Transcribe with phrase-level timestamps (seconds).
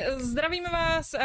[0.00, 1.20] Ahoj, zdravíme vás uh,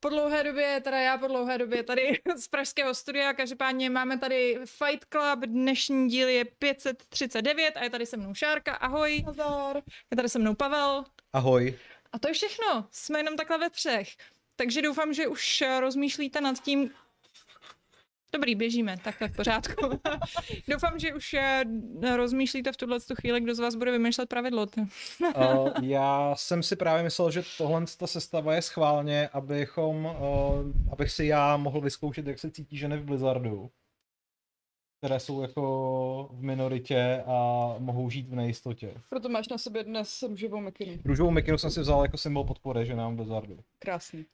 [0.00, 4.58] po dlouhé době, teda já po dlouhé době tady z pražského studia, každopádně máme tady
[4.64, 9.22] Fight Club, dnešní díl je 539 a je tady se mnou Šárka, ahoj.
[9.26, 9.82] Nazdar.
[10.10, 11.04] Je tady se mnou Pavel.
[11.32, 11.78] Ahoj.
[12.12, 14.08] A to je všechno, jsme jenom takhle ve třech.
[14.56, 16.90] Takže doufám, že už eh, rozmýšlíte nad tím,
[18.36, 20.00] Dobrý, běžíme, tak tak v pořádku.
[20.68, 21.64] Doufám, že už eh,
[22.16, 24.66] rozmýšlíte v tuhle chvíli, kdo z vás bude vymýšlet pravidlo.
[24.76, 30.12] uh, já jsem si právě myslel, že tohle ta sestava je schválně, abychom, uh,
[30.92, 33.70] abych si já mohl vyzkoušet, jak se cítí ženy v Blizzardu,
[35.00, 38.94] které jsou jako v minoritě a mohou žít v nejistotě.
[39.08, 40.98] Proto máš na sobě dnes růžovou mikinu.
[41.04, 43.58] Růžovou mikinu jsem si vzal jako symbol podpory ženám v Blizzardu.
[43.78, 44.26] Krásný.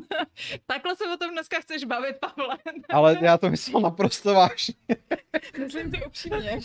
[0.66, 2.58] Takhle se o tom dneska chceš bavit, Pavle.
[2.88, 4.74] Ale já to myslel naprosto vážně.
[5.58, 6.60] Myslím to upřímně.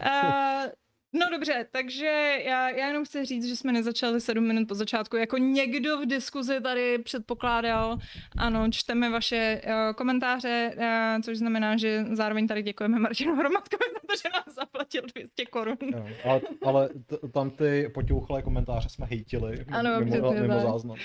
[0.00, 0.66] uh,
[1.12, 5.16] No dobře, takže já, já jenom chci říct, že jsme nezačali sedm minut po začátku.
[5.16, 7.98] Jako někdo v diskuzi tady předpokládal,
[8.38, 14.00] ano, čteme vaše uh, komentáře, uh, což znamená, že zároveň tady děkujeme Martinu Hromadkovi za
[14.08, 15.76] to, že nám zaplatil 200 korun.
[15.92, 20.96] No, ale ale t- tam ty potěuchlé komentáře jsme hejtili ano, mimo, mimo záznam.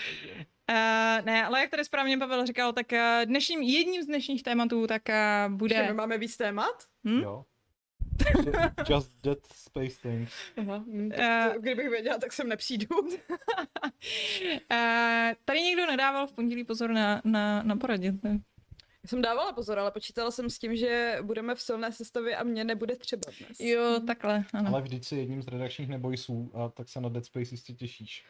[0.71, 4.87] Uh, ne, ale jak tady správně Pavel říkal, tak uh, dnešním, jedním z dnešních tématů
[4.87, 5.75] tak uh, bude...
[5.75, 6.75] Že my máme víc témat?
[7.07, 7.19] Hm?
[7.21, 7.43] Jo.
[8.89, 10.31] Just Dead Space Things.
[10.57, 12.87] Aha, hm, uh, to, kdybych věděla, tak sem nepřijdu.
[12.99, 13.09] uh,
[15.45, 18.13] tady někdo nedával v pondělí pozor na, na, na poradě.
[19.03, 22.43] Já jsem dávala pozor, ale počítala jsem s tím, že budeme v silné sestavě a
[22.43, 23.59] mě nebude třeba dnes.
[23.59, 24.69] Jo, takhle, ano.
[24.69, 28.25] Ale vždyť si jedním z redakčních nebojsů a tak se na Dead Space jistě těšíš.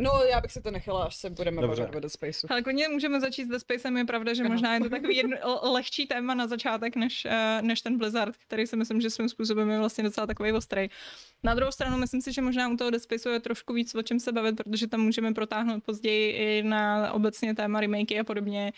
[0.00, 1.82] No, já bych si to nechala, až se budeme Dobře.
[1.82, 2.46] bavit o Dead Spaceu.
[2.50, 5.36] Ale klidně můžeme začít s Dead Spacem, je pravda, že možná je to takový jedno,
[5.62, 9.70] lehčí téma na začátek, než, uh, než ten Blizzard, který si myslím, že svým způsobem
[9.70, 10.88] je vlastně docela takový ostrý.
[11.42, 14.02] Na druhou stranu myslím si, že možná u toho Dead Spaceu je trošku víc o
[14.02, 18.72] čem se bavit, protože tam můžeme protáhnout později i na obecně téma remakey a podobně,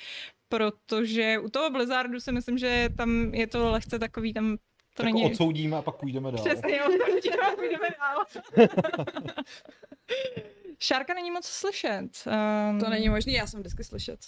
[0.49, 4.57] protože u toho Blizzardu si myslím, že tam je to lehce takový, tam
[4.95, 5.25] to tak není...
[5.25, 6.45] odsoudíme a pak půjdeme dál.
[6.45, 8.25] Přesně, odsoudíme a půjdeme dál.
[10.83, 12.25] Šárka není moc slyšet.
[12.71, 12.81] Um...
[12.81, 14.21] To není možné, já jsem vždycky slyšet.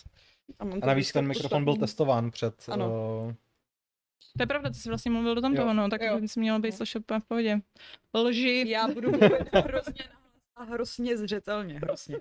[0.59, 2.55] A, mám a navíc ten mikrofon byl testován před...
[2.69, 2.89] Ano.
[3.27, 3.33] Uh...
[4.37, 6.61] To je pravda, ty jsi vlastně mluvil do tam toho, no, tak by si měl
[6.61, 7.61] být slyšet v pohodě.
[8.15, 8.65] Lži.
[8.69, 10.05] Já budu mluvit hrozně
[10.57, 12.17] a hrozně zřetelně, hrozně.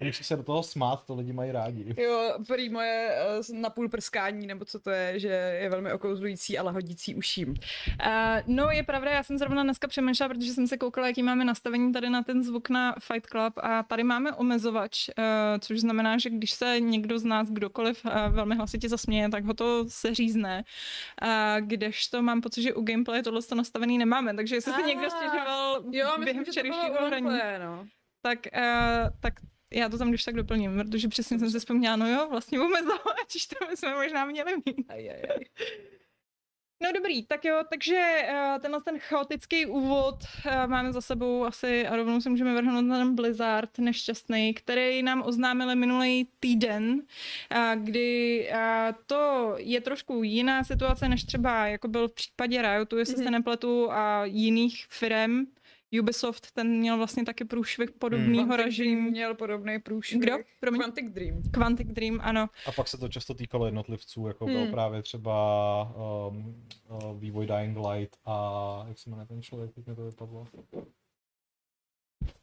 [0.00, 1.94] Musíš se do toho smát, to lidi mají rádi.
[2.02, 6.72] Jo, prý moje uh, napůl prskání, nebo co to je, že je velmi okouzlující, ale
[6.72, 7.48] hodící uším.
[7.48, 7.56] Uh,
[8.46, 11.92] no, je pravda, já jsem zrovna dneska přemýšlela, protože jsem se koukala, jaký máme nastavení
[11.92, 15.24] tady na ten zvuk na Fight Club a tady máme omezovač, uh,
[15.60, 19.54] což znamená, že když se někdo z nás, kdokoliv uh, velmi hlasitě zasměje, tak ho
[19.54, 20.64] to se řízne.
[21.22, 25.10] Uh, kdežto mám pocit, že u gameplay tohle to nastavený nemáme, takže jestli se někdo
[25.10, 27.86] stěžoval jo, během včerejšího hraní, no.
[28.22, 29.34] tak, uh, tak
[29.76, 33.46] já to tam když tak doplním, protože přesně jsem si vzpomněla, no jo, vlastně omezovač,
[33.58, 34.90] to bychom možná měli mít.
[34.90, 35.44] Aj, aj, aj.
[36.82, 40.14] No dobrý, tak jo, takže uh, tenhle ten chaotický úvod
[40.46, 45.02] uh, máme za sebou asi a rovnou se můžeme vrhnout na ten Blizzard nešťastný, který
[45.02, 48.58] nám oznámili minulý týden, uh, kdy uh,
[49.06, 53.24] to je trošku jiná situace, než třeba jako byl v případě Riotu, jestli mm-hmm.
[53.24, 55.46] se nepletu, a jiných firm,
[56.00, 58.52] Ubisoft, ten měl vlastně taky průšvih podobného hmm.
[58.52, 59.10] režimu.
[59.10, 60.20] měl podobný průšvih.
[60.20, 60.32] Kdo?
[60.60, 60.80] Promiň?
[60.80, 61.42] Quantic Dream.
[61.50, 62.48] Quantic Dream, ano.
[62.66, 64.54] A pak se to často týkalo jednotlivců, jako hmm.
[64.54, 65.34] byl právě třeba
[66.28, 70.46] um, uh, vývoj Dying Light a jak se jmenuje ten člověk, teď mi to vypadlo.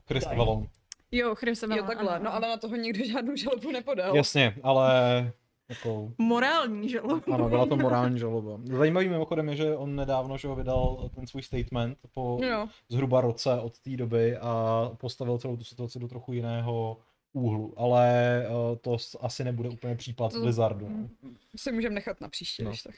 [0.07, 0.67] Chris Avalon.
[1.11, 1.83] Jo, Chris Avalon.
[1.83, 2.25] Jo, takhle, ano.
[2.25, 4.15] no ale na toho nikdo žádnou žalobu nepodal.
[4.15, 5.33] Jasně, ale
[5.69, 6.11] jako...
[6.17, 7.21] Morální žaloba.
[7.33, 8.59] Ano, byla to morální žaloba.
[8.63, 12.67] Zajímavým mimochodem je, že on nedávno že ho vydal ten svůj statement po jo.
[12.89, 16.97] zhruba roce od té doby a postavil celou tu situaci do trochu jiného
[17.33, 20.89] úhlu, ale uh, to asi nebude úplně případ Blizzardu.
[20.89, 21.09] No.
[21.55, 22.71] Si můžeme nechat na příště, no.
[22.83, 22.95] tak.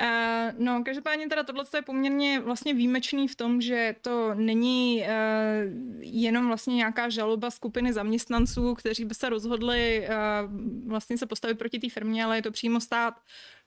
[0.00, 5.08] Uh, no, každopádně teda tohle je poměrně vlastně výjimečný v tom, že to není uh,
[6.00, 11.78] jenom vlastně nějaká žaloba skupiny zaměstnanců, kteří by se rozhodli uh, vlastně se postavit proti
[11.78, 13.14] té firmě, ale je to přímo stát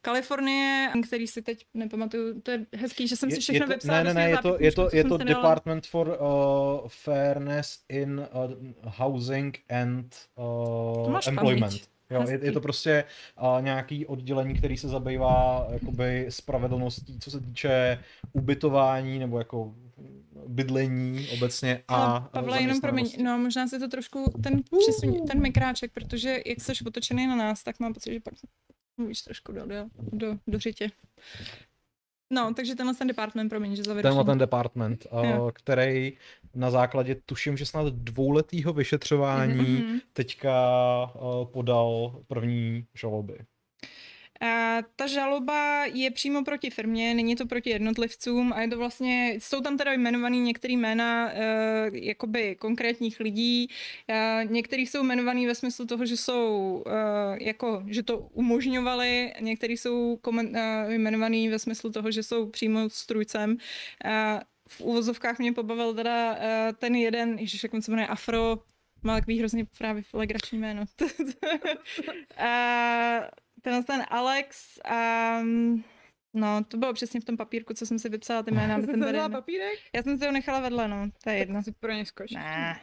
[0.01, 4.03] Kalifornie, který si teď nepamatuju, to je hezký, že jsem si všechno je, je vypsala.
[4.03, 8.51] Ne, ne, ne, je to, je to, je to Department for uh, Fairness in uh,
[8.83, 11.59] Housing and uh, Employment.
[11.59, 11.98] Paměť.
[12.09, 13.03] Jo, je, je to prostě
[13.41, 18.03] uh, nějaký oddělení, který se zabývá jakoby spravedlností, co se týče
[18.33, 19.75] ubytování nebo jako
[20.47, 25.41] bydlení obecně a Ale Pavle, jenom promiň, no možná si to trošku ten přesuň, ten
[25.41, 28.33] mikráček, protože jak jsi otočený na nás, tak mám pocit, že pak
[28.97, 30.89] mluvíš trošku do, do, do, do řitě.
[32.29, 34.09] No, takže tenhle ten department, promiň, že zavěřím.
[34.09, 36.17] Tenhle ten department, uh, který
[36.55, 39.99] na základě, tuším, že snad dvouletého vyšetřování mm-hmm.
[40.13, 40.53] teďka
[41.15, 43.37] uh, podal první žaloby.
[44.41, 49.35] A ta žaloba je přímo proti firmě, není to proti jednotlivcům a je to vlastně,
[49.39, 53.69] jsou tam teda jmenovaný některé jména uh, jakoby konkrétních lidí,
[54.09, 56.91] uh, některý jsou jmenovaný ve smyslu toho, že jsou uh,
[57.39, 60.57] jako, že to umožňovali, některý jsou komen,
[60.87, 63.57] jmenovaný ve smyslu toho, že jsou přímo strujcem.
[64.69, 66.37] V úvozovkách mě pobavil teda
[66.73, 68.59] ten jeden, ježiš, jak on se jmenuje, Afro,
[69.03, 70.85] má takový hrozně právě legrační jméno.
[73.61, 74.79] tenhle ten Alex
[75.41, 75.83] um,
[76.33, 78.81] No, to bylo přesně v tom papírku, co jsem si vypsala ty jména.
[78.85, 79.79] Ten tady, papírek?
[79.95, 81.63] Já jsem si ho nechala vedle, no, to je jedno.
[81.63, 82.37] Si pro ně skočit.
[82.37, 82.79] Ne,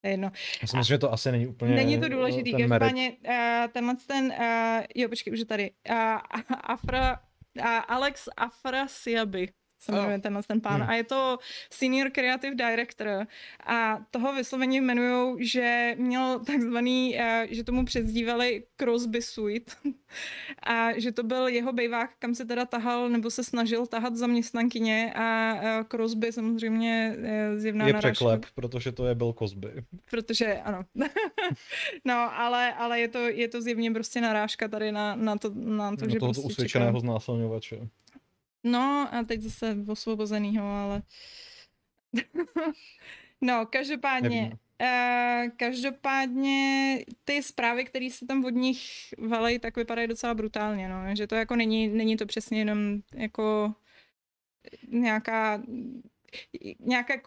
[0.00, 0.32] to je jedno.
[0.62, 4.26] Já si myslím, že to asi není úplně Není to důležitý, každopádně uh, tenhle ten,
[4.26, 5.96] uh, jo, počkej, už je tady, uh,
[6.60, 7.20] Afra,
[7.60, 9.48] uh, Alex Afrasiaby
[9.78, 10.20] se jmenuje oh.
[10.20, 10.80] tenhle ten pán.
[10.80, 10.90] Hmm.
[10.90, 11.38] A je to
[11.70, 13.26] senior creative director.
[13.66, 19.72] A toho vysloveně jmenují, že měl takzvaný, uh, že tomu přezdívali Crosby Suite.
[20.62, 25.12] a že to byl jeho bejvák, kam se teda tahal, nebo se snažil tahat zaměstnankyně
[25.14, 28.12] a uh, Crosby samozřejmě uh, zjevná Je narážka.
[28.12, 29.68] překlep, protože to je byl Cosby.
[30.10, 30.84] Protože, ano.
[32.04, 35.96] no, ale, ale je to, je to zjevně prostě narážka tady na, na to, na
[35.96, 37.88] to no, že prostě usvědčeného znásilňovače.
[38.70, 41.02] No a teď zase osvobozenýho, ale...
[43.40, 48.80] no, každopádně, uh, každopádně ty zprávy, které se tam od nich
[49.18, 51.16] valej, tak vypadají docela brutálně, no.
[51.16, 53.74] Že to jako není, není to přesně jenom jako
[54.88, 55.62] nějaká
[56.80, 57.20] nějaké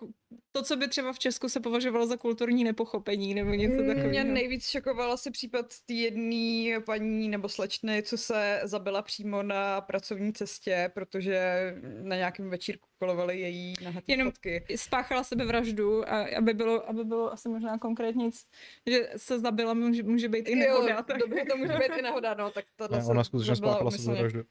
[0.51, 4.09] to, co by třeba v Česku se považovalo za kulturní nepochopení nebo něco mm, takového.
[4.09, 9.81] Mě nejvíc šokovala se případ té jedné paní nebo slečny, co se zabila přímo na
[9.81, 14.65] pracovní cestě, protože na nějakém večírku kolovaly její nahatý Jenom fotky.
[14.75, 18.45] spáchala sebevraždu, a aby bylo, aby bylo asi možná konkrétně nic,
[18.87, 20.93] že se zabila, může, může být i nehoda.
[20.93, 21.17] Jo, tak.
[21.17, 24.43] dobře, to může být i nehoda, no, tak tohle ne, ona skutečně spáchala sebevraždu.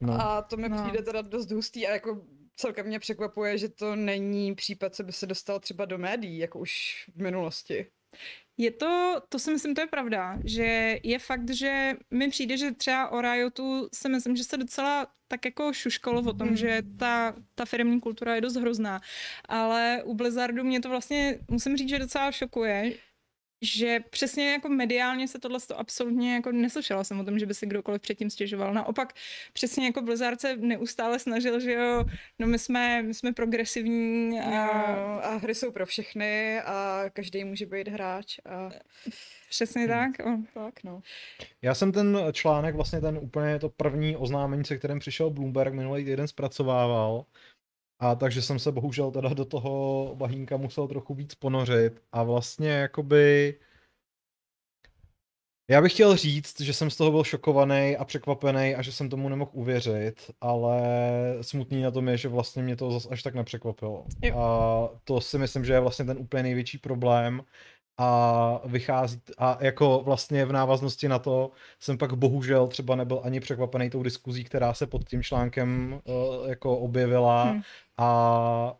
[0.00, 0.12] No.
[0.20, 0.82] A to mi no.
[0.82, 5.12] přijde teda dost hustý a jako celkem mě překvapuje, že to není případ, co by
[5.12, 7.86] se dostal třeba do médií, jako už v minulosti.
[8.56, 12.72] Je to, to si myslím, to je pravda, že je fakt, že mi přijde, že
[12.72, 16.56] třeba o Riotu si myslím, že se docela tak jako šuškalo o tom, mm.
[16.56, 19.00] že ta, ta firmní kultura je dost hrozná,
[19.48, 22.92] ale u Blizzardu mě to vlastně, musím říct, že docela šokuje,
[23.64, 27.54] že přesně jako mediálně se tohle to absolutně jako neslyšela jsem o tom, že by
[27.54, 28.74] si kdokoliv předtím stěžoval.
[28.74, 29.12] Naopak
[29.52, 32.04] přesně jako Blizzard se neustále snažil, že jo,
[32.38, 34.66] no my jsme, my jsme progresivní a...
[34.96, 38.70] No, a hry jsou pro všechny a každý může být hráč a...
[39.54, 39.90] Přesně hmm.
[39.90, 40.26] tak.
[40.26, 40.38] O.
[40.54, 41.02] Tak, no.
[41.62, 46.04] Já jsem ten článek, vlastně ten úplně to první oznámení, se kterým přišel Bloomberg minulý
[46.04, 47.24] týden zpracovával,
[48.04, 52.70] a takže jsem se bohužel teda do toho bahínka musel trochu víc ponořit a vlastně
[52.70, 53.54] jakoby...
[55.70, 59.08] Já bych chtěl říct, že jsem z toho byl šokovaný a překvapený a že jsem
[59.08, 60.82] tomu nemohl uvěřit, ale
[61.40, 64.04] smutný na tom je, že vlastně mě to zase až tak nepřekvapilo.
[64.22, 64.38] Jo.
[64.38, 67.42] A to si myslím, že je vlastně ten úplně největší problém,
[67.98, 71.50] a vychází, a jako vlastně v návaznosti na to
[71.80, 76.48] jsem pak bohužel třeba nebyl ani překvapený tou diskuzí, která se pod tím článkem uh,
[76.48, 77.62] jako objevila hmm.
[77.98, 78.74] a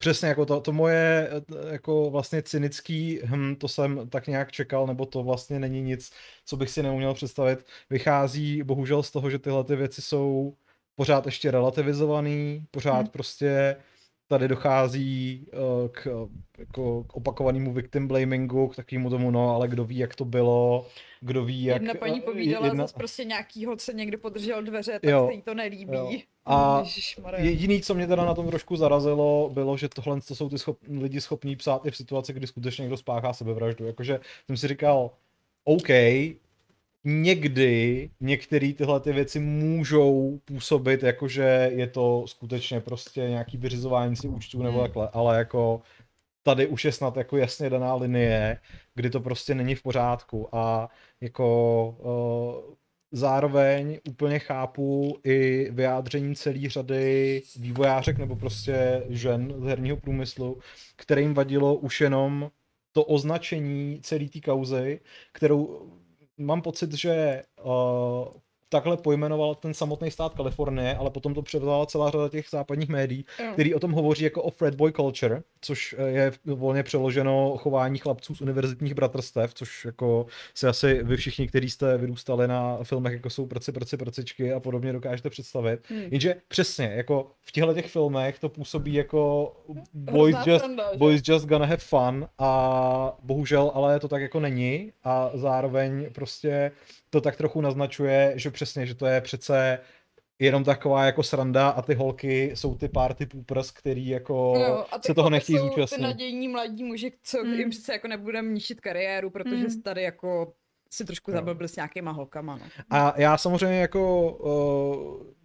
[0.00, 4.86] Přesně, jako to, to moje eh, jako vlastně cynický, hm, to jsem tak nějak čekal,
[4.86, 6.12] nebo to vlastně není nic,
[6.44, 10.56] co bych si neuměl představit, vychází bohužel z toho, že tyhle ty věci jsou
[10.94, 13.08] pořád ještě relativizovaný, pořád hmm.
[13.08, 13.76] prostě
[14.28, 19.84] tady dochází uh, k, jako, k opakovanému victim blamingu, k takovému tomu, no, ale kdo
[19.84, 20.86] ví, jak to bylo,
[21.20, 21.82] kdo ví, jak...
[21.82, 22.84] Jedna paní povídala jedna...
[22.84, 25.96] zase prostě nějakýho, co někdo podržel dveře, tak jo, se jí to nelíbí.
[25.96, 26.10] Jo.
[26.50, 26.82] A
[27.36, 30.78] jediný, co mě teda na tom trošku zarazilo, bylo, že tohle to jsou ty schop,
[30.88, 33.86] lidi schopní psát i v situaci, kdy skutečně někdo spáchá sebevraždu.
[33.86, 35.10] Jakože jsem si říkal,
[35.64, 35.88] OK,
[37.04, 44.16] někdy některé tyhle ty věci můžou působit jako, že je to skutečně prostě nějaký vyřizování
[44.16, 44.86] si účtů nebo hmm.
[44.86, 45.82] takhle, ale jako
[46.42, 48.58] tady už je snad jako jasně daná linie,
[48.94, 50.88] kdy to prostě není v pořádku a
[51.20, 51.88] jako
[52.68, 52.74] uh,
[53.12, 60.58] zároveň úplně chápu i vyjádření celé řady vývojářek nebo prostě žen z herního průmyslu,
[60.96, 62.50] kterým vadilo už jenom
[62.92, 65.00] to označení celé té kauzy,
[65.32, 65.92] kterou
[66.38, 68.28] mám pocit, že uh,
[68.68, 73.24] takhle pojmenoval ten samotný stát Kalifornie, ale potom to převzala celá řada těch západních médií,
[73.46, 73.52] mm.
[73.52, 77.98] který o tom hovoří jako o frat boy culture, což eh, je volně přeloženo chování
[77.98, 83.12] chlapců z univerzitních bratrstev, což jako si asi vy všichni, kteří jste vyrůstali na filmech,
[83.12, 85.80] jako jsou prci, prci, prcičky a podobně dokážete představit.
[85.90, 86.02] Mm.
[86.10, 89.52] Jenže přesně, jako v těchto těch filmech to působí jako
[89.94, 95.30] boys just, boys just gonna have fun a bohužel ale to tak jako není a
[95.34, 96.70] zároveň prostě
[97.10, 99.78] to tak trochu naznačuje, že přesně, že to je přece
[100.38, 105.00] jenom taková jako sranda a ty holky jsou ty party poopers, který jako no, a
[105.06, 105.96] se toho nechtějí zúčastnit.
[105.96, 107.54] ty nadějní mladí muži, co hmm.
[107.54, 109.82] jim přece jako nebudeme ničit kariéru, protože hmm.
[109.82, 110.52] tady jako
[110.90, 111.36] si trošku no.
[111.36, 112.56] zablbil s nějakýma holkama.
[112.56, 112.66] No.
[112.90, 115.38] A já samozřejmě jako uh,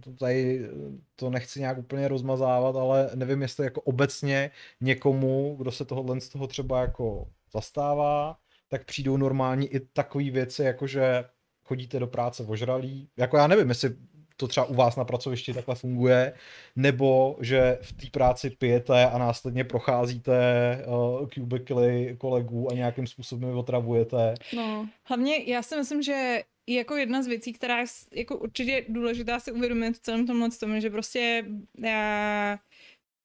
[0.00, 0.68] to tady
[1.16, 6.28] to nechci nějak úplně rozmazávat, ale nevím, jestli jako obecně někomu, kdo se tohohle z
[6.28, 8.36] toho třeba jako zastává,
[8.68, 11.24] tak přijdou normální i takové věci, jako že
[11.64, 13.08] chodíte do práce ožralí.
[13.16, 13.96] Jako já nevím, jestli
[14.36, 16.32] to třeba u vás na pracovišti takhle funguje,
[16.76, 20.38] nebo že v té práci pijete a následně procházíte
[20.86, 24.34] uh, kubikly kolegů a nějakým způsobem otravujete.
[24.56, 29.40] No, hlavně já si myslím, že jako jedna z věcí, která je jako určitě důležitá
[29.40, 31.44] si uvědomit v celém tomhle tomu, že prostě
[31.78, 32.58] já,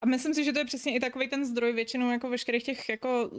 [0.02, 2.90] a myslím si, že to je přesně i takový ten zdroj většinou jako veškerých těch
[2.90, 3.32] jako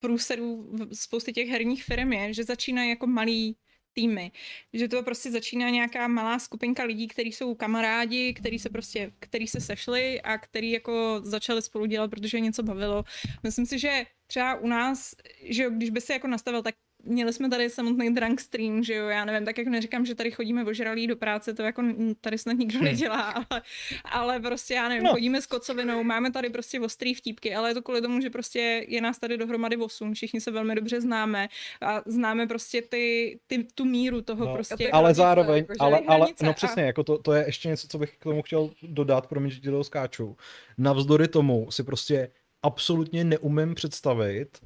[0.00, 3.56] průserů spousty těch herních firm je, že začínají jako malý
[3.92, 4.32] týmy.
[4.72, 9.46] Že to prostě začíná nějaká malá skupinka lidí, kteří jsou kamarádi, kteří se prostě, který
[9.46, 13.04] se sešli a který jako začali spolu dělat, protože něco bavilo.
[13.42, 17.50] Myslím si, že třeba u nás, že když by se jako nastavil tak měli jsme
[17.50, 21.06] tady samotný drunk stream, že jo, já nevím, tak jak neříkám, že tady chodíme ožralí
[21.06, 21.82] do práce, to jako
[22.20, 23.62] tady snad nikdo nedělá, ale,
[24.04, 25.10] ale prostě já nevím, no.
[25.10, 28.84] chodíme s kocovinou, máme tady prostě ostrý vtípky, ale je to kvůli tomu, že prostě
[28.88, 31.48] je nás tady dohromady osm, všichni se velmi dobře známe
[31.80, 34.90] a známe prostě ty, ty tu míru toho no, prostě.
[34.90, 36.86] Ale zároveň, jako, ale, ale no přesně, a...
[36.86, 39.68] jako to, to je ještě něco, co bych k tomu chtěl dodat, promiň, že ti
[39.82, 40.36] skáču.
[40.78, 42.30] Navzdory tomu si prostě
[42.62, 44.58] absolutně neumím představit,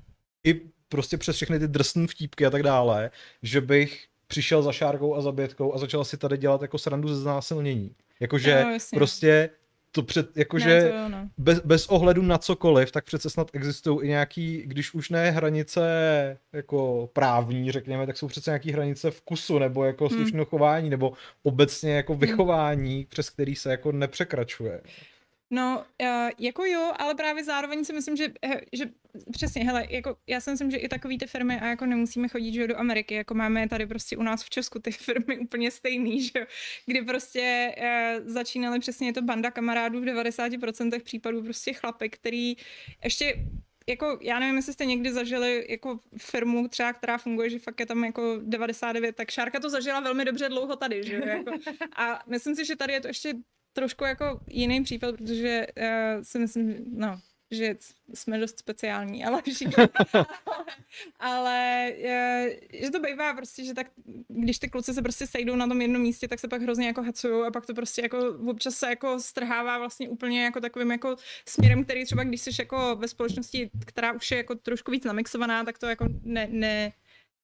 [0.47, 0.61] i
[0.95, 3.11] prostě přes všechny ty drsné vtípky a tak dále,
[3.43, 7.09] že bych přišel za šárkou a za bětkou a začal si tady dělat jako srandu
[7.09, 7.91] ze znásilnění.
[8.21, 9.51] Jakože no, prostě
[9.93, 11.29] to před, jakože ne, to jo, no.
[11.39, 15.83] bez, bez ohledu na cokoliv, tak přece snad existují i nějaký, když už ne hranice
[16.53, 20.19] jako právní, řekněme, tak jsou přece nějaký hranice vkusu, nebo jako hmm.
[20.19, 22.21] slušného chování, nebo obecně jako hmm.
[22.21, 23.07] vychování, hmm.
[23.09, 24.81] přes který se jako nepřekračuje.
[25.55, 28.33] No, uh, jako jo, ale právě zároveň si myslím, že,
[28.73, 28.85] že
[29.33, 32.53] přesně, hele, jako já si myslím, že i takový ty firmy a jako nemusíme chodit
[32.53, 36.23] že do Ameriky, jako máme tady prostě u nás v Česku ty firmy úplně stejný,
[36.23, 36.47] že
[36.87, 42.55] kdy prostě uh, začínaly přesně, to banda kamarádů v 90% případů prostě chlapy, který
[43.05, 43.35] ještě
[43.89, 47.87] jako, já nevím, jestli jste někdy zažili jako firmu třeba, která funguje, že fakt je
[47.87, 51.53] tam jako 99, tak Šárka to zažila velmi dobře dlouho tady, že jako,
[51.97, 53.35] a myslím si, že tady je to ještě
[53.75, 57.77] trošku jako jiný případ, protože uh, si myslím, no, že
[58.15, 59.43] jsme dost speciální, ale
[61.21, 63.87] ale je, že to bývá prostě, že tak,
[64.29, 67.03] když ty kluci se prostě sejdou na tom jednom místě, tak se pak hrozně jako
[67.03, 71.17] hacují a pak to prostě jako občas se jako strhává vlastně úplně jako takovým jako
[71.49, 75.65] směrem, který třeba když jsi jako ve společnosti, která už je jako trošku víc namixovaná,
[75.65, 76.93] tak to jako ne, ne,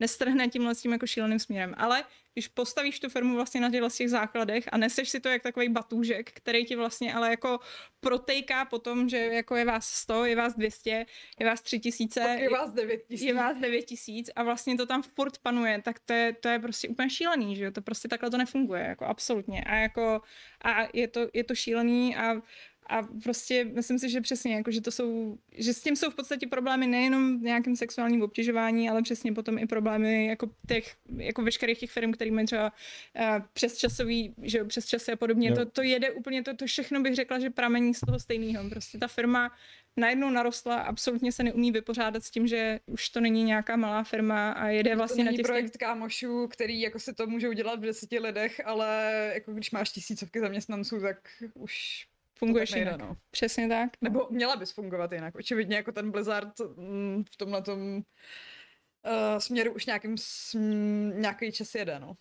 [0.00, 1.75] nestrhne tímhle s tím jako šíleným směrem.
[1.76, 5.42] Ale když postavíš tu firmu vlastně na těch těch základech a neseš si to jak
[5.42, 7.61] takový batůžek, který ti vlastně ale jako
[8.00, 11.07] protejká po tom, že jako je vás 100, je vás 200,
[11.38, 13.26] je vás 3000, je vás 9000.
[13.26, 16.88] Je vás 9000 a vlastně to tam furt panuje, tak to je, to je prostě
[16.88, 19.64] úplně šílený, že jo, to prostě takhle to nefunguje, jako absolutně.
[19.64, 20.23] A jako,
[20.64, 22.42] a je to, je to šílený a
[22.87, 26.14] a prostě myslím si, že přesně, jako, že to jsou, že s tím jsou v
[26.14, 31.42] podstatě problémy nejenom v nějakém sexuálním obtěžování, ale přesně potom i problémy jako těch, jako
[31.42, 32.72] veškerých těch firm, který mají třeba
[33.20, 37.00] uh, přes časový, že přes časy a podobně, to, to jede úplně, to, to všechno
[37.00, 38.70] bych řekla, že pramení z toho stejného.
[38.70, 39.50] Prostě ta firma
[39.96, 44.52] najednou narostla, absolutně se neumí vypořádat s tím, že už to není nějaká malá firma
[44.52, 45.46] a jede vlastně to na těch...
[45.46, 49.90] projekt kámošů, který jako se to může udělat v deseti lidech, ale jako když máš
[49.90, 51.16] tisícovky zaměstnanců, tak
[51.54, 52.06] už
[52.40, 53.00] Funguješ jinak.
[53.00, 53.16] No.
[53.30, 53.90] Přesně tak.
[54.00, 54.11] No.
[54.11, 55.35] Nebo měla bys fungovat jinak.
[55.35, 61.75] Očividně jako ten Blizzard mm, v tomhle tom uh, směru už nějakým sm- nějaký čas
[61.75, 62.14] jede, no.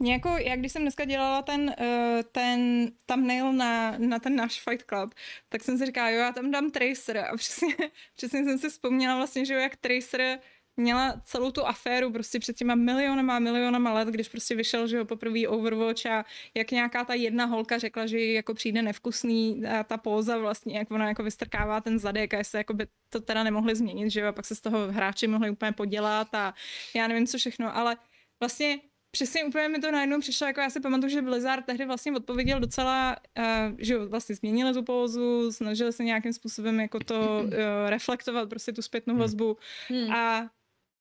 [0.00, 4.86] Nějakou, jak když jsem dneska dělala ten, uh, ten thumbnail na, na ten náš Fight
[4.86, 5.14] Club,
[5.48, 7.74] tak jsem si říkala, jo, já tam dám Tracer a přesně,
[8.16, 10.38] přesně jsem si vzpomněla vlastně, že jo, jak Tracer
[10.76, 14.96] měla celou tu aféru prostě před těma milionama a milionama let, když prostě vyšel, že
[14.96, 19.66] jo, poprvé Overwatch a jak nějaká ta jedna holka řekla, že jí jako přijde nevkusný
[19.66, 23.20] a ta póza vlastně, jak ona jako vystrkává ten zadek a jestli jako by to
[23.20, 26.54] teda nemohli změnit, že jo, a pak se z toho hráči mohli úplně podělat a
[26.96, 27.96] já nevím co všechno, ale
[28.40, 28.78] vlastně
[29.14, 32.60] přesně úplně mi to najednou přišlo, jako já si pamatuju, že Blizzard tehdy vlastně odpověděl
[32.60, 33.44] docela, uh,
[33.78, 37.50] že vlastně změnili tu pózu, snažili se nějakým způsobem jako to uh,
[37.86, 39.20] reflektovat, prostě tu zpětnou hmm.
[39.20, 39.56] vazbu
[39.88, 40.10] hmm.
[40.12, 40.50] a,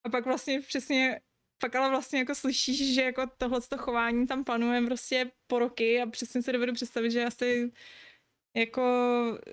[0.03, 1.19] a pak vlastně přesně
[1.63, 6.05] pak ale vlastně jako slyšíš, že jako tohle chování tam panuje prostě po roky a
[6.05, 7.71] přesně se dovedu představit, že asi
[8.55, 8.83] jako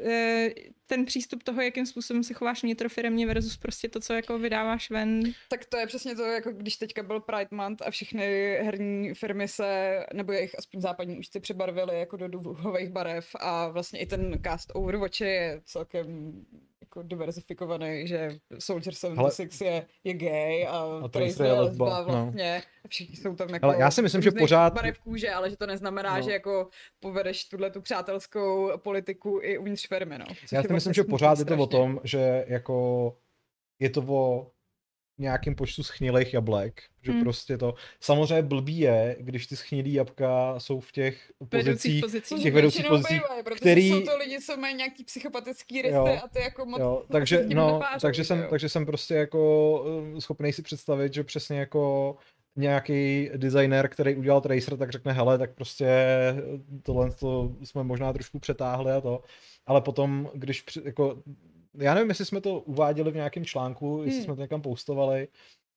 [0.04, 0.50] e,
[0.86, 5.22] ten přístup toho, jakým způsobem se chováš vnitrofiremně versus prostě to, co jako vydáváš ven.
[5.48, 9.48] Tak to je přesně to, jako když teďka byl Pride Month a všechny herní firmy
[9.48, 14.40] se, nebo jejich aspoň západní účty přebarvily jako do duhových barev a vlastně i ten
[14.44, 16.32] cast Overwatch je celkem
[16.90, 22.04] jako diverzifikovaný, že Soldier 76 je, je gay a, a Tracer je lesba no.
[22.04, 22.62] vlastně.
[22.64, 22.88] No.
[22.88, 24.72] Všichni jsou tam jako ale já si myslím, že pořád...
[24.74, 26.22] barev kůže, ale že to neznamená, no.
[26.22, 26.68] že jako
[27.00, 30.24] povedeš tuhle tu přátelskou politiku i uvnitř firmy, no.
[30.28, 33.16] já si myslím, vlastně že pořád je to o tom, že jako
[33.78, 34.50] je to o
[35.20, 37.22] nějakým počtu schnilých jablek, že hmm.
[37.22, 42.42] prostě to, samozřejmě blbý je, když ty schnilý jabka jsou v těch pozicích, pozicích.
[42.42, 43.22] těch vedoucích pozicích,
[43.56, 43.88] který...
[43.88, 47.72] jsou to lidi, co mají nějaký psychopatický rysy a ty jako moc jo, takže, no,
[47.72, 49.84] nepářou, takže, jsem, takže jsem prostě jako
[50.16, 52.16] eh, schopný si představit, že přesně jako
[52.56, 55.88] nějaký designer, který udělal Tracer, tak řekne, hele, tak prostě
[56.82, 59.22] tohle to jsme možná trošku přetáhli a to.
[59.66, 61.22] Ale potom, když jako
[61.74, 64.24] já nevím, jestli jsme to uváděli v nějakém článku, jestli hmm.
[64.24, 65.28] jsme to někam postovali,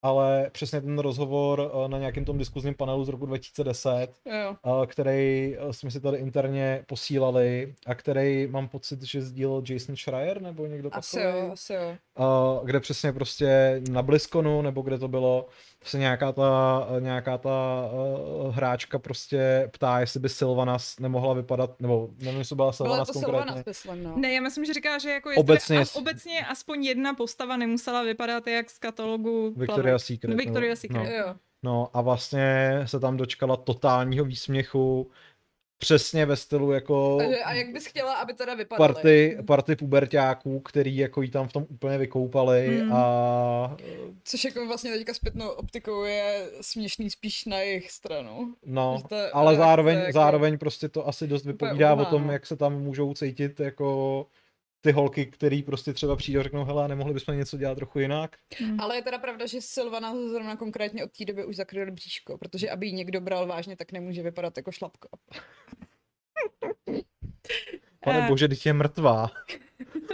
[0.04, 4.56] ale přesně ten rozhovor eh, na nějakém tom diskuzním panelu z roku 2010, jo.
[4.84, 9.96] Eh, který eh, jsme si tady interně posílali a který mám pocit, že sdílel Jason
[9.96, 11.44] Schreier nebo někdo asi takový.
[11.46, 12.62] Jo, asi jo.
[12.64, 15.48] Kde přesně prostě na Bliskonu, nebo kde to bylo,
[15.84, 22.10] se nějaká ta, nějaká ta uh, hráčka prostě ptá, jestli by Sylvanas nemohla vypadat, nebo
[22.20, 23.40] nevím, jestli byla Sylvanas to konkrétně.
[23.40, 24.18] Sylvanas, myslím, no.
[24.18, 28.48] Ne, já myslím, že říká, že jako obecně, a, obecně aspoň jedna postava nemusela vypadat
[28.48, 30.38] jak z katalogu Victoria Secret.
[30.38, 31.04] Victoria no, Secret.
[31.04, 31.10] No.
[31.10, 31.36] Jo.
[31.64, 35.12] No a vlastně se tam dočkala totálního výsměchu,
[35.78, 37.20] přesně ve stylu jako...
[37.20, 38.94] A, a jak bys chtěla, aby teda vypadaly?
[38.94, 42.94] Party, party pubertáků, který jako jí tam v tom úplně vykoupali hmm.
[42.94, 43.78] a...
[44.24, 48.56] Což jako vlastně teďka zpětnou optikou je směšný spíš na jejich stranu.
[48.66, 49.04] No,
[49.34, 50.12] ale zároveň, jako...
[50.12, 54.26] zároveň prostě to asi dost vypovídá o tom, jak se tam můžou cítit jako
[54.84, 58.38] ty holky, který prostě třeba přijdou a řeknou, hele, nemohli bychom něco dělat trochu jinak.
[58.58, 58.80] Hmm.
[58.80, 62.70] Ale je teda pravda, že Silvana zrovna konkrétně od té doby už zakryl bříško, protože
[62.70, 65.10] aby ji někdo bral vážně, tak nemůže vypadat jako šlapka.
[68.04, 69.32] Pane uh, bože, teď je mrtvá.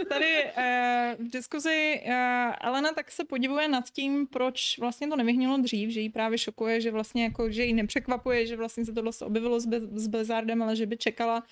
[0.08, 2.12] Tady uh, v diskuzi uh,
[2.60, 6.80] Elena tak se podivuje nad tím, proč vlastně to nevyhnilo dřív, že jí právě šokuje,
[6.80, 10.62] že vlastně jako, že jí nepřekvapuje, že vlastně se tohle objevilo s, Be- s Blizzardem,
[10.62, 11.42] ale že by čekala,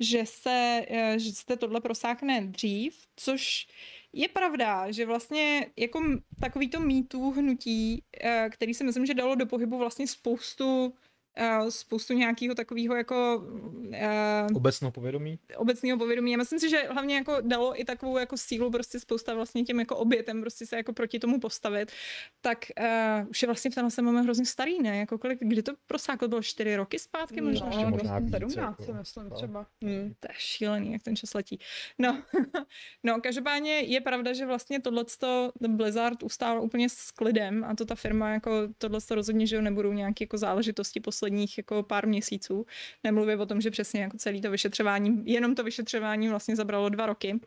[0.00, 3.66] že se, uh, že se tohle prosákne dřív, což
[4.12, 6.02] je pravda, že vlastně jako
[6.40, 10.94] takový to mýtů hnutí, uh, který si myslím, že dalo do pohybu vlastně spoustu
[11.40, 13.44] uh, spoustu nějakého takového jako...
[13.86, 15.38] Uh, Obecného povědomí?
[15.56, 16.32] Obecného povědomí.
[16.32, 19.80] Já myslím si, že hlavně jako dalo i takovou jako sílu prostě spousta vlastně těm
[19.80, 21.92] jako obětem prostě se jako proti tomu postavit.
[22.40, 24.98] Tak uh, už je vlastně v tenhle moment hrozně starý, ne?
[24.98, 26.28] Jako kolik, kdy to prosáklo?
[26.28, 27.70] Bylo čtyři roky zpátky no, možná?
[27.70, 29.36] No, možná 17, jako, myslím no.
[29.36, 29.66] třeba.
[29.82, 30.14] Hmm.
[30.20, 31.58] To je šílený, jak ten čas letí.
[31.98, 32.22] No,
[33.02, 37.94] no každopádně je pravda, že vlastně tohleto Blizzard ustál úplně s klidem a to ta
[37.94, 42.66] firma jako tohleto rozhodně, že nebudou nějaké jako záležitosti poslední posledních jako pár měsíců.
[43.04, 47.06] Nemluvím o tom, že přesně jako celý to vyšetřování, jenom to vyšetřování vlastně zabralo dva
[47.06, 47.40] roky.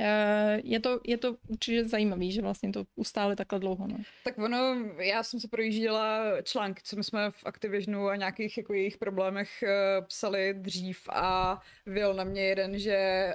[0.00, 3.86] Eh, je to, je to určitě zajímavé, že vlastně to ustáli takhle dlouho.
[3.86, 3.96] No.
[4.24, 8.74] Tak ono, já jsem se projížděla články, co my jsme v Activisionu a nějakých jako
[8.74, 13.34] jejich problémech eh, psali dřív a byl na mě jeden, že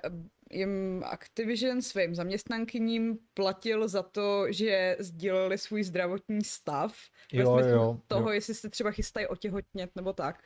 [0.53, 6.95] jim Activision svým zaměstnankyním platil za to, že sdíleli svůj zdravotní stav.
[7.31, 8.33] Jo, jo, toho, jo.
[8.33, 10.39] jestli se třeba chystají otěhotnět nebo tak.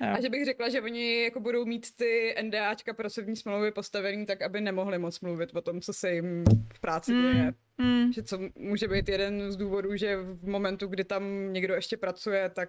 [0.00, 0.06] Jo.
[0.12, 4.42] A že bych řekla, že oni jako budou mít ty NDAčka pracovní smlouvy postavený tak,
[4.42, 6.44] aby nemohli moc mluvit o tom, co se jim
[6.74, 7.22] v práci mm.
[7.22, 7.52] děje.
[7.78, 8.12] Mm.
[8.12, 12.50] Že co může být jeden z důvodů, že v momentu, kdy tam někdo ještě pracuje,
[12.50, 12.68] tak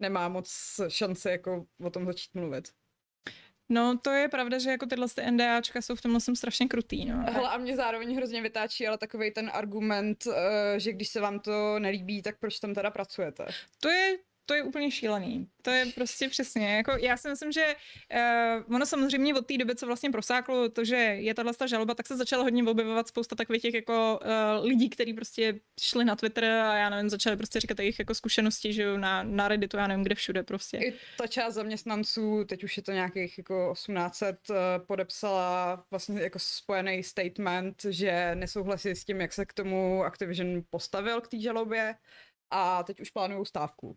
[0.00, 2.68] nemá moc šance jako o tom začít mluvit.
[3.68, 7.04] No, to je pravda, že jako tyhle ty NDAčka jsou v tomhle jsem strašně krutý,
[7.04, 7.14] no.
[7.32, 10.34] Hele, a mě zároveň hrozně vytáčí, ale takový ten argument, uh,
[10.76, 13.46] že když se vám to nelíbí, tak proč tam teda pracujete?
[13.80, 15.48] To je to je úplně šílený.
[15.62, 16.76] To je prostě přesně.
[16.76, 17.74] Jako já si myslím, že
[18.66, 22.06] uh, ono samozřejmě od té doby, co vlastně prosáklo to, že je tahle žaloba, tak
[22.06, 26.44] se začalo hodně objevovat spousta takových těch jako uh, lidí, kteří prostě šli na Twitter
[26.44, 30.04] a já nevím, začali prostě říkat jejich jako zkušenosti, že na, na Redditu, já nevím,
[30.04, 30.76] kde všude prostě.
[30.76, 36.22] I ta část zaměstnanců, teď už je to nějakých jako 1800, uh, eh, podepsala vlastně
[36.22, 41.40] jako spojený statement, že nesouhlasí s tím, jak se k tomu Activision postavil k té
[41.40, 41.94] žalobě
[42.50, 43.96] a teď už plánují stávku.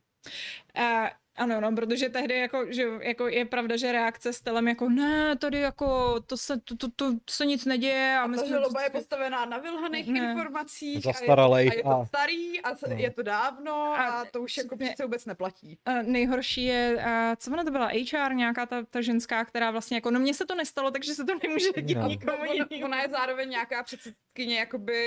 [0.75, 4.89] Uh, ano, no, protože tehdy jako, že, jako je pravda, že reakce s telem jako
[4.89, 8.17] ne, tady jako to se, to, to, to, to se nic neděje.
[8.17, 10.19] A, a ta žaloba je postavená na vylhaných ne.
[10.19, 12.95] informacích a je, a je to starý a no.
[12.95, 15.77] je to dávno a, a to už jako přece vůbec neplatí.
[15.85, 19.97] A nejhorší je, a co ona to byla, HR, nějaká ta, ta ženská, která vlastně
[19.97, 22.07] jako, no mně se to nestalo, takže se to nemůže dít no.
[22.07, 22.85] nikomu jinému.
[22.85, 24.97] Ona je zároveň nějaká předsedkyně jakoby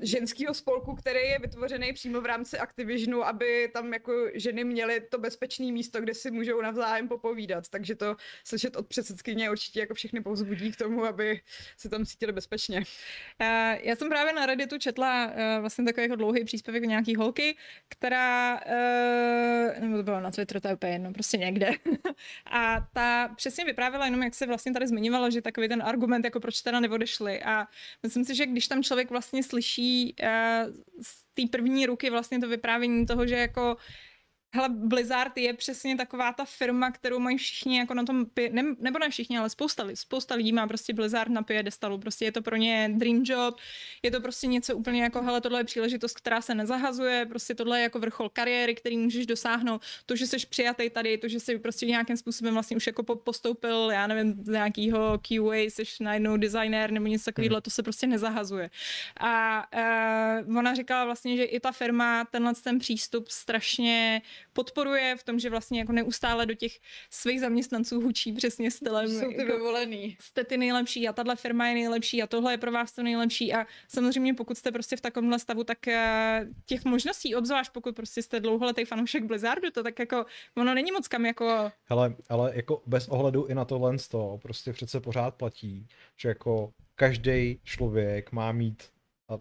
[0.00, 5.18] ženského spolku, který je vytvořený přímo v rámci Activisionu, aby tam jako ženy měly to
[5.42, 7.68] bezpečné místo, kde si můžou navzájem popovídat.
[7.68, 11.40] Takže to slyšet od předsedkyně určitě jako všechny povzbudí k tomu, aby
[11.76, 12.78] se tam cítili bezpečně.
[12.78, 12.86] Uh,
[13.82, 17.56] já jsem právě na Redditu četla uh, vlastně takový jako dlouhý příspěvek nějaký holky,
[17.88, 21.70] která, uh, nebo to bylo na Twitteru, to je úplně jedno, prostě někde.
[22.46, 26.40] a ta přesně vyprávěla jenom, jak se vlastně tady zmiňovala, že takový ten argument, jako
[26.40, 27.42] proč teda neodešli.
[27.42, 27.66] A
[28.02, 30.16] myslím si, že když tam člověk vlastně slyší
[31.02, 33.76] z té první ruky vlastně to vyprávění toho, že jako
[34.54, 38.98] Hele, Blizzard je přesně taková ta firma, kterou mají všichni jako na tom, ne, nebo
[38.98, 42.56] ne všichni, ale spousta, spousta lidí má prostě Blizzard na piedestalu, prostě je to pro
[42.56, 43.56] ně dream job,
[44.02, 47.78] je to prostě něco úplně jako, hele, tohle je příležitost, která se nezahazuje, prostě tohle
[47.78, 51.58] je jako vrchol kariéry, který můžeš dosáhnout, to, že jsi přijatý tady, to, že jsi
[51.58, 56.90] prostě nějakým způsobem vlastně už jako postoupil, já nevím, z nějakého QA, jsi najednou designer
[56.90, 57.62] nebo něco takového, hmm.
[57.62, 58.70] to se prostě nezahazuje.
[59.20, 59.64] A
[60.46, 65.38] uh, ona říkala vlastně, že i ta firma tenhle ten přístup strašně podporuje v tom,
[65.38, 66.72] že vlastně jako neustále do těch
[67.10, 69.08] svých zaměstnanců hučí přesně stylem.
[69.08, 70.16] Jsou ty jako, vyvolený.
[70.20, 73.54] Jste ty nejlepší a tahle firma je nejlepší a tohle je pro vás to nejlepší
[73.54, 78.22] a samozřejmě pokud jste prostě v takovémhle stavu, tak eh, těch možností, obzvlášť pokud prostě
[78.22, 80.26] jste dlouholetý fanoušek Blizzardu, to tak jako
[80.56, 81.72] ono není moc kam jako...
[81.84, 86.72] Hele, ale jako bez ohledu i na tohle to prostě přece pořád platí, že jako
[86.94, 88.91] každý člověk má mít
[89.32, 89.40] a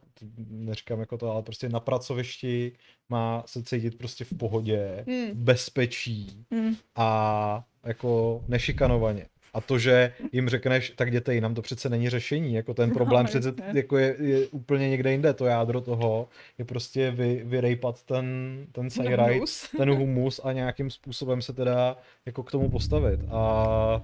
[0.50, 2.72] neříkám jako to, ale prostě na pracovišti
[3.10, 5.32] má se cítit prostě v pohodě, hmm.
[5.34, 6.76] bezpečí hmm.
[6.96, 9.26] a jako nešikanovaně.
[9.54, 12.54] A to, že jim řekneš, tak jděte jinam, to přece není řešení.
[12.54, 15.34] Jako ten no, problém no, přece jako je, je, úplně někde jinde.
[15.34, 16.28] To jádro toho
[16.58, 18.26] je prostě vy, vyrejpat ten,
[18.72, 19.44] ten sajrajt,
[19.78, 23.20] ten humus a nějakým způsobem se teda jako k tomu postavit.
[23.30, 24.02] A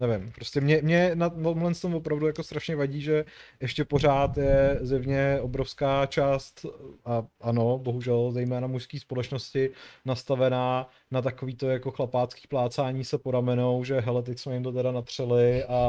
[0.00, 3.24] nevím, prostě mě, mě na tomhle tom opravdu jako strašně vadí, že
[3.60, 6.66] ještě pořád je zevně obrovská část,
[7.04, 9.70] a ano, bohužel zejména mužské společnosti,
[10.04, 14.62] nastavená na takový to jako chlapácký plácání se po ramenou, že hele, teď jsme jim
[14.62, 15.80] to teda natřeli a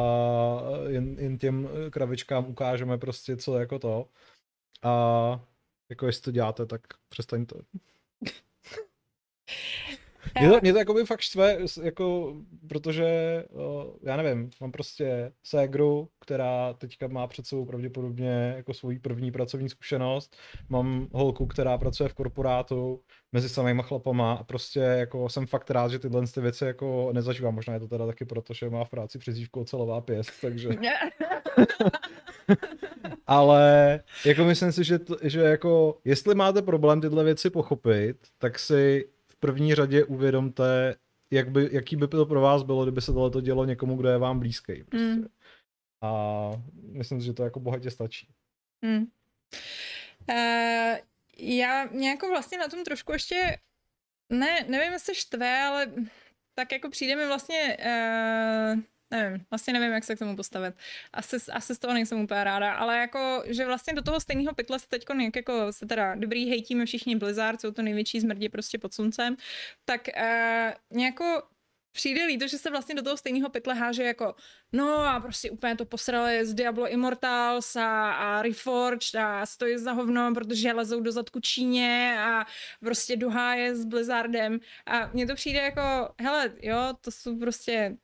[0.87, 4.07] jen, jen těm kravičkám ukážeme prostě co jako to.
[4.83, 5.41] A
[5.89, 7.55] jako jestli to děláte, tak přestaňte.
[10.39, 12.35] Mě to, mě to jakoby fakt štve, jako,
[12.69, 13.43] protože,
[14.03, 19.69] já nevím, mám prostě ségru, která teďka má před sebou pravděpodobně jako svoji první pracovní
[19.69, 20.35] zkušenost.
[20.69, 25.91] Mám holku, která pracuje v korporátu mezi samýma chlapama a prostě jako jsem fakt rád,
[25.91, 27.55] že tyhle ty věci jako nezažívám.
[27.55, 30.69] Možná je to teda taky proto, že má v práci přezdívku ocelová pěst, takže...
[33.27, 38.59] Ale jako myslím si, že, to, že jako jestli máte problém tyhle věci pochopit, tak
[38.59, 40.95] si první řadě uvědomte,
[41.31, 44.17] jak by, jaký by to pro vás bylo, kdyby se tohle dělo někomu, kdo je
[44.17, 44.83] vám blízký.
[44.83, 45.07] Prostě.
[45.07, 45.27] Mm.
[46.01, 48.27] A myslím si, že to jako bohatě stačí.
[48.81, 49.05] Mm.
[50.29, 50.97] Uh,
[51.37, 53.57] já mě jako vlastně na tom trošku ještě,
[54.29, 55.93] ne, nevím, jestli štve, ale
[56.53, 58.79] tak jako přijde mi vlastně uh,
[59.11, 60.75] nevím, vlastně nevím, jak se k tomu postavit.
[61.13, 64.79] Asi, asi z toho nejsem úplně ráda, ale jako, že vlastně do toho stejného pytle
[64.79, 68.93] se teď jako se teda dobrý hejtíme všichni Blizzard, jsou to největší zmrdi prostě pod
[68.93, 69.35] sluncem,
[69.85, 71.43] tak uh, nějako
[71.97, 74.35] přijde líto, že se vlastně do toho stejného pytle háže jako
[74.71, 79.91] no a prostě úplně to posrali z Diablo Immortals a, a Reforged a stojí za
[79.91, 82.45] hovno, protože lezou do zadku Číně a
[82.79, 84.59] prostě do háje s Blizzardem.
[84.85, 85.81] A mně to přijde jako,
[86.19, 87.97] hele, jo, to jsou prostě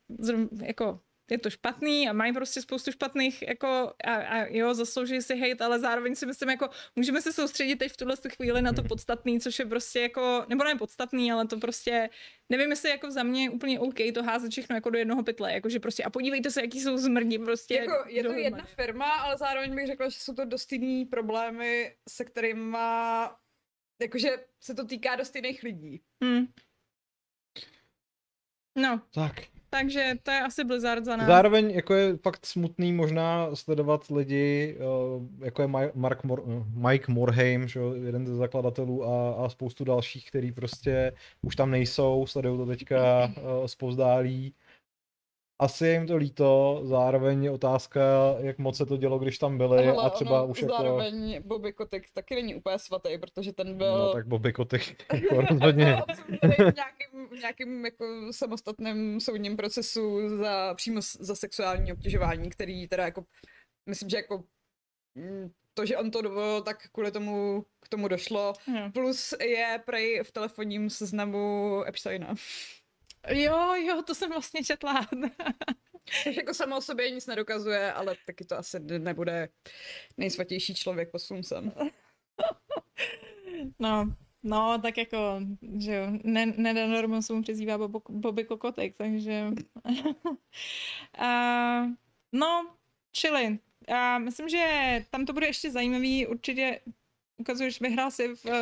[0.62, 5.38] jako je to špatný a mají prostě spoustu špatných, jako a, a jo, zaslouží si
[5.38, 8.82] hate, ale zároveň si myslím, jako můžeme se soustředit teď v tuhle chvíli na to
[8.82, 8.88] mhm.
[8.88, 12.10] podstatný, což je prostě jako, nebo ne podstatný, ale to prostě,
[12.48, 15.52] nevím, jestli jako za mě je úplně OK to házet všechno jako do jednoho pytle,
[15.52, 17.74] jakože prostě a podívejte se, jaký jsou zmrdí prostě.
[17.74, 18.42] Jako, je to dohromady.
[18.42, 22.76] jedna firma, ale zároveň bych řekla, že jsou to dost jiný problémy, se kterými
[24.02, 24.28] jakože
[24.60, 26.02] se to týká dost jiných lidí.
[26.24, 26.46] Hmm.
[28.76, 29.02] No.
[29.14, 29.53] Tak.
[29.74, 31.26] Takže to je asi Blizzard za nás.
[31.26, 37.12] Zároveň jako je fakt smutný možná sledovat lidi, eh, jako je Mark Mor- eh, Mike
[37.12, 42.58] Morheim, že, jeden ze zakladatelů a, a spoustu dalších, který prostě už tam nejsou, sledují
[42.58, 44.54] to teďka uh, zpozdálí
[45.58, 48.00] asi je jim to líto, zároveň je otázka,
[48.38, 50.74] jak moc se to dělo, když tam byli Hele, a třeba ono, už jako...
[50.74, 53.98] Zároveň Bobby Kotick taky není úplně svatý, protože ten byl...
[53.98, 56.02] No tak Bobby Kotick jako rozhodně.
[56.42, 63.04] v nějakým, v nějakým jako samostatném soudním procesu za, přímo za sexuální obtěžování, který teda
[63.04, 63.24] jako,
[63.88, 64.44] myslím, že jako
[65.14, 68.52] mm, to, že on to dovolil, tak kvůli tomu k tomu došlo.
[68.66, 68.92] Hmm.
[68.92, 72.34] Plus je prej v telefonním seznamu Epsteina.
[73.28, 75.06] Jo, jo, to jsem vlastně četla.
[76.24, 79.48] Takže jako samo o sobě nic nedokazuje, ale taky to asi nebude
[80.16, 81.72] nejsvatější člověk pod sluncem.
[83.78, 85.40] No, no, tak jako,
[85.78, 86.06] že jo,
[86.56, 89.44] Nedanormo se mu přizývá Bobby Kokotek, takže...
[91.20, 91.90] uh,
[92.32, 92.76] no,
[93.12, 93.58] čili,
[93.88, 96.80] uh, myslím, že tam to bude ještě zajímavý, určitě
[97.44, 98.52] ukazuješ, vyhrál si v uh,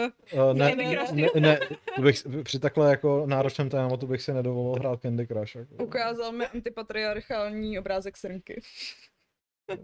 [0.55, 1.13] ne, Candy Crush.
[1.13, 1.59] Ne, ne,
[1.99, 5.55] bych, při takhle jako náročném tématu bych si nedovolil hrát Candy Crush.
[5.55, 5.85] Jako.
[5.85, 8.63] Ukázal mi antipatriarchální obrázek srnky.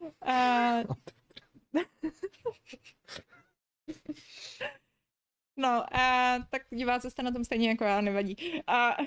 [0.00, 0.82] uh,
[5.56, 8.36] No, uh, tak diváci jste na tom stejně jako já, nevadí.
[8.68, 9.06] Uh,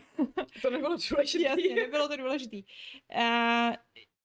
[0.61, 1.43] to nebylo důležité.
[1.43, 2.57] Jasně, nebylo to důležité.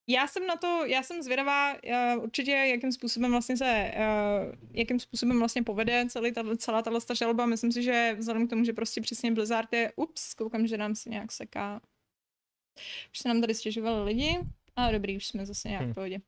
[0.07, 4.99] Já jsem na to, já jsem zvědavá uh, určitě, jakým způsobem vlastně se, uh, jakým
[4.99, 7.45] způsobem vlastně povede celý ta, celá tahle žaloba.
[7.45, 10.95] Myslím si, že vzhledem k tomu, že prostě přesně Blizzard je, ups, koukám, že nám
[10.95, 11.81] se nějak seká.
[13.11, 14.39] Už se nám tady stěžovali lidi,
[14.75, 15.93] ale dobrý, už jsme zase nějak v hmm.
[15.93, 16.19] pohodě.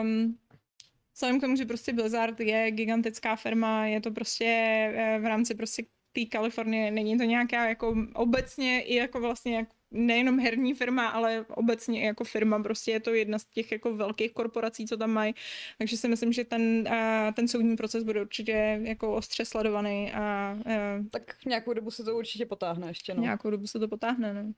[0.00, 0.38] Um,
[1.14, 5.54] vzhledem k tomu, že prostě Blizzard je gigantická firma, je to prostě uh, v rámci
[5.54, 11.08] prostě té Kalifornie, není to nějaká jako obecně i jako vlastně jako nejenom herní firma,
[11.08, 15.10] ale obecně jako firma, prostě je to jedna z těch jako velkých korporací, co tam
[15.10, 15.34] mají,
[15.78, 16.88] takže si myslím, že ten,
[17.34, 20.56] ten soudní proces bude určitě jako ostře sledovaný a,
[21.10, 23.22] tak nějakou dobu se to určitě potáhne ještě, no.
[23.22, 24.52] Nějakou dobu se to potáhne, no.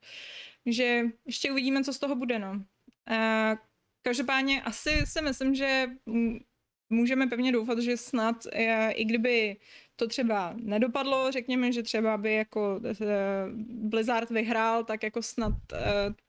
[0.64, 2.64] Takže ještě uvidíme, co z toho bude, no.
[4.03, 5.87] Každopádně asi si myslím, že
[6.90, 8.37] můžeme pevně doufat, že snad,
[8.90, 9.57] i kdyby
[9.96, 13.07] to třeba nedopadlo, řekněme, že třeba by jako uh,
[13.68, 15.79] Blizzard vyhrál, tak jako snad uh,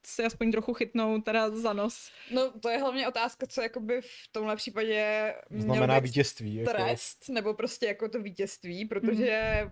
[0.05, 2.11] si aspoň trochu chytnou teda za nos.
[2.31, 6.55] No to je hlavně otázka, co jakoby v tomhle případě znamená vítězství.
[6.55, 6.71] Jako...
[6.71, 9.71] Trest, nebo prostě jako to vítězství, protože mm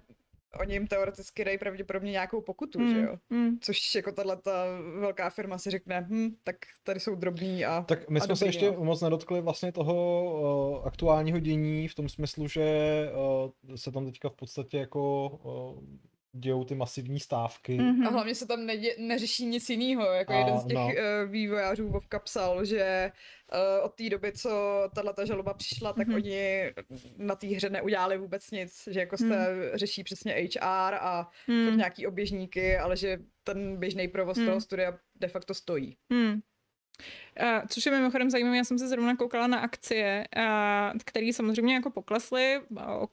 [0.59, 3.17] oni jim teoreticky dají pravděpodobně nějakou pokutu, mm, že jo?
[3.29, 3.59] Mm.
[3.61, 4.65] Což jako tahle ta
[4.99, 8.39] velká firma si řekne, hm, tak tady jsou drobní a Tak my a jsme dobrý,
[8.39, 8.83] se ještě no.
[8.83, 10.23] moc nedotkli vlastně toho
[10.79, 12.65] uh, aktuálního dění v tom smyslu, že
[13.67, 15.83] uh, se tam teďka v podstatě jako uh,
[16.35, 17.77] dějou ty masivní stávky.
[17.77, 18.07] Mm-hmm.
[18.07, 20.05] A hlavně se tam nedě, neřeší nic jiného.
[20.05, 20.85] Jako a, jeden z těch no.
[20.85, 23.11] uh, vývojářů Vovka psal, že
[23.53, 24.49] uh, od té doby, co
[24.95, 26.15] tato žaloba přišla, tak mm-hmm.
[26.15, 26.73] oni
[27.17, 28.83] na té hře neudělali vůbec nic.
[28.91, 29.61] Že jako se mm.
[29.73, 31.77] řeší přesně HR a mm.
[31.77, 34.45] nějaký oběžníky, ale že ten běžný provoz mm.
[34.45, 35.97] toho studia de facto stojí.
[36.09, 36.39] Mm.
[37.41, 40.43] Uh, což je mimochodem zajímavé, já jsem se zrovna koukala na akcie, uh,
[41.05, 42.61] které samozřejmě jako poklesly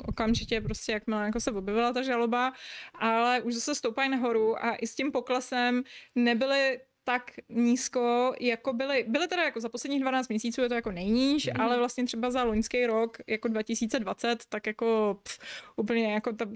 [0.09, 2.53] okamžitě prostě, jakmile jako se objevila ta žaloba,
[2.95, 5.83] ale už zase stoupají nahoru a i s tím poklesem
[6.15, 10.91] nebyly tak nízko, jako byly, byly teda jako za posledních 12 měsíců je to jako
[10.91, 11.61] nejníž, mm.
[11.61, 15.39] ale vlastně třeba za loňský rok, jako 2020, tak jako pff,
[15.77, 16.47] úplně jako, ta,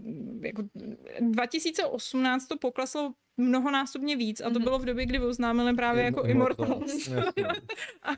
[0.40, 0.62] jako
[1.20, 4.62] 2018 to pokleslo mnohonásobně víc a to mhm.
[4.62, 7.08] bylo v době, kdy oznámili právě jako Immortals.
[8.02, 8.12] a,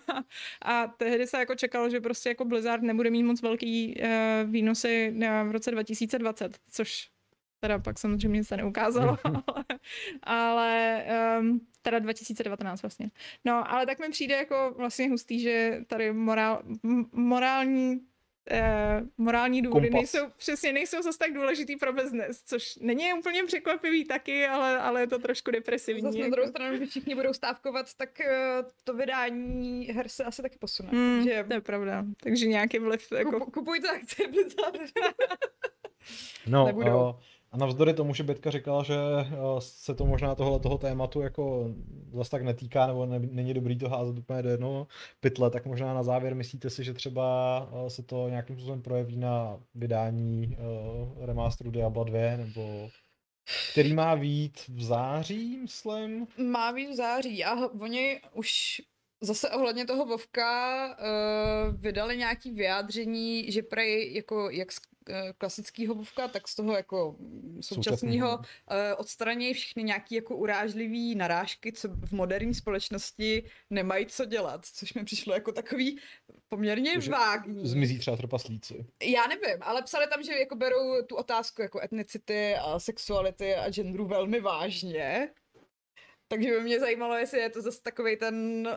[0.62, 5.14] a tehdy se jako čekalo, že prostě jako Blizzard nebude mít moc velký uh, výnosy
[5.16, 7.08] uh, v roce 2020, což
[7.60, 9.64] teda pak samozřejmě se neukázalo, ale,
[10.22, 11.04] ale
[11.40, 13.10] um, teda 2019 vlastně.
[13.44, 16.62] No, ale tak mi přijde jako vlastně hustý, že tady morál,
[17.12, 18.00] morální
[18.50, 20.12] eh, morální důvody Kompas.
[20.12, 25.00] nejsou, přesně nejsou zase tak důležitý pro business, což není úplně překvapivý taky, ale, ale
[25.00, 26.02] je to trošku depresivní.
[26.02, 26.30] Zase jako.
[26.30, 30.58] na druhou stranu, když všichni budou stávkovat, tak uh, to vydání her se asi taky
[30.58, 30.88] posune.
[30.92, 31.44] Mm, takže...
[31.48, 33.12] To je pravda, takže nějaký vliv.
[33.12, 33.40] Jako...
[33.40, 34.80] Kup, kupujte akcie Blizzard.
[36.46, 37.10] no, Nebudou.
[37.10, 37.20] Uh,
[37.52, 39.26] a navzdory tomu, že Betka říkala, že eh,
[39.58, 41.74] se to možná tohle toho tématu jako
[42.12, 44.87] zase tak netýká, nebo ne, není dobrý to házet úplně do jednoho
[45.20, 49.16] pytle, tak možná na závěr myslíte si, že třeba eh, se to nějakým způsobem projeví
[49.16, 52.90] na vydání uh, remasteru Diablo 2, nebo
[53.72, 56.26] který má být v září, myslím?
[56.50, 58.80] Má být v září a oni už
[59.20, 64.68] Zase ohledně toho Vovka uh, vydali nějaký vyjádření, že prej jako jak
[65.38, 67.16] klasického Vovka, tak z toho jako
[67.60, 68.44] současného uh,
[68.96, 75.04] odstranějí všechny nějaký jako urážlivý narážky, co v moderní společnosti nemají co dělat, což mi
[75.04, 75.98] přišlo jako takový
[76.48, 77.68] poměrně Takže vágní.
[77.68, 78.86] Zmizí třeba trpaslíci.
[79.02, 83.70] Já nevím, ale psali tam, že jako berou tu otázku jako etnicity a sexuality a
[83.70, 85.30] genderu velmi vážně
[86.30, 88.68] Takže by mě zajímalo, jestli je to zase takový ten...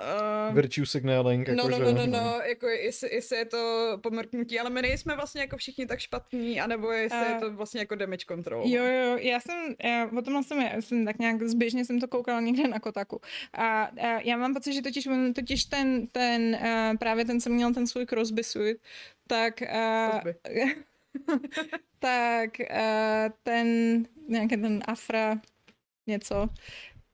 [0.49, 0.55] Uh...
[0.55, 1.49] Virtue signaling.
[1.49, 4.81] No, jako no, no, no, no, no, jako jestli, jestli je to pomrknutí, ale my
[4.81, 7.27] nejsme vlastně jako všichni tak špatní, anebo jestli uh...
[7.27, 8.67] je to vlastně jako damage control.
[8.67, 12.07] Jo, jo, já jsem, já, o tom jsem, já jsem tak nějak zběžně jsem to
[12.07, 13.21] koukala někde na Kotaku.
[13.53, 17.73] A, a já mám pocit, že totiž, totiž ten, ten uh, právě ten, jsem měl
[17.73, 18.77] ten svůj Crosby suit,
[19.27, 20.31] tak uh,
[21.99, 23.67] tak uh, ten
[24.27, 25.39] nějaký ten Afra
[26.07, 26.47] něco,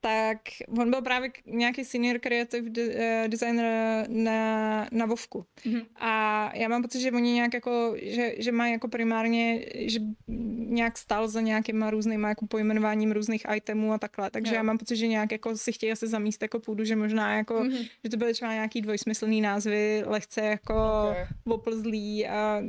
[0.00, 0.38] tak
[0.78, 5.44] on byl právě nějaký senior creative de, uh, designer na, na Vovku.
[5.64, 5.86] Mm-hmm.
[5.96, 10.00] A já mám pocit, že oni nějak jako, že, že mají jako primárně, že
[10.68, 14.30] nějak stal za nějakýma různýma jako pojmenováním různých itemů a takhle.
[14.30, 14.56] Takže jo.
[14.56, 17.54] já mám pocit, že nějak jako si chtějí asi zamíst jako půdu, že možná jako,
[17.54, 17.88] mm-hmm.
[18.04, 20.74] že to byly třeba nějaký dvojsmyslný názvy, lehce jako
[21.10, 21.26] okay.
[21.44, 22.62] oplzlý a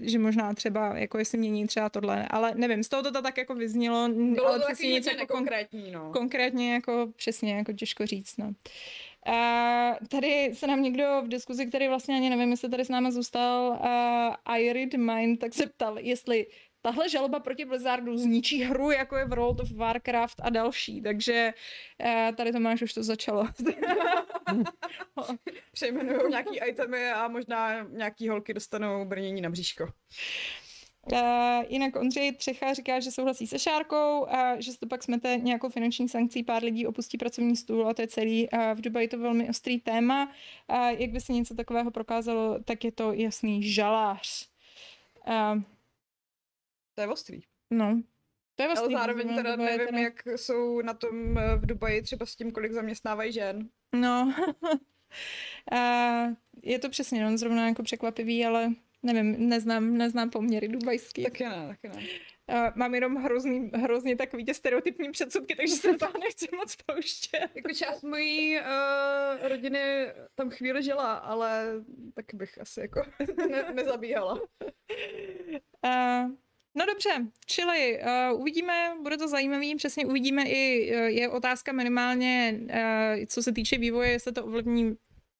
[0.00, 3.54] že možná třeba, jako jestli mění třeba tohle, ale nevím, z toho to tak jako
[3.54, 4.08] vyznělo.
[4.08, 6.10] Bylo to taky nic jako konkrétní, no.
[6.12, 8.52] Konkrétně jako přesně, jako těžko říct, no.
[9.32, 13.12] A tady se nám někdo v diskuzi, který vlastně ani nevím, jestli tady s námi
[13.12, 16.46] zůstal, uh, I read mind, tak se ptal, jestli
[16.82, 21.54] tahle žaloba proti Blizzardu zničí hru, jako je World of Warcraft a další, takže
[22.04, 23.48] uh, tady to máš, už to začalo.
[25.72, 29.88] Přejmenují nějaký itemy a možná nějaký holky dostanou brnění na bříško.
[31.12, 35.36] Uh, jinak Ondřej Třecha říká, že souhlasí se Šárkou a že se to pak smete
[35.36, 38.48] nějakou finanční sankcí, pár lidí opustí pracovní stůl a to je celý.
[38.52, 40.32] Uh, v Dubaji to velmi ostrý téma.
[40.70, 44.48] Uh, jak by se něco takového prokázalo, tak je to jasný žalář.
[45.28, 45.62] Uh,
[46.94, 47.40] to je ostrý.
[47.70, 48.02] No,
[48.56, 48.94] to je ostrý.
[48.94, 49.98] Ale zároveň teda nevím, teda...
[49.98, 53.68] jak jsou na tom v Dubaji třeba s tím, kolik zaměstnávají žen.
[53.92, 54.34] No,
[55.72, 61.22] uh, je to přesně, no, zrovna jako překvapivý, ale Nevím, neznám, neznám poměry dubajský.
[61.22, 62.02] Taky ne, taky ne.
[62.52, 66.76] Uh, mám jenom hrozný, hrozně takový tě stereotypní předsudky, takže se do toho nechci moc
[66.76, 67.48] pouštět.
[67.54, 71.66] Jako část mojí uh, rodiny tam chvíli žila, ale
[72.14, 73.02] tak bych asi jako
[73.50, 74.40] ne, nezabíhala.
[75.84, 76.30] Uh,
[76.74, 78.00] No dobře, čili
[78.32, 83.52] uh, uvidíme, bude to zajímavý, přesně uvidíme i, uh, je otázka minimálně, uh, co se
[83.52, 84.96] týče vývoje, jestli to ovlivní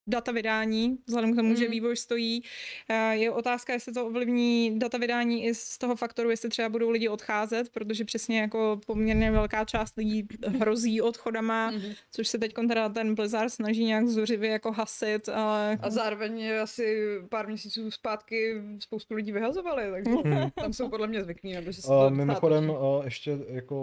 [0.09, 1.57] data vydání, vzhledem k tomu, mm.
[1.57, 2.43] že vývoj stojí.
[2.89, 6.91] Eh, je otázka, jestli to ovlivní data vydání i z toho faktoru, jestli třeba budou
[6.91, 11.81] lidi odcházet, protože přesně jako poměrně velká část lidí hrozí odchodama, mm.
[12.11, 15.29] což se teď teda ten Blizzard snaží nějak zuřivě jako hasit.
[15.29, 15.79] Ale...
[15.81, 20.51] A zároveň asi pár měsíců zpátky spoustu lidí vyhazovali, takže mm.
[20.51, 21.53] tam jsou podle mě zvyklí.
[21.53, 23.79] Nebo že se uh, mimochodem, uh, ještě jako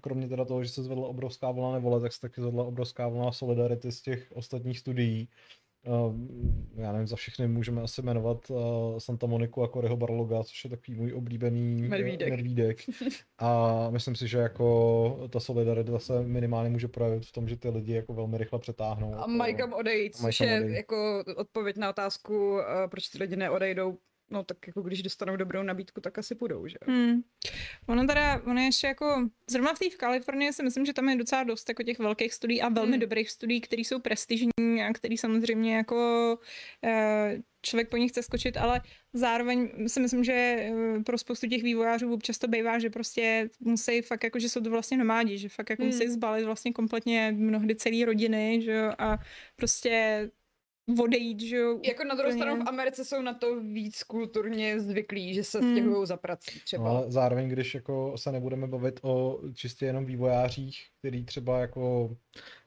[0.00, 3.32] kromě teda toho, že se zvedla obrovská vlna nevole, tak se taky zvedla obrovská vlna
[3.32, 5.28] solidarity z těch ostatních studií.
[5.86, 6.14] Uh,
[6.76, 8.58] já nevím, za všechny můžeme asi jmenovat uh,
[8.98, 12.30] Santa Moniku jako Reho Barloga, což je takový můj oblíbený medvídek.
[12.30, 12.78] medvídek.
[13.38, 17.68] A myslím si, že jako ta solidarita se minimálně může projevit v tom, že ty
[17.68, 19.14] lidi jako velmi rychle přetáhnou.
[19.14, 20.76] A mají kam odejít, což je odejít.
[20.76, 23.98] jako odpověď na otázku, uh, proč ty lidi neodejdou
[24.30, 27.22] no tak jako když dostanou dobrou nabídku, tak asi půjdou, že hmm.
[27.86, 31.08] Ono teda, ono je ještě jako, zrovna v té v Kalifornii si myslím, že tam
[31.08, 33.00] je docela dost jako těch velkých studií a velmi hmm.
[33.00, 36.38] dobrých studií, které jsou prestižní a který samozřejmě jako
[36.84, 38.80] eh, člověk po nich chce skočit, ale
[39.12, 40.72] zároveň si myslím, že eh,
[41.06, 44.70] pro spoustu těch vývojářů občas to bývá, že prostě musí fakt jako, že jsou to
[44.70, 45.92] vlastně nomádi, že fakt jako hmm.
[45.92, 49.18] musí zbalit vlastně kompletně mnohdy celý rodiny, že jo, a
[49.56, 50.30] prostě
[51.02, 51.80] odejít, že jo.
[51.82, 55.72] Jako na druhou stranu v Americe jsou na to víc kulturně zvyklí, že se hmm.
[55.72, 56.84] stěhují za prací třeba.
[56.84, 62.10] No, ale zároveň, když jako se nebudeme bavit o čistě jenom vývojářích, který třeba jako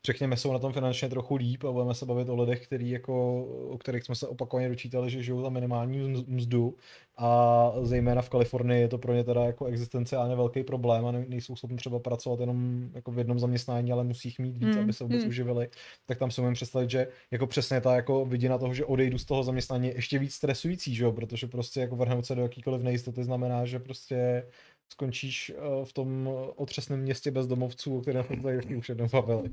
[0.06, 3.43] řekněme, jsou na tom finančně trochu líp a budeme se bavit o lidech, který jako,
[3.69, 6.76] o kterých jsme se opakovaně dočítali, že žijou za minimální mzdu
[7.17, 11.56] a zejména v Kalifornii je to pro ně teda jako existenciálně velký problém a nejsou
[11.56, 14.84] schopni třeba pracovat jenom jako v jednom zaměstnání, ale musí jich mít víc, hmm.
[14.84, 15.30] aby se vůbec hmm.
[15.30, 15.69] uživili,
[16.06, 19.26] tak tam si můžeme představit, že jako přesně ta jako vidina toho, že odejdu z
[19.26, 21.12] toho zaměstnání je ještě víc stresující, že jo?
[21.12, 24.43] protože prostě jako vrhnout se do jakýkoliv nejistoty znamená, že prostě
[24.89, 29.50] skončíš uh, v tom otřesném městě bezdomovců, o kterém jsme tady už jednou bavili.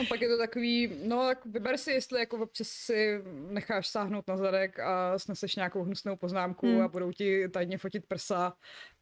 [0.00, 4.28] A pak je to takový, no tak vyber si, jestli jako občas si necháš sáhnout
[4.28, 6.80] na zadek a sneseš nějakou hnusnou poznámku hmm.
[6.80, 8.52] a budou ti tajně fotit prsa,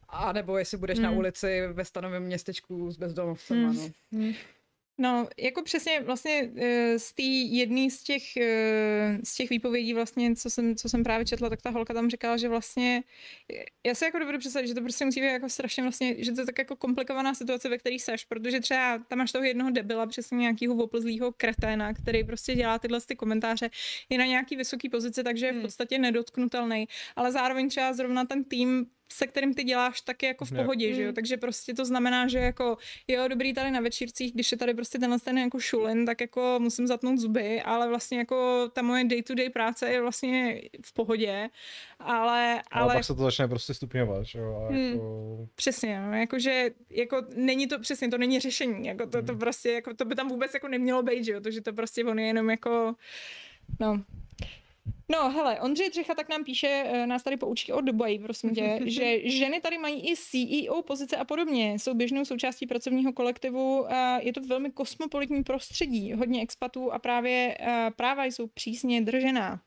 [0.09, 1.05] a nebo jestli budeš hmm.
[1.05, 3.69] na ulici ve stanovém městečku s bezdomovcem, hmm.
[3.69, 3.89] ano.
[4.11, 4.33] Hmm.
[4.99, 10.35] No, jako přesně vlastně eh, z té jedné z těch, eh, z těch výpovědí vlastně,
[10.35, 13.03] co jsem, co jsem právě četla, tak ta holka tam říkala, že vlastně,
[13.85, 16.41] já si jako dovedu představit, že to prostě musí být jako strašně vlastně, že to
[16.41, 20.07] je tak jako komplikovaná situace, ve které seš, protože třeba tam máš toho jednoho debila,
[20.07, 23.69] přesně nějakého oplzlého kreténa, který prostě dělá tyhle ty komentáře,
[24.09, 25.61] je na nějaký vysoký pozici, takže je v hmm.
[25.61, 30.45] podstatě nedotknutelný, ale zároveň třeba zrovna ten tým se kterým ty děláš, tak je jako
[30.45, 31.15] v pohodě, že jo, mm.
[31.15, 32.77] takže prostě to znamená, že jako
[33.07, 36.55] jo, dobrý tady na večírcích, když je tady prostě tenhle ten jako šulin, tak jako
[36.59, 41.49] musím zatnout zuby, ale vlastně jako ta moje day-to-day práce je vlastně v pohodě,
[41.99, 42.55] ale...
[42.55, 45.47] No, ale pak se to začne prostě stupňovat, že jo, hmm, jako...
[45.55, 49.39] Přesně, no, jakože, jako není to, přesně, to není řešení, jako to, to hmm.
[49.39, 52.05] prostě, jako to by tam vůbec jako nemělo být, že jo, to, že to prostě
[52.05, 52.95] on je jenom jako,
[53.79, 54.03] no,
[55.11, 58.79] No, hele, Ondřej Třecha tak nám píše, eh, nás tady poučí o Dubaji, prosím tě,
[58.85, 63.85] že ženy tady mají i CEO pozice a podobně, jsou běžnou součástí pracovního kolektivu,
[64.19, 69.61] je to velmi kosmopolitní prostředí, hodně expatů a právě eh, práva jsou přísně držená.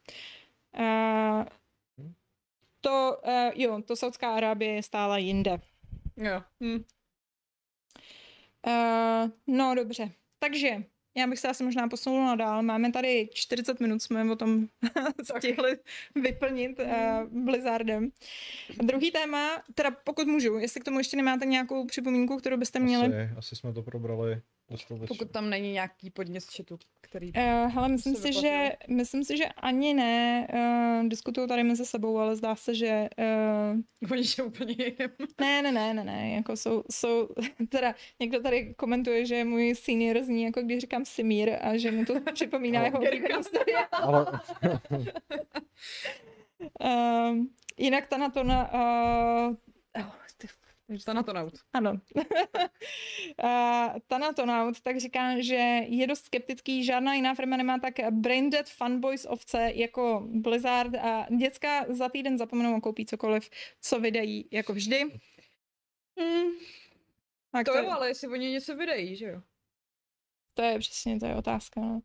[2.81, 5.61] To, eh, jo, to Saudská Arábie je stála jinde.
[6.17, 6.43] Jo.
[6.63, 6.85] Hm.
[9.47, 10.11] no, dobře.
[10.39, 10.85] Takže
[11.17, 12.63] já bych se asi možná posunula dál.
[12.63, 14.67] Máme tady 40 minut, jsme o tom
[15.37, 15.79] stihli
[16.15, 18.11] vyplnit uh, Blizzardem.
[18.81, 22.79] A druhý téma, teda pokud můžu, jestli k tomu ještě nemáte nějakou připomínku, kterou byste
[22.79, 23.07] měli.
[23.07, 24.43] Asi, asi jsme to probrali
[25.09, 27.33] pokud tam není nějaký podnět z chatu, který...
[27.33, 27.43] Uh,
[27.73, 30.49] hele, myslím si, že, myslím si, že ani ne.
[30.55, 33.09] Uh, diskutují tady mezi sebou, ale zdá se, že...
[34.03, 34.11] Uh...
[34.13, 34.77] Oni jsou úplně
[35.41, 37.29] ne, ne, ne, ne, ne, jako jsou, jsou,
[37.69, 42.05] teda někdo tady komentuje, že můj senior zní, jako když říkám Simír a že mu
[42.05, 43.35] to připomíná jeho oblíbený
[43.93, 44.27] ale...
[46.85, 47.45] uh,
[47.77, 48.75] jinak ta na to na...
[48.75, 49.57] Uh,
[51.05, 51.53] Tanatonaut.
[51.73, 52.01] Ano.
[54.07, 55.55] Tanatonaut tak říká, že
[55.89, 61.27] je dost skeptický, žádná jiná firma nemá tak brain dead fanboys ovce jako Blizzard a
[61.39, 65.03] děcka za týden zapomenou a koupí cokoliv, co vydají, jako vždy.
[66.19, 66.51] Hmm.
[67.53, 69.43] Tak to, to jo, ale jestli oni něco vydají, že jo?
[70.55, 71.81] To je přesně, to je otázka.
[71.81, 72.01] No.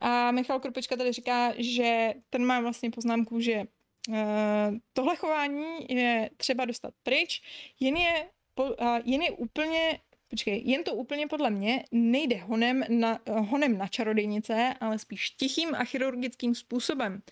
[0.00, 3.64] A Michal Krupečka tady říká, že ten má vlastně poznámku, že
[4.92, 7.42] tohle chování je třeba dostat pryč,
[7.80, 8.28] jen je,
[9.04, 9.98] jen je úplně
[10.32, 15.74] Počkej, jen to úplně podle mě nejde honem na, honem na čarodejnice, ale spíš tichým
[15.74, 17.22] a chirurgickým způsobem.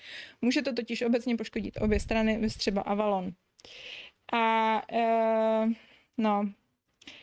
[0.43, 3.31] Může to totiž obecně poškodit obě strany, třeba Avalon.
[4.33, 5.73] A uh,
[6.19, 6.53] no,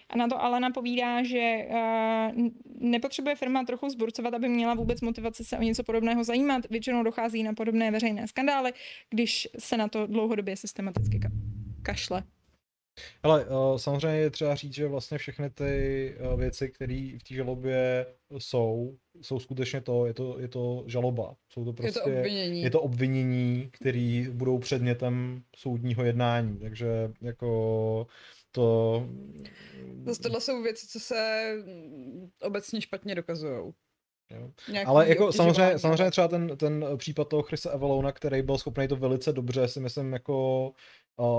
[0.09, 2.47] a na to Alena povídá, že uh,
[2.79, 6.69] nepotřebuje firma trochu zburcovat, aby měla vůbec motivaci se o něco podobného zajímat.
[6.69, 8.73] Většinou dochází na podobné veřejné skandály,
[9.09, 11.31] když se na to dlouhodobě systematicky ka-
[11.81, 12.23] kašle.
[13.23, 17.35] Ale uh, samozřejmě je třeba říct, že vlastně všechny ty uh, věci, které v té
[17.35, 18.05] žalobě
[18.37, 21.35] jsou, jsou skutečně to, je to, je to žaloba.
[21.49, 26.57] Jsou to prostě, je to obvinění, je to obvinění které budou předmětem soudního jednání.
[26.57, 26.87] Takže
[27.21, 28.07] jako
[28.57, 29.03] to...
[30.05, 31.53] Zase tohle jsou věci, co se
[32.41, 33.73] obecně špatně dokazují.
[34.85, 38.95] Ale jako samozřejmě, samozřejmě třeba ten, ten případ toho Chrisa Evalona, který byl schopný to
[38.95, 40.71] velice dobře, si myslím, jako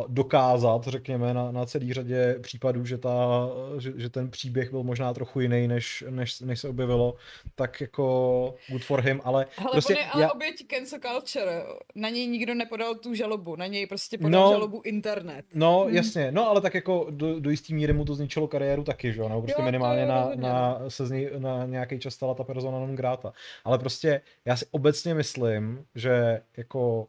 [0.09, 3.49] dokázat, řekněme, na, na celý řadě případů, že, ta,
[3.79, 7.15] že, že ten příběh byl možná trochu jiný, než, než, než se objevilo,
[7.55, 9.95] tak jako good for him, ale ale prostě...
[9.95, 10.33] On je ale já...
[10.33, 11.65] oběť cancel culture,
[11.95, 15.45] na něj nikdo nepodal tu žalobu, na něj prostě podal no, žalobu internet.
[15.55, 15.95] No, hmm.
[15.95, 19.21] jasně, no ale tak jako do, do jistý míry mu to zničilo kariéru taky, že
[19.21, 22.45] jo, nebo prostě jo, minimálně na, na, se z něj, na nějaký čas stala ta
[22.45, 23.33] persona non grata.
[23.65, 27.07] Ale prostě já si obecně myslím, že jako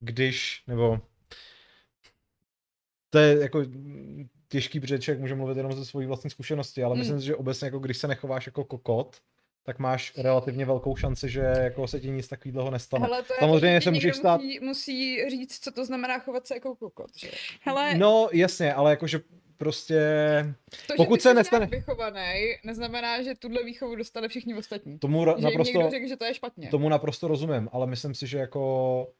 [0.00, 1.00] když, nebo
[3.10, 3.64] to je jako
[4.48, 6.98] těžký, protože člověk může mluvit jenom ze svojí vlastní zkušenosti, ale hmm.
[6.98, 9.16] myslím si, že obecně jako když se nechováš jako kokot,
[9.62, 13.06] tak máš relativně velkou šanci, že jako se ti nic takového nestane.
[13.06, 14.40] Hele, to Samozřejmě to, se můžeš stát...
[14.40, 17.30] Musí, musí říct, co to znamená chovat se jako kokot, že?
[17.60, 17.94] Hele...
[17.94, 19.20] No jasně, ale jakože
[19.56, 20.00] prostě...
[20.86, 21.66] To, pokud se nestane...
[21.66, 24.98] vychovaný, neznamená, že tuhle výchovu dostane všichni ostatní.
[24.98, 25.90] Tomu ra- že naprosto...
[25.90, 26.68] řekl, že to je špatně.
[26.68, 29.12] Tomu naprosto rozumím, ale myslím si, že jako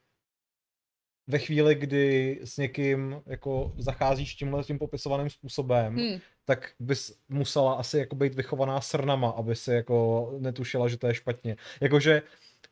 [1.30, 6.18] ve chvíli, kdy s někým jako zacházíš tímhle tím popisovaným způsobem, hmm.
[6.44, 11.14] tak bys musela asi jako být vychovaná srnama, aby si jako netušila, že to je
[11.14, 11.56] špatně.
[11.80, 12.22] Jakože,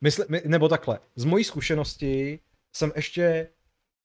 [0.01, 2.41] mysli, nebo takhle, z mojí zkušenosti
[2.77, 3.49] jsem ještě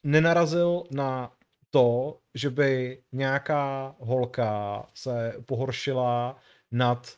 [0.03, 1.31] nenarazil na
[1.69, 6.37] to, že by nějaká holka se pohoršila
[6.71, 7.17] nad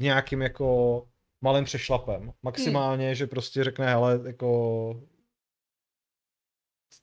[0.00, 1.02] nějakým jako
[1.40, 2.32] malým přešlapem.
[2.42, 3.14] Maximálně, hmm.
[3.14, 5.00] že prostě řekne, hele, jako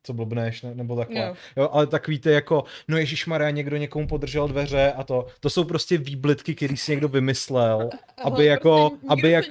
[0.03, 1.21] co blbneš, ne, nebo takhle.
[1.21, 1.35] Jo.
[1.57, 1.69] jo.
[1.71, 5.63] ale tak víte, jako, no Ježíš Maria, někdo někomu podržel dveře a to, to jsou
[5.63, 7.89] prostě výblitky, který si někdo vymyslel,
[8.23, 9.47] aby jako, prostě aby jak...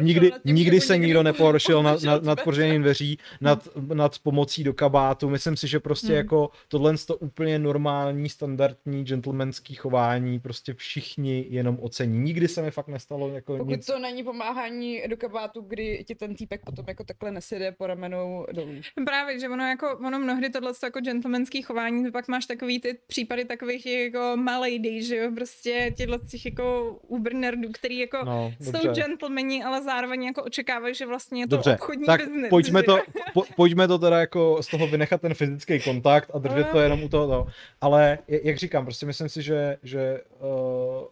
[0.00, 4.64] nikdy nikdy, tím, nikdy se nikdo nepohoršil nad, nad, nad pořením dveří, nad, nad pomocí
[4.64, 5.30] do kabátu.
[5.30, 6.16] Myslím si, že prostě hmm.
[6.16, 12.18] jako tohle to úplně normální, standardní gentlemanský chování, prostě všichni jenom ocení.
[12.18, 13.86] Nikdy se mi fakt nestalo jako Pokud nic.
[13.86, 18.46] to není pomáhání do kabátu, kdy ti ten týpek potom jako takhle nesede po ramenou
[18.52, 18.72] dolů.
[19.04, 23.44] Právě, že ono jako, ono mnohdy tohle jako gentlemanský chování, pak máš takový ty případy
[23.44, 28.92] takových jako malej že jo, prostě těchto těch jako Uber nerdů, který jako no, jsou
[28.92, 32.50] gentlemani, ale zároveň jako očekávají, že vlastně je to dobře, obchodní tak business.
[32.50, 32.98] Pojďme to,
[33.34, 37.02] po, pojďme to teda jako z toho vynechat ten fyzický kontakt a držet to jenom
[37.02, 37.26] u toho.
[37.26, 37.46] No.
[37.80, 41.04] Ale jak říkám, prostě myslím si, že, že uh,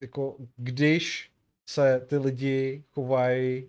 [0.00, 1.30] jako když
[1.66, 3.68] se ty lidi chovají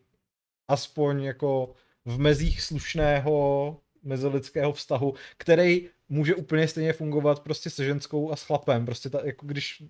[0.68, 1.74] aspoň jako
[2.06, 3.78] v mezích slušného
[4.10, 8.86] mezilidského vztahu, který může úplně stejně fungovat prostě se ženskou a s chlapem.
[8.86, 9.84] Prostě ta, jako když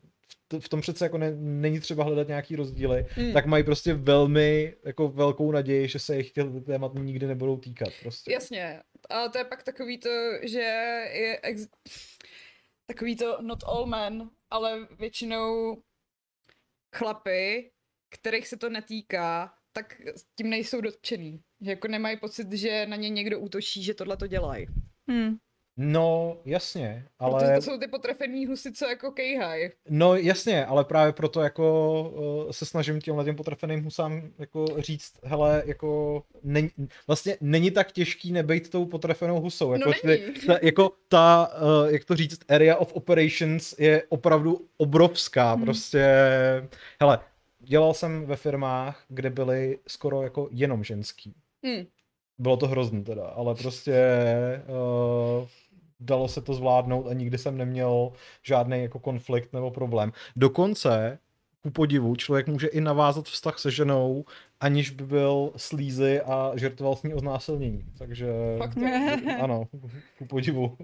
[0.60, 3.34] v tom přece jako ne, není třeba hledat nějaký rozdíly, hmm.
[3.34, 7.90] tak mají prostě velmi jako velkou naději, že se jich těch témat nikdy nebudou týkat.
[8.02, 8.34] Prostě.
[8.34, 10.10] Jasně, a to je pak takový to,
[10.42, 10.60] že
[11.14, 11.68] je ex...
[12.86, 15.78] takový to not all men, ale většinou
[16.96, 17.72] chlapy,
[18.10, 20.02] kterých se to netýká, tak
[20.36, 21.44] tím nejsou dotčený.
[21.62, 24.68] Že jako nemají pocit, že na ně někdo útočí, že tohle to dělají.
[25.08, 25.38] Hmm.
[25.82, 27.40] No, jasně, ale...
[27.40, 29.70] Protože to jsou ty potrefený husy, co jako kejhaj.
[29.90, 32.02] No, jasně, ale právě proto jako
[32.46, 36.70] uh, se snažím těmhle těm potrefeným husám jako říct, hele, jako není,
[37.08, 39.74] vlastně není tak těžký nebejt tou potrefenou husou.
[39.74, 44.68] Jako, no ty, ta, jako ta, uh, jak to říct, area of operations je opravdu
[44.78, 45.66] obrovská, hmm.
[45.66, 46.06] prostě,
[47.02, 47.20] hele,
[47.60, 51.36] dělal jsem ve firmách, kde byly skoro jako jenom ženský.
[51.64, 51.86] Hmm.
[52.38, 53.96] Bylo to hrozný teda, ale prostě
[54.68, 55.48] uh,
[56.00, 58.12] dalo se to zvládnout a nikdy jsem neměl
[58.44, 60.12] žádný jako konflikt nebo problém.
[60.36, 61.20] Dokonce,
[61.62, 64.26] ku podivu, člověk může i navázat vztah se ženou,
[64.60, 67.86] aniž by byl slízy a žertoval s ní o znásilnění.
[67.98, 68.78] Takže Fakt
[69.42, 69.68] ano,
[70.18, 70.78] ku podivu.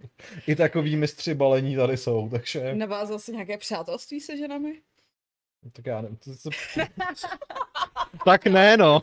[0.48, 2.76] I takový mistři balení tady jsou, takže...
[2.76, 4.82] Navázal jsi nějaké přátelství se ženami?
[5.74, 6.18] Tak já nevím.
[6.18, 6.50] To, to...
[8.26, 9.00] tak ne, no.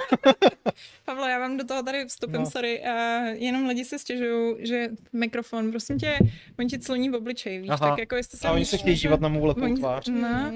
[1.04, 2.50] Pavle, já vám do toho tady vstupím, no.
[2.50, 2.80] sorry.
[2.80, 6.18] Uh, jenom lidi se stěžují, že mikrofon, prosím tě,
[6.58, 7.88] oni ti cloní v obličeji, víš, Aha.
[7.88, 8.48] tak jako jestli se...
[8.48, 10.08] A oni se chtějí dívat na mou lepou tvář.
[10.08, 10.52] No,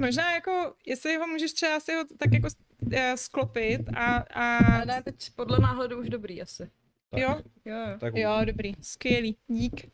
[0.00, 2.48] možná jako, jestli ho můžeš třeba si ho tak jako
[2.80, 4.16] uh, sklopit a...
[4.16, 4.56] a...
[4.56, 6.70] a ne, teď podle náhledu už dobrý asi.
[7.10, 7.20] Tak.
[7.20, 7.40] Jo?
[7.64, 9.86] Jo, tak jo, dobrý, skvělý, dík.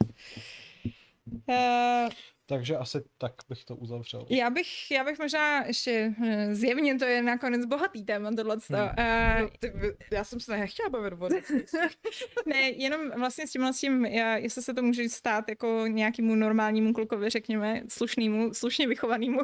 [1.48, 2.10] Uh,
[2.46, 4.26] takže asi tak bych to uzavřel.
[4.30, 8.56] Já bych, já bych možná ještě, eh, zjevně to je nakonec bohatý téma tohle.
[8.68, 8.80] Hmm.
[8.80, 9.72] Uh, no, ty,
[10.12, 11.28] já jsem se nechtěla bavit o
[12.46, 16.34] Ne, jenom vlastně s tímhle s tím, já, jestli se to může stát jako nějakému
[16.34, 19.40] normálnímu klukovi, řekněme, slušnému, slušně vychovanému,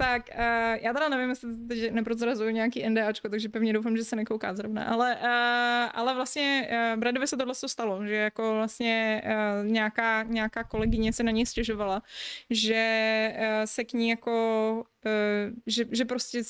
[0.00, 0.40] tak uh,
[0.80, 4.84] já teda nevím, jestli teď neprozrazuju nějaký NDAčko, takže pevně doufám, že se nekouká zrovna,
[4.84, 10.64] ale, uh, ale vlastně uh, Bradovi se tohle stalo, že jako vlastně uh, nějaká, nějaká
[10.64, 12.02] kolegyně se na něj stěžovala,
[12.50, 14.84] že uh, se k ní jako
[15.66, 16.42] že, že prostě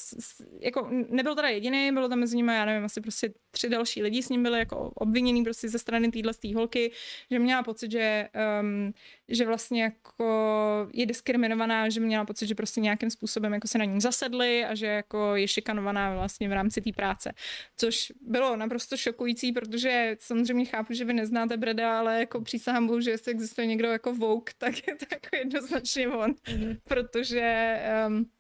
[0.61, 4.23] jako nebyl teda jediný, bylo tam mezi nimi, já nevím, asi prostě tři další lidi
[4.23, 6.93] s ním byli jako obviněný prostě ze strany téhle holky,
[7.31, 8.29] že měla pocit, že,
[8.61, 8.93] um,
[9.29, 13.85] že vlastně jako je diskriminovaná, že měla pocit, že prostě nějakým způsobem jako se na
[13.85, 17.33] ní zasedli a že jako je šikanovaná vlastně v rámci té práce.
[17.77, 23.01] Což bylo naprosto šokující, protože samozřejmě chápu, že vy neznáte Breda, ale jako přísahám bohu,
[23.01, 26.77] že jestli existuje někdo jako Vogue, tak je to jako jednoznačně on, mm.
[26.85, 28.31] protože um,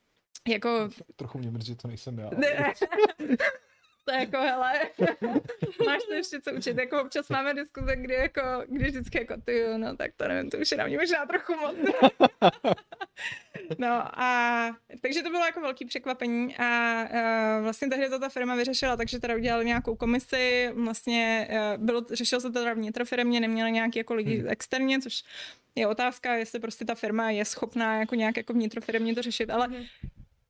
[0.48, 0.88] jako...
[1.16, 2.30] Trochu mě mrzí, že to nejsem já.
[4.08, 4.72] to je jako, hele,
[5.86, 6.78] máš to ještě co učit.
[6.78, 10.58] Jako občas máme diskuze, kdy jako, když vždycky jako ty, no tak to nevím, to
[10.58, 11.76] už je na mě možná trochu moc.
[13.78, 14.70] no a
[15.00, 19.18] takže to bylo jako velký překvapení a uh, vlastně tehdy to ta firma vyřešila, takže
[19.18, 24.14] teda udělali nějakou komisi, vlastně uh, bylo, řešil se to teda vnitrofirmě, neměli nějaký jako
[24.14, 24.48] lidi hmm.
[24.48, 25.24] externě, což
[25.74, 29.66] je otázka, jestli prostě ta firma je schopná jako nějak jako vnitrofirmě to řešit, ale
[29.66, 29.84] hmm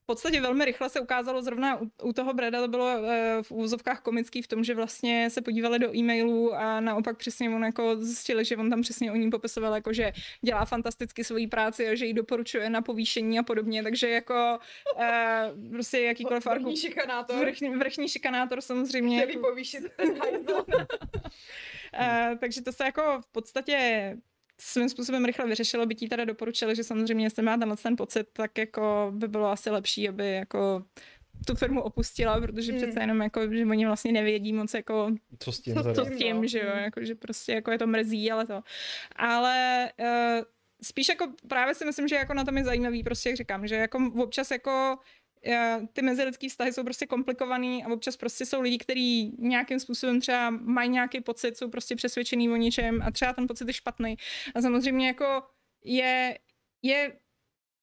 [0.08, 4.00] podstatě velmi rychle se ukázalo zrovna u, u toho Breda, to bylo e, v úzovkách
[4.00, 8.44] komický v tom, že vlastně se podívali do e-mailů a naopak přesně on jako zjistili,
[8.44, 12.06] že on tam přesně o ní popisoval, jako že dělá fantasticky svoji práci a že
[12.06, 14.58] jí doporučuje na povýšení a podobně, takže jako
[15.00, 17.36] e, prostě jakýkoliv vrchní šikanátor.
[17.36, 19.18] Vrchní, vrchní šikanátor samozřejmě.
[19.18, 19.48] Chtěli jako...
[19.48, 20.18] povýšit ten
[22.00, 24.16] e, takže to se jako v podstatě
[24.60, 28.26] svým způsobem rychle vyřešilo, by ti teda doporučili, že samozřejmě, jestli má tenhle ten pocit,
[28.32, 30.84] tak jako by bylo asi lepší, aby jako
[31.46, 32.78] tu firmu opustila, protože mm.
[32.78, 36.18] přece jenom jako, že oni vlastně nevědí moc jako co s tím, co, co s
[36.18, 36.48] tím no.
[36.48, 36.84] že jo, hmm.
[36.84, 38.60] jako, že prostě jako je to mrzí, ale to.
[39.16, 40.44] Ale uh,
[40.82, 43.74] spíš jako právě si myslím, že jako na tom je zajímavý, prostě jak říkám, že
[43.74, 45.02] jako občas jako uh,
[45.92, 50.50] ty mezilidské vztahy jsou prostě komplikovaný a občas prostě jsou lidi, kteří nějakým způsobem třeba
[50.50, 54.16] mají nějaký pocit, jsou prostě přesvědčený o něčem a třeba ten pocit je špatný.
[54.54, 55.42] A samozřejmě jako
[55.84, 56.38] je,
[56.82, 57.12] je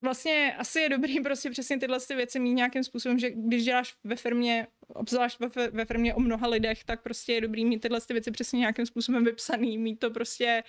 [0.02, 3.96] vlastně asi je dobrý prostě přesně tyhle ty věci mít nějakým způsobem, že když děláš
[4.04, 8.02] ve firmě, obzvlášť ve, ve firmě o mnoha lidech, tak prostě je dobrý mít tyhle
[8.02, 10.64] ty věci přesně nějakým způsobem vypsaný, mít to prostě,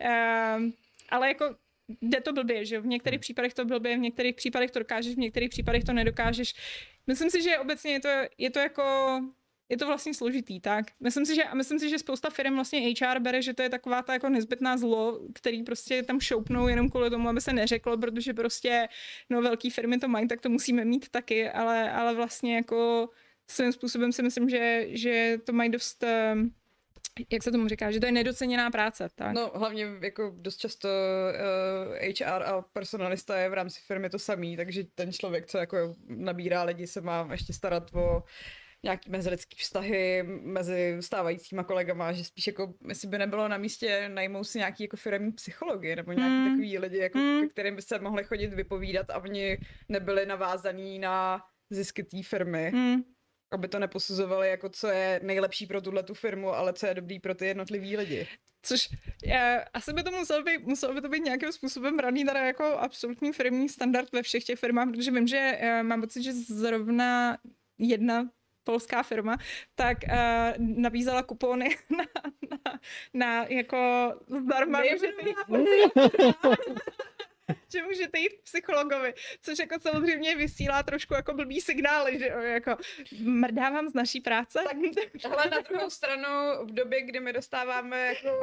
[0.00, 0.62] uh,
[1.08, 1.56] ale jako
[2.02, 3.20] jde to blbě, že v některých hmm.
[3.20, 6.54] případech to blbě, v některých případech to dokážeš, v některých případech to nedokážeš.
[7.06, 8.08] Myslím si, že obecně je to,
[8.38, 8.82] je to jako
[9.68, 10.86] je to vlastně složitý, tak.
[11.00, 13.68] Myslím si, že, a myslím si, že spousta firm vlastně HR bere, že to je
[13.68, 17.98] taková ta jako nezbytná zlo, který prostě tam šoupnou jenom kvůli tomu, aby se neřeklo,
[17.98, 18.88] protože prostě
[19.30, 23.08] no velké firmy to mají, tak to musíme mít taky, ale, ale vlastně jako
[23.50, 26.04] svým způsobem si myslím, že, že to mají dost
[27.32, 29.34] jak se tomu říká, že to je nedoceněná práce, tak?
[29.34, 34.18] No hlavně jako dost často uh, eh, HR a personalista je v rámci firmy to
[34.18, 38.22] samý, takže ten člověk, co jako nabírá lidi, se má ještě starat o
[38.84, 44.44] nějaký mezilidský vztahy mezi stávajícíma kolegama, že spíš jako, jestli by nebylo na místě najmout
[44.44, 46.48] si nějaký jako firmní psychologi nebo nějaký mm.
[46.48, 47.48] takový lidi, jako, mm.
[47.48, 49.58] kterým by se mohli chodit vypovídat a oni
[49.88, 52.70] nebyli navázaní na zisky té firmy.
[52.74, 53.11] Mm
[53.54, 57.20] aby to neposuzovali jako co je nejlepší pro tuhle tu firmu, ale co je dobrý
[57.20, 58.28] pro ty jednotlivý lidi.
[58.62, 58.88] Což
[59.24, 62.64] je, asi by to muselo být, muselo by to být nějakým způsobem braný teda jako
[62.64, 67.38] absolutní firmní standard ve všech těch firmách, protože vím, že uh, mám pocit, že zrovna
[67.78, 68.28] jedna
[68.64, 69.36] polská firma,
[69.74, 70.14] tak uh,
[70.58, 72.04] nabízela kupony na,
[72.50, 72.78] na,
[73.14, 74.82] na jako zdarma
[77.72, 82.76] že můžete jít psychologovi, což jako samozřejmě vysílá trošku jako blbý signály, že jo, jako
[83.20, 84.58] mrdávám z naší práce.
[84.64, 84.76] Tak,
[85.32, 86.28] ale na druhou stranu
[86.64, 88.40] v době, kdy my dostáváme jako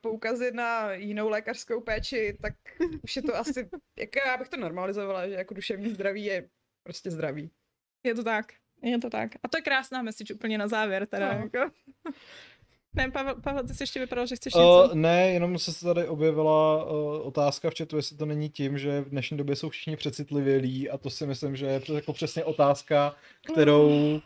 [0.00, 2.54] poukazy na jinou lékařskou péči, tak
[3.02, 6.48] už je to asi, jako já bych to normalizovala, že jako duševní zdraví je
[6.82, 7.50] prostě zdraví.
[8.04, 8.46] Je to tak.
[8.82, 9.30] Je to tak.
[9.42, 11.34] A to je krásná message úplně na závěr teda.
[11.34, 11.40] No.
[11.40, 11.74] Jako.
[12.96, 14.84] Ne, Pavel, Pavel, ty jsi ještě vypadal, že chceš něco?
[14.84, 19.00] Uh, ne, jenom se tady objevila uh, otázka v chatu, jestli to není tím, že
[19.00, 23.14] v dnešní době jsou všichni přecitlivělí a to si myslím, že je jako přesně otázka,
[23.52, 24.20] kterou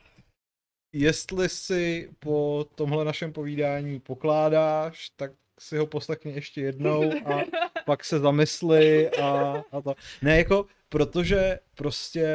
[0.92, 7.40] jestli si po tomhle našem povídání pokládáš, tak si ho poslechni ještě jednou a
[7.86, 9.94] pak se zamysli a, a to.
[10.22, 12.26] Ne, jako, protože prostě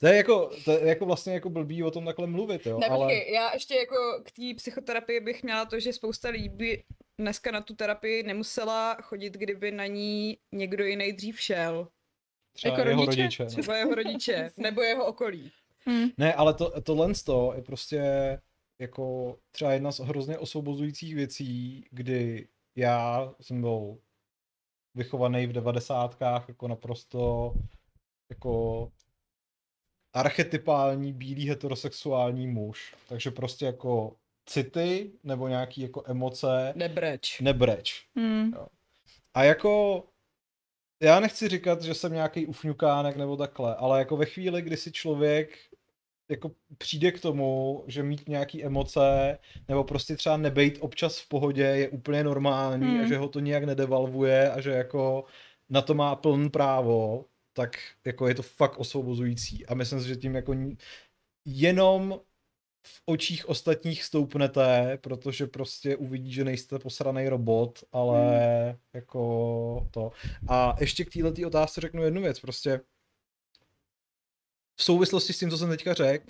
[0.00, 2.78] to je jako, to je jako vlastně jako blbý o tom takhle mluvit, jo.
[2.78, 3.14] Ne, ale...
[3.14, 6.84] já ještě jako k té psychoterapii bych měla to, že spousta lidí by
[7.18, 11.88] dneska na tu terapii nemusela chodit, kdyby na ní někdo jiný dřív šel.
[12.52, 13.22] Třeba jako jeho rodiče.
[13.22, 13.50] rodiče no.
[13.50, 15.52] Třeba jeho rodiče, nebo jeho okolí.
[15.86, 16.08] Hmm.
[16.18, 18.02] Ne, ale to, tohle to je prostě
[18.78, 23.98] jako třeba jedna z hrozně osvobozujících věcí, kdy já jsem byl
[24.94, 27.52] vychovaný v devadesátkách jako naprosto
[28.30, 28.92] jako
[30.12, 32.94] archetypální bílý heterosexuální muž.
[33.08, 36.72] Takže prostě jako city nebo nějaký jako emoce.
[36.76, 37.40] Nebreč.
[37.40, 38.06] Nebreč.
[38.16, 38.52] Hmm.
[38.54, 38.66] Jo.
[39.34, 40.04] A jako
[41.02, 44.92] já nechci říkat, že jsem nějaký ufňukánek nebo takhle, ale jako ve chvíli, kdy si
[44.92, 45.58] člověk
[46.28, 49.38] jako přijde k tomu, že mít nějaký emoce
[49.68, 53.00] nebo prostě třeba nebejt občas v pohodě je úplně normální hmm.
[53.00, 55.24] a že ho to nějak nedevalvuje a že jako
[55.70, 59.66] na to má plný právo, tak jako je to fakt osvobozující.
[59.66, 60.54] A myslím si, že tím jako
[61.44, 62.20] jenom
[62.86, 68.78] v očích ostatních stoupnete, protože prostě uvidí, že nejste posraný robot, ale hmm.
[68.94, 70.12] jako to.
[70.48, 72.80] A ještě k této otázce řeknu jednu věc, prostě
[74.76, 76.26] v souvislosti s tím, co jsem teďka řekl,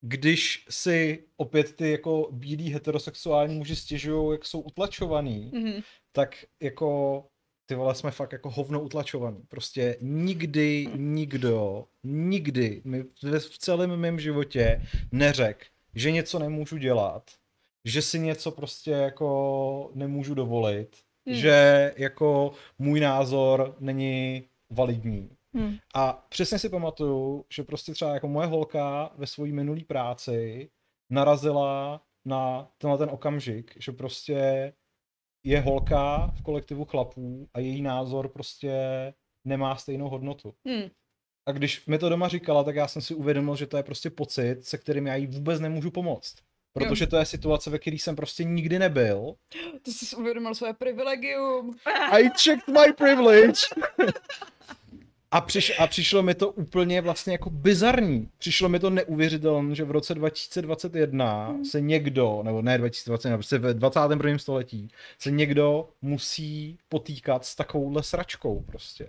[0.00, 5.82] když si opět ty jako bílí heterosexuální muži stěžují, jak jsou utlačovaný, mm-hmm.
[6.12, 7.24] tak jako
[7.66, 9.42] ty vole, jsme fakt jako hovno utlačovaný.
[9.48, 13.04] Prostě nikdy, nikdo, nikdy mi
[13.38, 17.30] v celém mém životě neřek, že něco nemůžu dělat,
[17.84, 20.96] že si něco prostě jako nemůžu dovolit,
[21.26, 21.36] hmm.
[21.36, 25.30] že jako můj názor není validní.
[25.54, 25.76] Hmm.
[25.94, 30.70] A přesně si pamatuju, že prostě třeba jako moje holka ve své minulé práci
[31.10, 34.72] narazila na tenhle ten okamžik, že prostě
[35.44, 38.72] je holka v kolektivu chlapů a její názor prostě
[39.44, 40.54] nemá stejnou hodnotu.
[40.66, 40.88] Hmm.
[41.48, 44.10] A když mi to doma říkala, tak já jsem si uvědomil, že to je prostě
[44.10, 46.34] pocit, se kterým já jí vůbec nemůžu pomoct.
[46.72, 49.34] Protože to je situace, ve které jsem prostě nikdy nebyl.
[49.82, 51.76] Ty jsi uvědomil své privilegium.
[52.10, 53.60] I checked my privilege.
[55.34, 58.28] A, přiš, a přišlo mi to úplně vlastně jako bizarní.
[58.38, 61.64] Přišlo mi to neuvěřitelné, že v roce 2021 hmm.
[61.64, 64.38] se někdo, nebo ne 2021, prostě ve 21.
[64.38, 69.06] století, se někdo musí potýkat s takovouhle sračkou prostě.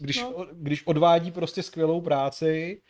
[0.00, 0.46] když, no.
[0.52, 2.82] když odvádí prostě skvělou práci,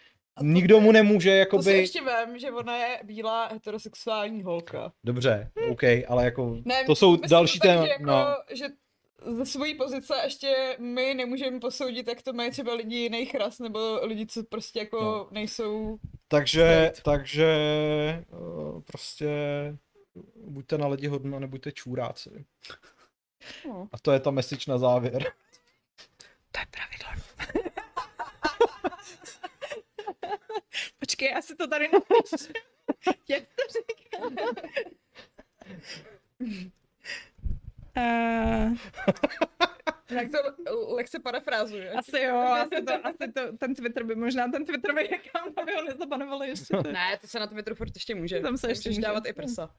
[0.42, 1.64] nikdo mu nemůže jakoby...
[1.64, 4.92] To si ještě vím, že ona je bílá heterosexuální holka.
[5.04, 7.86] Dobře, OK, ale jako ne, to jsou další téma.
[7.86, 8.36] Jako, no.
[8.56, 8.64] že
[9.26, 14.00] ze svojí pozice ještě my nemůžeme posoudit, jak to mají třeba lidi jiných ras, nebo
[14.02, 15.28] lidi, co prostě jako no.
[15.30, 15.98] nejsou...
[16.28, 17.02] Takže, state.
[17.04, 17.54] takže
[18.84, 19.28] prostě
[20.36, 22.44] buďte na lidi hodno, nebuďte čůráci.
[23.66, 23.88] No.
[23.92, 25.32] A to je ta message na závěr.
[26.52, 27.24] To je pravidlo.
[30.98, 32.52] Počkej, já si to tady napíšu.
[33.28, 34.54] Jak to říkám?
[37.97, 38.76] Uh...
[40.11, 40.38] Jak to
[40.95, 41.93] lehce parafrázuje.
[41.93, 45.72] Asi jo, asi, to, asi to, ten Twitter by možná, ten Twitter by někam, aby
[45.72, 46.76] ho nezabanovali ještě.
[46.93, 48.41] Ne, to se na Twitteru furt ještě může.
[48.41, 49.01] Tam se ještě může.
[49.01, 49.70] dávat i prsa.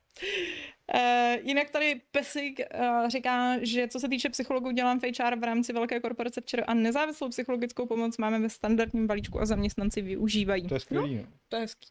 [0.96, 5.44] Uh, jinak tady Pesik uh, říká, že co se týče psychologů, dělám v HR v
[5.44, 10.68] rámci velké korporace včera a nezávislou psychologickou pomoc máme ve standardním balíčku a zaměstnanci využívají.
[10.68, 11.16] To je skvělý.
[11.16, 11.88] No, to je hezký.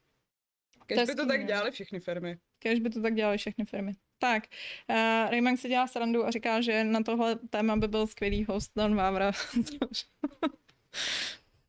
[0.87, 2.39] Kež by to tak dělali všechny firmy.
[2.59, 3.93] Kež by to tak dělali všechny firmy.
[4.23, 4.45] Tak,
[4.91, 8.73] uh, Rayman si dělá srandu a říká, že na tohle téma by byl skvělý host
[8.77, 9.33] Don Vávra.
[9.65, 10.07] což,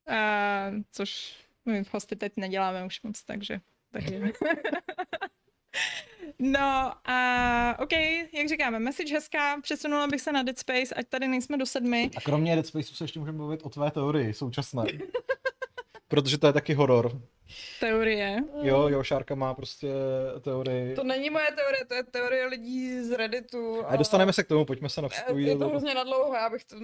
[0.10, 1.36] uh, což
[1.66, 4.20] my v hosty teď neděláme už moc, takže takže.
[6.40, 7.92] No a OK,
[8.34, 12.10] jak říkáme, message hezká, přesunula bych se na Dead Space, ať tady nejsme do sedmi.
[12.18, 14.84] A kromě Dead Spaceu se ještě můžeme mluvit o tvé teorii současné.
[16.12, 17.22] Protože to je taky horor.
[17.80, 18.38] Teorie.
[18.62, 19.88] Jo, jo, Šárka má prostě
[20.42, 20.96] teorii.
[20.96, 23.86] To není moje teorie, to je teorie lidí z Redditu.
[23.86, 26.50] A, a dostaneme se k tomu, pojďme se na Je, je to hrozně nadlouho, já
[26.50, 26.76] bych to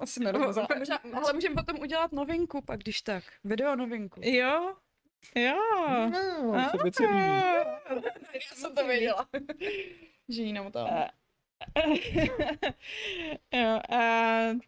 [0.00, 0.66] asi nerozhodla.
[1.12, 3.24] Ale můžeme potom udělat novinku pak, když tak.
[3.44, 4.20] Video novinku.
[4.24, 4.74] Jo,
[5.34, 5.54] Jo.
[6.42, 9.26] No, to by se Já jsem to věděla.
[10.28, 10.88] že ji namotám.
[13.52, 14.58] jo, uh,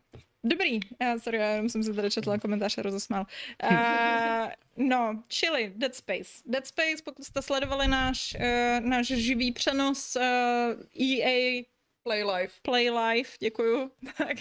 [0.48, 3.26] Dobrý, uh, sorry, já jsem si tady četla komentář a rozesmál.
[3.70, 4.48] Uh,
[4.88, 6.30] no, čili Dead Space.
[6.46, 11.62] Dead Space, pokud jste sledovali náš, uh, náš živý přenos uh, EA
[12.06, 12.52] Play Life.
[12.62, 13.90] Play Life, děkuju.
[14.18, 14.36] tak,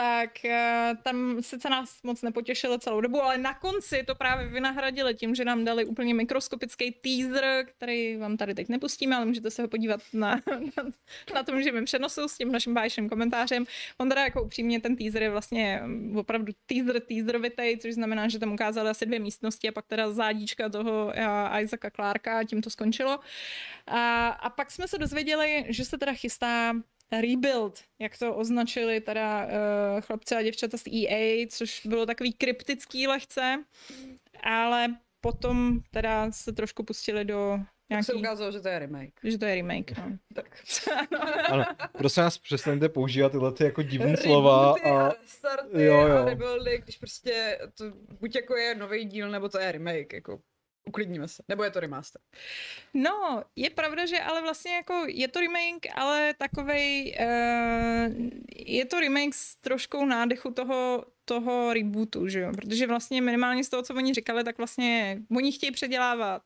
[0.00, 5.14] tak uh, tam sice nás moc nepotěšilo celou dobu, ale na konci to právě vynahradili
[5.14, 9.62] tím, že nám dali úplně mikroskopický teaser, který vám tady teď nepustíme, ale můžete se
[9.62, 10.90] ho podívat na, na,
[11.34, 13.64] na tom živém přenosu s tím naším bájším komentářem.
[13.98, 15.82] On teda jako upřímně ten teaser je vlastně
[16.16, 20.68] opravdu teaser teaserovitej, což znamená, že tam ukázali asi dvě místnosti a pak teda zádíčka
[20.68, 23.20] toho uh, Isaaca Clarka a tím to skončilo.
[23.86, 26.74] A, a pak jsme se dozvěděli, že se teda chystá
[27.12, 33.06] rebuild, jak to označili teda uh, chlapci a děvčata z EA, což bylo takový kryptický
[33.08, 33.64] lehce,
[34.42, 34.88] ale
[35.20, 37.58] potom teda se trošku pustili do
[37.90, 38.06] Nějaký...
[38.06, 39.20] Tak se ukázalo, že to je remake.
[39.24, 40.18] Že to je remake, no.
[40.34, 40.62] tak.
[41.50, 41.64] ano,
[41.98, 44.74] prosím nás, přestaňte používat tyhle ty jako divné slova.
[44.74, 46.16] A starty jo, jo.
[46.16, 47.84] a rebuildy, když prostě to
[48.20, 50.40] buď jako je nový díl, nebo to je remake, jako
[50.84, 51.42] Uklidníme se.
[51.48, 52.22] Nebo je to remaster?
[52.94, 58.14] No, je pravda, že ale vlastně jako je to remake, ale takovej, uh,
[58.56, 62.52] je to remake s troškou nádechu toho, toho rebootu, že jo?
[62.52, 66.42] Protože vlastně minimálně z toho, co oni říkali, tak vlastně oni chtějí předělávat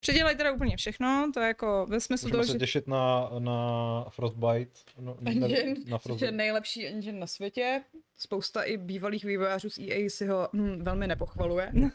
[0.00, 2.58] Předělají teda úplně všechno, to je jako ve smyslu Můžeme toho, se že...
[2.58, 4.80] těšit na, na Frostbite.
[4.98, 6.26] No, engine, na Frostbite.
[6.26, 7.82] je nejlepší engine na světě.
[8.16, 11.72] Spousta i bývalých vývojářů z EA si ho hm, velmi nepochvaluje.
[11.74, 11.90] uh,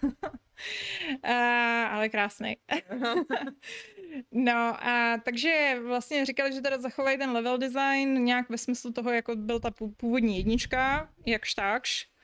[1.92, 2.58] ale krásný.
[4.32, 9.12] no, a takže vlastně říkali, že teda zachovají ten level design nějak ve smyslu toho,
[9.12, 12.15] jako byl ta původní jednička, jakž takž.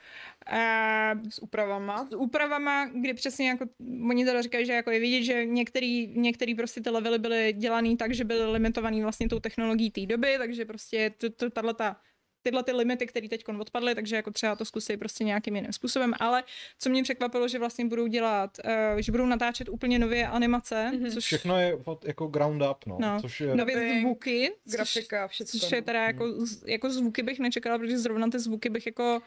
[1.30, 2.08] S úpravama.
[2.12, 3.66] S úpravama, kdy přesně jako,
[4.10, 7.98] oni teda říkají, že jako je vidět, že některý, některý prostě ty levely byly dělaný
[7.98, 11.14] tak, že byly limitovaný vlastně tou technologií té doby, takže prostě
[11.54, 11.98] tato ta
[12.42, 16.14] tyhle ty limity, které teď odpadly, takže jako třeba to zkusí prostě nějakým jiným způsobem,
[16.20, 16.44] ale
[16.80, 21.14] co mě překvapilo, že vlastně budou dělat, uh, že budou natáčet úplně nové animace, mm-hmm.
[21.14, 21.24] což...
[21.24, 22.98] Všechno je jako ground up, no.
[23.02, 23.22] no.
[23.22, 23.56] Což je...
[23.56, 24.52] Nové zvuky.
[24.72, 25.60] Grafika, všechno.
[25.60, 26.26] Což je teda jako,
[26.66, 29.22] jako zvuky bych nečekala, protože zrovna ty zvuky bych jako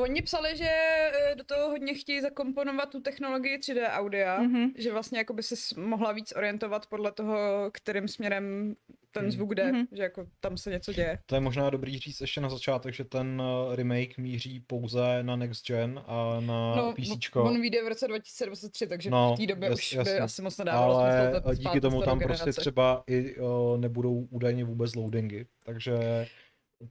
[0.00, 4.72] Oni psali, že eh, do toho hodně chtějí zakomponovat tu technologii 3D audia, mm-hmm.
[4.76, 7.36] že vlastně jako by se mohla víc orientovat podle toho,
[7.72, 8.76] kterým směrem
[9.16, 9.32] ten hmm.
[9.32, 9.86] zvuk jde, mm-hmm.
[9.92, 11.18] že jako tam se něco děje.
[11.26, 15.36] To je možná dobrý říct ještě na začátek, že ten eh, remake míří pouze na
[15.36, 17.30] next gen a na no, PC.
[17.34, 20.12] On vyjde v roce 2023, takže no, v té době jas, už jasný.
[20.12, 22.60] by asi moc nedávalo Ale díky tomu tam prostě generace.
[22.60, 26.26] třeba i o, nebudou údajně vůbec loadingy, takže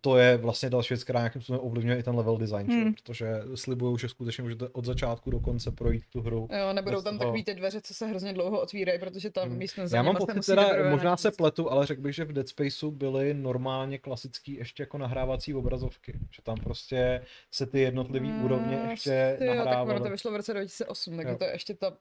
[0.02, 2.94] to je vlastně další věc, která nějakým způsobem ovlivňuje i ten level design, hmm.
[2.94, 6.48] protože slibují, že skutečně můžete od začátku do konce projít tu hru.
[6.60, 7.18] Jo, nebudou tam toho...
[7.18, 9.58] takový ty dveře, co se hrozně dlouho otvírají, protože tam hmm.
[9.58, 12.92] místnost Já mám pocit, teda, možná se pletu, ale řekl bych, že v Dead Spaceu
[12.92, 17.22] byly normálně klasický ještě jako nahrávací obrazovky, že tam prostě
[17.52, 19.58] se ty jednotlivé hmm, úrovně ještě nahrávaly.
[19.58, 21.98] Jo, tak ono to vyšlo v roce 2008, takže to ještě ta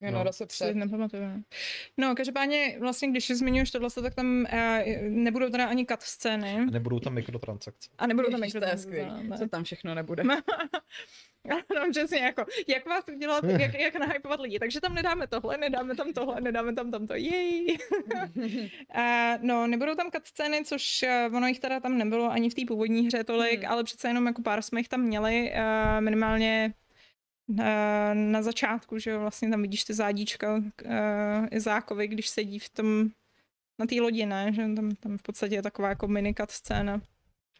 [0.00, 0.32] Generace no.
[0.32, 0.76] se před.
[0.76, 1.22] Nepamatuju.
[1.96, 6.58] No, každopádně vlastně, když zmiňuješ tohle, tak tam uh, nebudou teda ani cut scény.
[6.68, 7.90] A nebudou tam mikrotransakce.
[7.98, 9.06] A nebudou tam mikrotransakce.
[9.38, 10.22] Co tam všechno nebude.
[11.74, 14.58] no, přesně jako, jak vás udělat, jak, jak nahypovat lidi.
[14.58, 17.14] Takže tam nedáme tohle, nedáme tam tohle, nedáme tam tamto.
[17.14, 17.78] Jej!
[18.14, 22.54] uh, no, nebudou tam cut scény, což uh, ono jich teda tam nebylo ani v
[22.54, 23.72] té původní hře tolik, hmm.
[23.72, 26.74] ale přece jenom jako pár jsme jich tam měli, uh, minimálně
[27.48, 30.62] na, na začátku, že jo, vlastně tam vidíš ty zádíčka uh,
[31.50, 33.08] Izákovi, když sedí v tom,
[33.78, 36.94] na té lodi, ne, že tam, tam v podstatě je taková jako minikat scéna.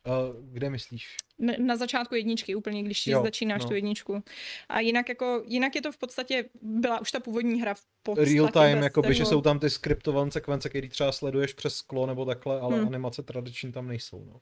[0.07, 1.17] Uh, kde myslíš?
[1.39, 3.69] Na, na začátku jedničky, úplně když jo, začínáš no.
[3.69, 4.23] tu jedničku.
[4.69, 8.35] A jinak jako, jinak je to v podstatě, byla už ta původní hra v podstatě
[8.35, 12.07] Real time, jako by, že jsou tam ty skriptované sekvence, které třeba sleduješ přes sklo
[12.07, 12.87] nebo takhle, ale hmm.
[12.87, 14.41] animace tradiční tam nejsou, no.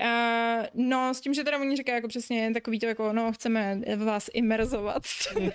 [0.00, 3.80] Uh, no, s tím, že teda oni říkají jako přesně takový to jako, no, chceme
[3.96, 5.02] vás imerzovat.
[5.36, 5.48] uh,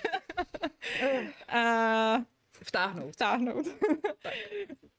[2.64, 3.12] vtáhnout.
[3.12, 3.66] Vtáhnout.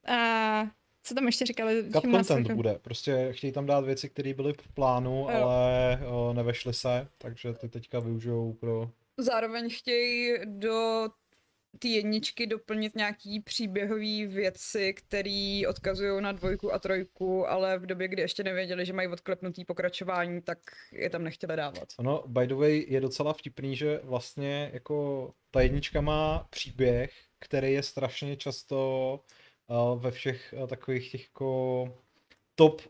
[0.05, 0.69] A uh,
[1.03, 1.83] co tam ještě říkali?
[1.91, 2.55] Cut content jako...
[2.55, 5.43] bude, prostě chtějí tam dát věci, které byly v plánu, jo.
[5.43, 8.89] ale o, nevešly se, takže ty teďka využijou pro...
[9.17, 11.07] Zároveň chtějí do
[11.79, 18.07] ty jedničky doplnit nějaký příběhové věci, které odkazují na dvojku a trojku, ale v době,
[18.07, 20.59] kdy ještě nevěděli, že mají odklepnutý pokračování, tak
[20.91, 21.87] je tam nechtěli dávat.
[21.97, 27.73] Ono, by the way, je docela vtipný, že vlastně jako ta jednička má příběh, který
[27.73, 29.19] je strašně často
[29.67, 31.83] uh, ve všech uh, takových těch jako
[32.55, 32.81] top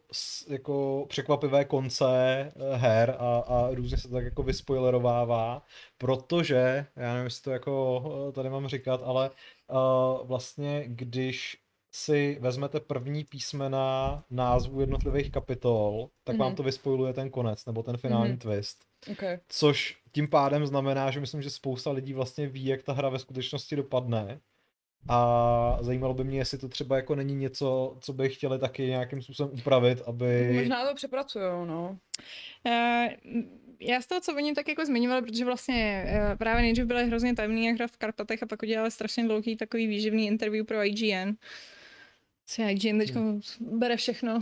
[0.47, 5.65] jako překvapivé konce eh, her a, a různě se to tak jako vyspoilerovává,
[5.97, 11.57] protože, já nevím, jestli to jako eh, tady mám říkat, ale uh, vlastně když
[11.93, 16.39] si vezmete první písmena názvu jednotlivých kapitol, tak mm-hmm.
[16.39, 16.55] vám mhm.
[16.55, 18.37] to vyspoiluje ten konec, nebo ten finální mm-hmm.
[18.37, 18.85] twist.
[19.11, 19.39] Okay.
[19.47, 23.19] Což tím pádem znamená, že myslím, že spousta lidí vlastně ví, jak ta hra ve
[23.19, 24.39] skutečnosti dopadne.
[25.09, 29.21] A zajímalo by mě, jestli to třeba jako není něco, co by chtěli taky nějakým
[29.21, 30.51] způsobem upravit, aby...
[30.53, 31.97] Možná to přepracujou, no.
[32.65, 33.41] Uh,
[33.79, 37.35] já z toho, co oni tak jako zmiňovali, protože vlastně uh, právě nejdřív byly hrozně
[37.35, 41.31] tajemný jak hra v Karpatech a pak udělali strašně dlouhý takový výživný interview pro IGN
[42.51, 43.41] si IGN teď hmm.
[43.59, 44.39] bere všechno,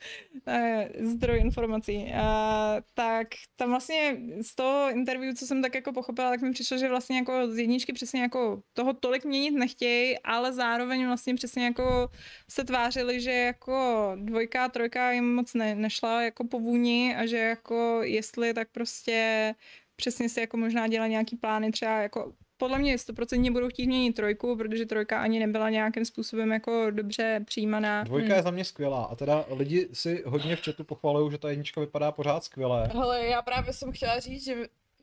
[1.00, 1.96] zdroj informací.
[1.96, 6.78] Uh, tak tam vlastně z toho interview, co jsem tak jako pochopila, tak mi přišlo,
[6.78, 11.64] že vlastně jako z jedničky přesně jako toho tolik měnit nechtějí, ale zároveň vlastně přesně
[11.64, 12.08] jako
[12.48, 17.38] se tvářili, že jako dvojka, trojka jim moc ne, nešla jako po vůni a že
[17.38, 19.54] jako jestli tak prostě
[19.96, 24.12] přesně si jako možná dělat nějaký plány třeba jako podle mě 100% budou chtít měnit
[24.12, 28.04] trojku, protože trojka ani nebyla nějakým způsobem jako dobře přijímaná.
[28.04, 28.36] Dvojka hmm.
[28.36, 31.80] je za mě skvělá a teda lidi si hodně v chatu pochvalují, že ta jednička
[31.80, 32.88] vypadá pořád skvěle.
[32.88, 34.56] Ale já právě jsem chtěla říct, že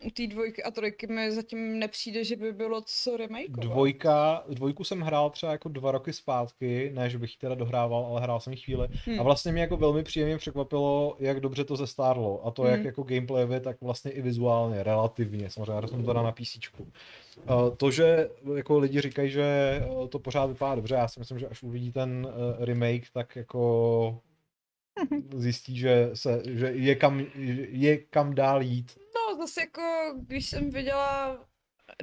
[0.04, 3.50] u té dvojky a trojky mi zatím nepřijde, že by bylo co remake.
[3.50, 8.06] Dvojka, dvojku jsem hrál třeba jako dva roky zpátky, ne, že bych ji teda dohrával,
[8.06, 8.88] ale hrál jsem ji chvíli.
[9.06, 9.20] Hmm.
[9.20, 12.48] A vlastně mě jako velmi příjemně překvapilo, jak dobře to zestárlo.
[12.48, 12.72] A to hmm.
[12.72, 15.50] jak jako gameplayově, tak vlastně i vizuálně, relativně.
[15.50, 16.58] Samozřejmě, jsem to na PC.
[17.78, 21.64] To, že jako lidi říkají, že to pořád vypadá dobře, já si myslím, že až
[21.64, 24.22] uvidí ten uh, remake, tak jako
[25.36, 27.26] zjistí, že, se, že je, kam,
[27.70, 28.98] je kam dál jít.
[29.16, 29.82] No, zase jako,
[30.28, 31.38] když jsem viděla,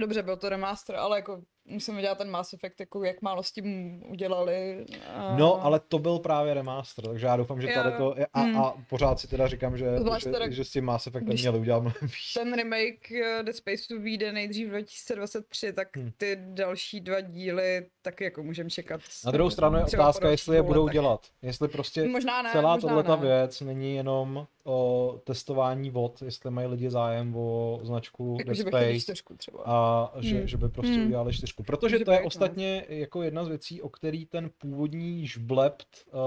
[0.01, 3.53] dobře, byl to remaster, ale jako musím vidět ten Mass Effect, jako jak málo s
[3.53, 4.87] tím udělali.
[5.15, 5.37] A...
[5.37, 8.57] No, ale to byl právě remaster, takže já doufám, že tady to, je, a, hmm.
[8.57, 9.87] a pořád si teda říkám, že,
[10.19, 12.35] že, teda, že s tím Mass Effectem měli udělat mnohem víc.
[12.35, 16.11] Ten remake uh, Dead Space vyjde nejdřív 2023, tak hmm.
[16.17, 19.01] ty další dva díly taky jako můžeme čekat.
[19.25, 21.27] Na druhou stranu je otázka, jestli je budou dělat.
[21.43, 26.91] Jestli prostě možná ne, celá tato věc není jenom o testování vod, jestli mají lidi
[26.91, 29.63] zájem o značku jako, Dead Space třeba.
[29.65, 30.47] a že, hmm.
[30.47, 31.07] že by prostě hmm.
[31.07, 31.63] udělali čtyřku.
[31.63, 36.21] Protože to je ostatně jako jedna z věcí, o který ten původní žblept uh,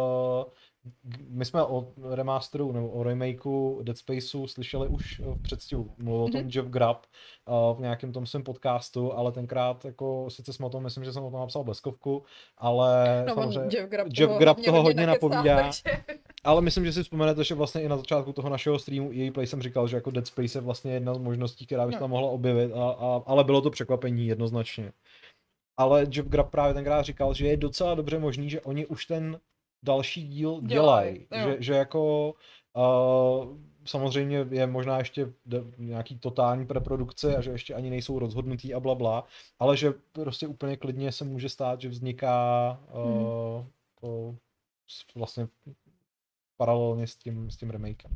[1.27, 5.91] my jsme o remasteru nebo o remakeu Dead Spaceu slyšeli už v předstihu.
[5.97, 6.55] Mluvil o tom mm-hmm.
[6.55, 7.05] Jeff Grubb
[7.47, 11.13] uh, v nějakém tom svém podcastu, ale tenkrát jako sice jsme o tom, myslím, že
[11.13, 12.23] jsem o tom napsal bleskovku,
[12.57, 15.61] ale no, samozřejmě Jeff Grubb Jeff Grubb toho, toho hodně napovídá.
[15.61, 15.82] Takže...
[16.43, 19.47] Ale myslím, že si vzpomenete, že vlastně i na začátku toho našeho streamu EA Play
[19.47, 21.99] jsem říkal, že jako Dead Space je vlastně jedna z možností, která by se no.
[21.99, 24.91] tam mohla objevit, a, a, ale bylo to překvapení jednoznačně.
[25.77, 29.39] Ale Jeff Grubb právě tenkrát říkal, že je docela dobře možný, že oni už ten
[29.84, 31.27] další díl dělají.
[31.29, 32.34] Dělaj, že, že jako
[32.73, 35.34] uh, samozřejmě je možná ještě
[35.77, 39.23] nějaký totální preprodukce a že ještě ani nejsou rozhodnutý a bla, bla
[39.59, 43.65] ale že prostě úplně klidně se může stát, že vzniká uh,
[44.03, 44.38] hmm.
[45.15, 45.47] vlastně
[46.57, 48.11] paralelně s tím, s tím remakem.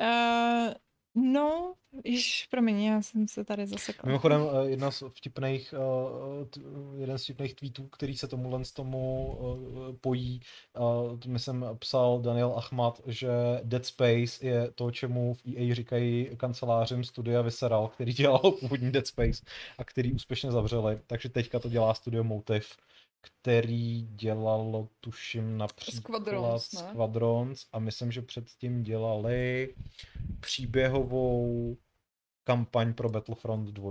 [0.00, 0.74] Uh,
[1.18, 4.06] No, již, promiň, já jsem se tady zasekla.
[4.06, 9.36] Mimochodem, eh, jedna z vtipných, uh, jeden z vtipných tweetů, který se tomuhle z tomu
[9.38, 10.40] uh, pojí,
[11.36, 13.30] jsem psal Daniel Ahmad, že
[13.62, 19.06] Dead Space je to, čemu v EA říkají kancelářem studia Visceral, který dělal původní Dead
[19.06, 19.44] Space
[19.78, 22.66] a který úspěšně zavřeli, takže teďka to dělá studio Motive
[23.26, 26.80] který dělalo, tuším, například Squadrons, ne?
[26.80, 29.74] Squadrons a myslím, že předtím dělali
[30.40, 31.76] příběhovou
[32.44, 33.90] kampaň pro Battlefront 2.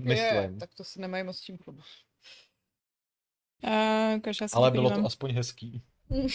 [0.00, 0.16] Myslím.
[0.16, 1.82] Je, tak to se nemají moc tím klubu.
[3.64, 4.20] Uh,
[4.52, 5.82] Ale bylo to aspoň hezký.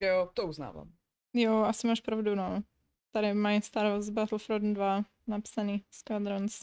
[0.00, 0.92] jo, to uznávám.
[1.34, 2.62] Jo, asi máš pravdu, no.
[3.10, 6.60] Tady mají Star Wars Battlefront 2 napsaný Squadrons.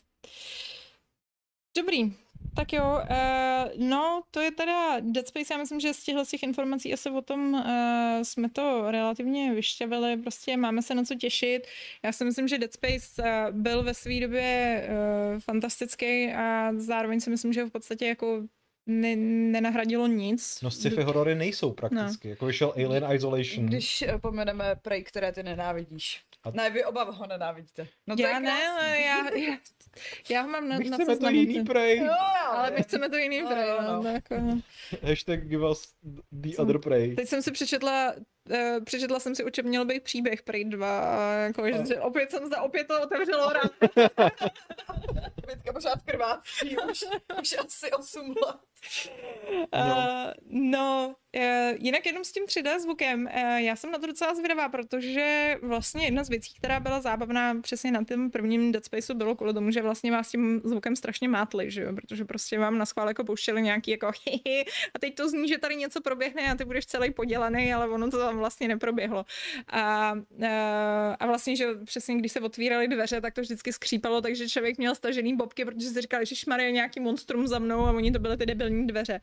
[1.77, 2.13] Dobrý,
[2.55, 6.43] tak jo, uh, no to je teda Dead Space, já myslím, že z těchto těch
[6.43, 7.61] informací asi o tom uh,
[8.23, 11.67] jsme to relativně vyšťavili, prostě máme se na co těšit.
[12.03, 17.19] Já si myslím, že Dead Space uh, byl ve své době uh, fantastický a zároveň
[17.19, 18.43] si myslím, že v podstatě jako
[18.85, 20.61] ne, nenahradilo nic.
[20.61, 22.29] No sci-fi horory nejsou prakticky, no.
[22.29, 23.65] jako vyšel Alien Isolation.
[23.65, 26.23] Když pomeneme Prey, které ty nenávidíš.
[26.45, 26.51] A...
[26.51, 27.87] Ne, vy oba ho nenávidíte.
[28.07, 29.57] No to já ne, ale já, já,
[30.29, 31.97] já ho mám na, my na chceme to jiný Prey.
[31.97, 32.13] Jo,
[32.45, 33.69] ale my chceme to jiný Prey.
[33.69, 34.09] No, no.
[34.09, 34.35] Jako...
[35.01, 35.95] Hashtag give us
[36.31, 37.15] the other Prey.
[37.15, 38.13] Teď jsem si přečetla
[38.85, 41.85] přečetla jsem si, o čem měl být příběh Prey 2 a jako, a.
[41.85, 43.71] že opět jsem za opět to otevřelo rád.
[45.43, 47.03] Květka pořád krvácí, už,
[47.41, 48.55] už asi 8 let.
[49.73, 51.41] No, uh, no uh,
[51.77, 56.05] jinak jenom s tím 3D zvukem, uh, já jsem na to docela zvědavá, protože vlastně
[56.05, 59.71] jedna z věcí, která byla zábavná přesně na tom prvním Dead Spaceu, bylo kvůli tomu,
[59.71, 61.93] že vlastně vás tím zvukem strašně mátli, že jo?
[61.95, 64.07] protože prostě vám na schvál jako pouštěli nějaký jako
[64.95, 68.11] a teď to zní, že tady něco proběhne a ty budeš celý podělaný, ale ono
[68.11, 69.25] to tam vlastně neproběhlo.
[69.67, 70.47] A, uh,
[71.19, 74.95] a vlastně, že přesně když se otvíraly dveře, tak to vždycky skřípalo, takže člověk měl
[74.95, 78.37] stažený bobky, protože si říkal, že je nějaký monstrum za mnou a oni to byly
[78.37, 79.21] ty debilní dveře.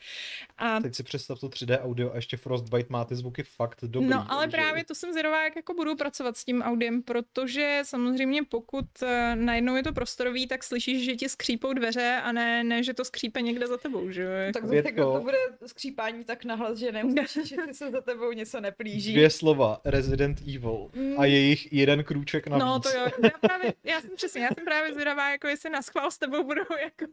[0.58, 0.80] A...
[0.80, 4.08] Teď si představ to 3D audio a ještě Frostbite má ty zvuky fakt dobrý.
[4.08, 4.56] No, ale takže...
[4.56, 9.08] právě to jsem zvědavá, jak jako budu pracovat s tím audiem, protože samozřejmě pokud uh,
[9.34, 13.04] najednou je to prostorový, tak slyšíš, že ti skřípou dveře a ne, ne že to
[13.04, 14.30] skřípe někde za tebou, že jo?
[14.30, 14.82] Jako...
[14.82, 19.01] Tak to, to bude skřípání tak nahlas, že nemusíš, že se za tebou něco neplíží.
[19.10, 21.20] Dvě slova, Resident Evil mm.
[21.20, 22.64] a jejich jeden krůček navíc.
[22.64, 25.82] No to jo, já, právě, já jsem přesně, já jsem právě zvědavá, jako jestli na
[25.82, 27.04] schvál s tebou budou jako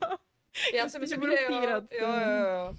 [0.73, 1.83] já si myslím, že budu pírat.
[1.91, 2.75] Jo, jo, jo.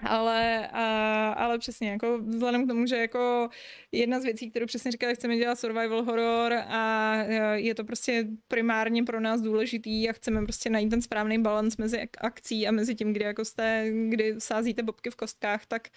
[0.00, 3.48] Ale, a, ale přesně, jako vzhledem k tomu, že jako
[3.92, 7.14] jedna z věcí, kterou přesně říkali, chceme dělat survival horror a
[7.54, 12.08] je to prostě primárně pro nás důležitý a chceme prostě najít ten správný balans mezi
[12.18, 15.88] akcí a mezi tím, kdy jako jste, kdy sázíte bobky v kostkách, tak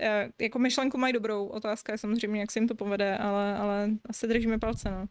[0.00, 1.46] e, jako myšlenku mají dobrou.
[1.46, 5.06] Otázka je samozřejmě, jak se jim to povede, ale, ale asi držíme palce, no.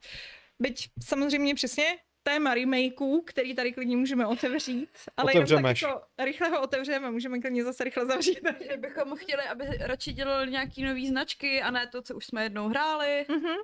[0.60, 1.86] Byť samozřejmě přesně
[2.28, 7.39] téma remakeů, který tady klidně můžeme otevřít, ale jenom tak jako rychle ho otevřeme, můžeme
[7.39, 8.39] klidně zase rychle zavřít.
[8.71, 12.43] Že bychom chtěli, aby radši dělali nějaký nový značky a ne to, co už jsme
[12.43, 13.25] jednou hráli.
[13.30, 13.55] Mm-hmm.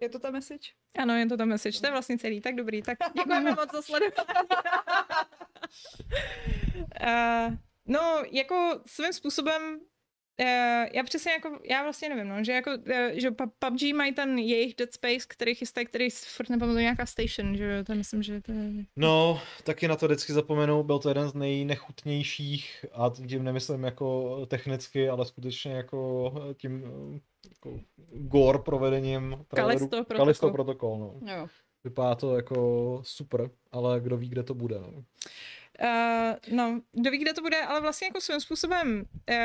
[0.00, 0.70] Je to ta message?
[0.98, 1.80] Ano, je to ta message.
[1.80, 2.40] To je vlastně celý.
[2.40, 2.82] Tak dobrý.
[2.82, 4.12] Tak děkujeme moc za sledování.
[7.02, 7.54] uh,
[7.86, 9.80] no, jako svým způsobem
[10.94, 14.74] já přesně jako, já vlastně nevím, no, že jako, uh, že PUBG mají ten jejich
[14.74, 18.84] Dead Space, který chystá, který furt nepamatuju nějaká station, že to myslím, že to je...
[18.96, 24.38] No, taky na to vždycky zapomenu, byl to jeden z nejnechutnějších a tím nemyslím jako
[24.46, 26.82] technicky, ale skutečně jako tím
[27.48, 27.80] jako
[28.12, 30.16] gore provedením Kalisto protokol.
[30.16, 31.32] Kalisto protokol, no.
[31.34, 31.46] Jo.
[31.84, 35.04] Vypadá to jako super, ale kdo ví, kde to bude, no.
[35.82, 39.36] Uh, no, kdo ví, kde to bude, ale vlastně jako svým způsobem, uh,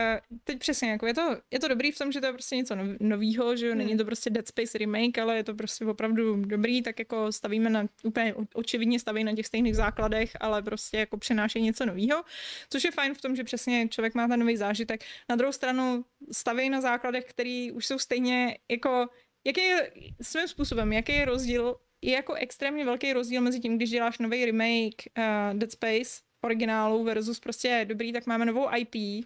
[0.43, 2.75] teď přesně, jako je to, je to dobrý v tom, že to je prostě něco
[2.75, 3.77] nov, novýho, že hmm.
[3.77, 7.69] není to prostě Dead Space remake, ale je to prostě opravdu dobrý, tak jako stavíme
[7.69, 12.23] na, úplně očividně staví na těch stejných základech, ale prostě jako přináší něco novýho,
[12.69, 15.03] což je fajn v tom, že přesně člověk má ten nový zážitek.
[15.29, 19.07] Na druhou stranu staví na základech, který už jsou stejně jako,
[19.47, 23.89] jaký je svým způsobem, jaký je rozdíl je jako extrémně velký rozdíl mezi tím, když
[23.89, 29.25] děláš nový remake uh, Dead Space originálu versus prostě dobrý, tak máme novou IP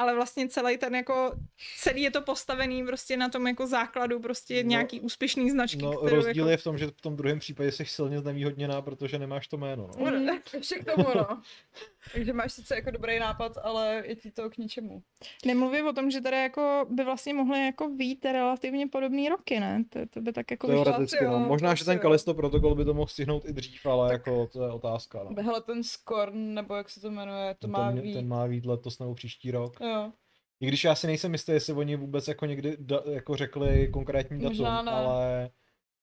[0.00, 1.32] ale vlastně celý ten jako,
[1.78, 5.82] celý je to postavený prostě na tom jako základu prostě no, nějaký úspěšný značky.
[5.82, 6.50] No rozdíl jako...
[6.50, 9.90] je v tom, že v tom druhém případě jsi silně znevýhodněná, protože nemáš to jméno.
[9.98, 10.10] No.
[10.10, 10.28] Mm.
[10.54, 11.42] Ještě k tomu, no.
[12.14, 15.02] Takže máš sice jako dobrý nápad, ale je ti to k ničemu.
[15.46, 19.84] Nemluvím o tom, že tady jako by vlastně mohly jako vít relativně podobné roky, ne?
[19.88, 21.38] To, to by tak jako Teoreticky, no.
[21.38, 24.18] Možná, že ten Kalisto protokol by to mohl stihnout i dřív, ale tak.
[24.18, 25.20] jako to je otázka.
[25.30, 25.42] No.
[25.42, 28.14] Hele, ten Skorn, nebo jak se to jmenuje, to ten, má vít.
[28.14, 29.76] Ten má vít letos nebo příští rok.
[29.80, 29.89] Jo.
[30.60, 34.40] I když já si nejsem jistý, jestli oni vůbec jako někdy da, jako řekli konkrétní
[34.40, 35.50] datum, ale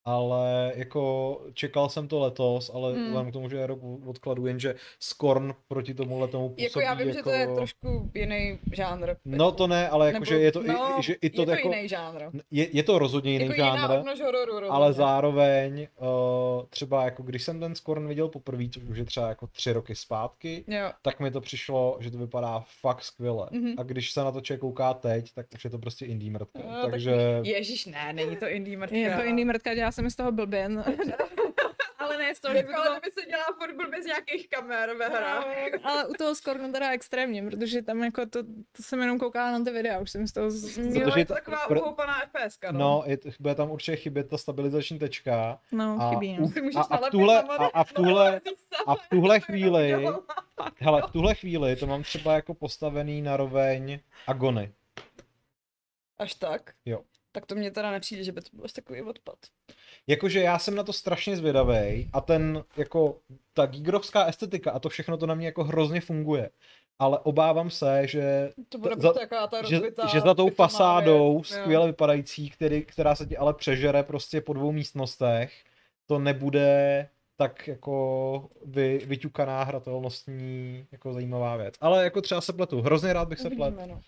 [0.08, 3.06] ale jako čekal jsem to letos, ale mm.
[3.06, 6.94] vzhledem k tomu, že je rok odkladu, jenže Skorn proti tomu letomu působí Jako já
[6.94, 7.18] vím, jako...
[7.18, 9.16] že to je trošku jiný žánr.
[9.26, 11.46] No to ne, ale jako, Nebo, že je to, no, i, že i to, je
[11.46, 12.22] to jako, jiný žánr.
[12.52, 17.60] Je, je to rozhodně jiný jako žánr, hororu, ale zároveň uh, třeba jako když jsem
[17.60, 20.92] ten Skorn viděl poprvé, což už je třeba jako tři roky zpátky, jo.
[21.02, 23.48] tak mi to přišlo, že to vypadá fakt skvěle.
[23.52, 23.76] Mm-hmm.
[23.78, 26.60] A když se na to člověk kouká teď, tak už je to prostě indie mrtka.
[26.72, 27.12] No, takže...
[27.38, 28.98] Tak, ježíš, ne, není to indie mrtka.
[28.98, 30.70] Je to indie mrtka, jsem z toho blbě
[31.98, 33.00] ale ne z toho, že by to...
[33.04, 35.46] by se dělá furt bez nějakých kamer ve hrách.
[35.74, 39.52] No, ale u toho Scornu teda extrémně, protože tam jako to, to jsem jenom koukala
[39.52, 40.52] na ty videa, už jsem z toho...
[40.52, 40.78] Z...
[40.78, 41.78] Jo, je to taková pr...
[41.78, 42.80] uhoupaná FPS, no.
[42.80, 45.60] No, je, bude tam určitě chybět ta stabilizační tečka.
[45.72, 46.48] No, a, chybí, no.
[46.76, 48.42] a, a, v tuhle, a, a v tuhle,
[48.88, 50.08] a v tuhle chvíli,
[50.78, 54.72] hele, v tuhle chvíli to mám třeba jako postavený na roveň Agony.
[56.20, 56.74] Až tak?
[56.86, 57.02] Jo.
[57.38, 59.36] Tak to mě teda nepřijde, že by to byl takový odpad.
[60.08, 63.20] Jakože já jsem na to strašně zvědavý a ten, jako,
[63.54, 66.50] ta gigrovská estetika a to všechno to na mě jako hrozně funguje.
[67.00, 69.82] Ale obávám se, že, to bude za, taková ta že,
[70.12, 71.88] že za tou fasádou skvěle jo.
[71.88, 75.54] vypadající, který, která se ti ale přežere prostě po dvou místnostech,
[76.06, 81.76] to nebude tak jako vy, vyťukaná hratelnostní jako zajímavá věc.
[81.82, 82.82] Ale jako třeba se pletu.
[82.82, 83.74] Hrozně rád bych se plet.
[83.88, 84.02] No.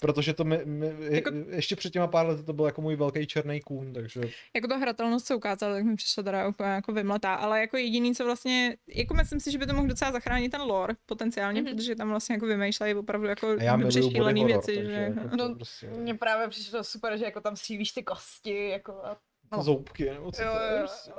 [0.00, 1.30] Protože to mi, mi jako...
[1.50, 4.20] ještě před těma pár lety to byl jako můj velký černý kůň, takže...
[4.54, 8.14] Jako to hratelnost se ukázala, tak mi přišlo teda úplně jako vymletá, ale jako jediný,
[8.14, 11.74] co vlastně, jako myslím si, že by to mohl docela zachránit ten lore potenciálně, mm-hmm.
[11.76, 14.92] protože tam vlastně jako vymýšlejí opravdu jako dobře šílený věci, takže...
[14.92, 15.14] že...
[15.22, 15.86] Jako no, prostě...
[15.86, 19.16] Mně právě přišlo super, že jako tam střílíš ty kosti, jako a...
[19.52, 19.62] No.
[19.62, 20.78] Zoubky, nebo co jo, to je.
[20.78, 21.12] Prostě.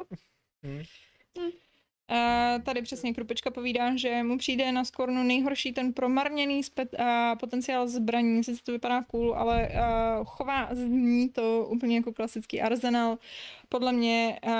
[0.63, 0.75] Hmm.
[0.75, 0.83] Hmm.
[2.11, 7.05] Uh, tady přesně Krupečka povídá, že mu přijde na Skornu nejhorší ten promarněný spet, uh,
[7.39, 13.17] potenciál zbraní, sice to vypadá cool, ale uh, chová zní to úplně jako klasický arzenál.
[13.69, 14.51] Podle mě uh,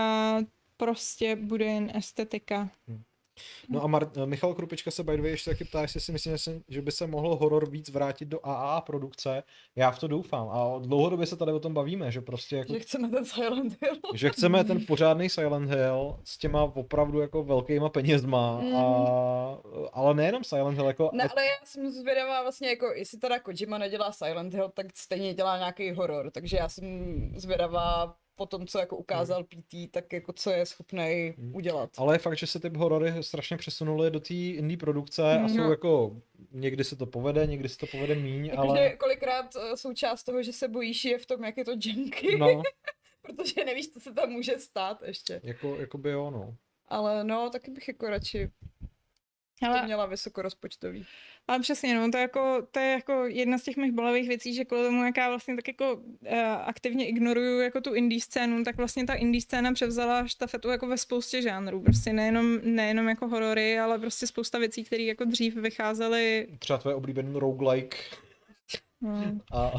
[0.78, 2.70] prostě bude jen estetika.
[2.88, 3.02] Hmm.
[3.70, 6.64] No a Mar- Michal Krupička se by the way ještě taky ptá, jestli si myslím,
[6.68, 9.44] že by se mohl horor víc vrátit do AA produkce.
[9.76, 10.50] Já v to doufám.
[10.50, 12.74] A dlouhodobě se tady o tom bavíme, že prostě jako...
[12.74, 13.96] Že chceme ten Silent Hill.
[14.14, 18.60] že chceme ten pořádný Silent Hill s těma opravdu jako velkýma penězma.
[18.60, 18.76] Mm.
[18.76, 19.58] A,
[19.94, 21.10] ale nejenom Silent Hill, jako...
[21.14, 25.34] Ne, ale já jsem zvědavá vlastně jako, jestli teda Kojima nedělá Silent Hill, tak stejně
[25.34, 26.32] dělá nějaký horor.
[26.32, 26.86] Takže já jsem
[27.36, 31.56] zvědavá po tom, co jako ukázal PT, tak jako co je schopný hmm.
[31.56, 31.90] udělat.
[31.98, 35.50] Ale je fakt, že se ty horory strašně přesunuly do té indie produkce a hmm.
[35.50, 35.70] jsou no.
[35.70, 36.22] jako,
[36.52, 38.90] někdy se to povede, někdy se to povede míň, jako, ale...
[38.90, 42.38] Kolikrát eh, součást toho, že se bojíš, je v tom, jak je to junky.
[42.38, 42.62] No.
[43.22, 45.42] Protože nevíš, co se tam může stát ještě.
[45.44, 46.56] Jako, jako by jo, no.
[46.88, 48.50] Ale no, taky bych jako radši
[49.62, 51.06] Hele, to měla vysokorozpočtový.
[51.48, 54.54] Ale přesně, no, to, je jako, to je jako jedna z těch mých bolavých věcí,
[54.54, 58.64] že kvůli tomu, jak já vlastně tak jako uh, aktivně ignoruju jako tu indie scénu,
[58.64, 61.82] tak vlastně ta indie scéna převzala štafetu jako ve spoustě žánrů.
[61.82, 66.48] Prostě nejenom, nejenom jako horory, ale prostě spousta věcí, které jako dřív vycházely.
[66.60, 67.98] Třeba tvoje oblíbený roguelike.
[69.02, 69.40] Hmm.
[69.52, 69.72] A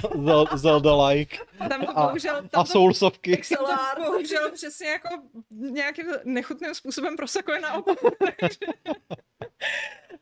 [0.57, 1.37] Zelda-like.
[1.68, 3.31] Tam to bohužel, tam a Soulsovky.
[3.31, 5.09] Pixelar, bohužel přesně jako
[5.51, 7.99] nějakým nechutným způsobem prosakuje naopak.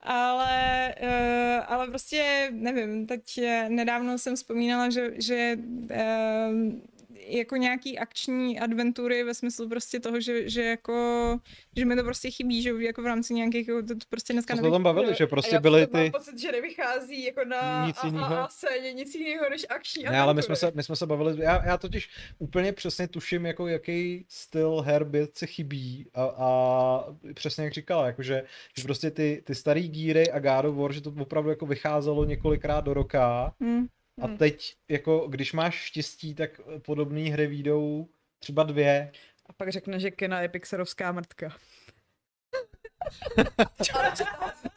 [0.01, 5.57] ale, uh, ale prostě nevím, teď nedávno jsem vzpomínala, že, že
[5.90, 11.38] uh, jako nějaký akční adventury ve smyslu prostě toho, že, že jako,
[11.76, 14.70] že mi to prostě chybí, že jako v rámci nějakých, to, to prostě dneska jsme
[14.70, 15.96] tam bavili, že prostě byly ty...
[15.96, 18.34] Mám pocit, že nevychází jako na nic jiného.
[18.34, 21.06] A, a, scéně, nic jiného než akční Ne, ale my jsme se, my jsme se
[21.06, 27.04] bavili, já, já totiž úplně přesně tuším, jako jaký styl her se chybí a, a
[27.34, 28.42] přesně jak říkala, jakože
[28.76, 32.24] že prostě ty, ty starý gíry a God of War, že to opravdu jako vycházelo
[32.24, 33.86] několikrát do roka, hmm.
[34.20, 34.36] A hmm.
[34.36, 38.08] teď, jako, když máš štěstí, tak podobné hry výjdou
[38.38, 39.12] třeba dvě.
[39.46, 41.56] A pak řekne, že Kena je pixerovská mrtka.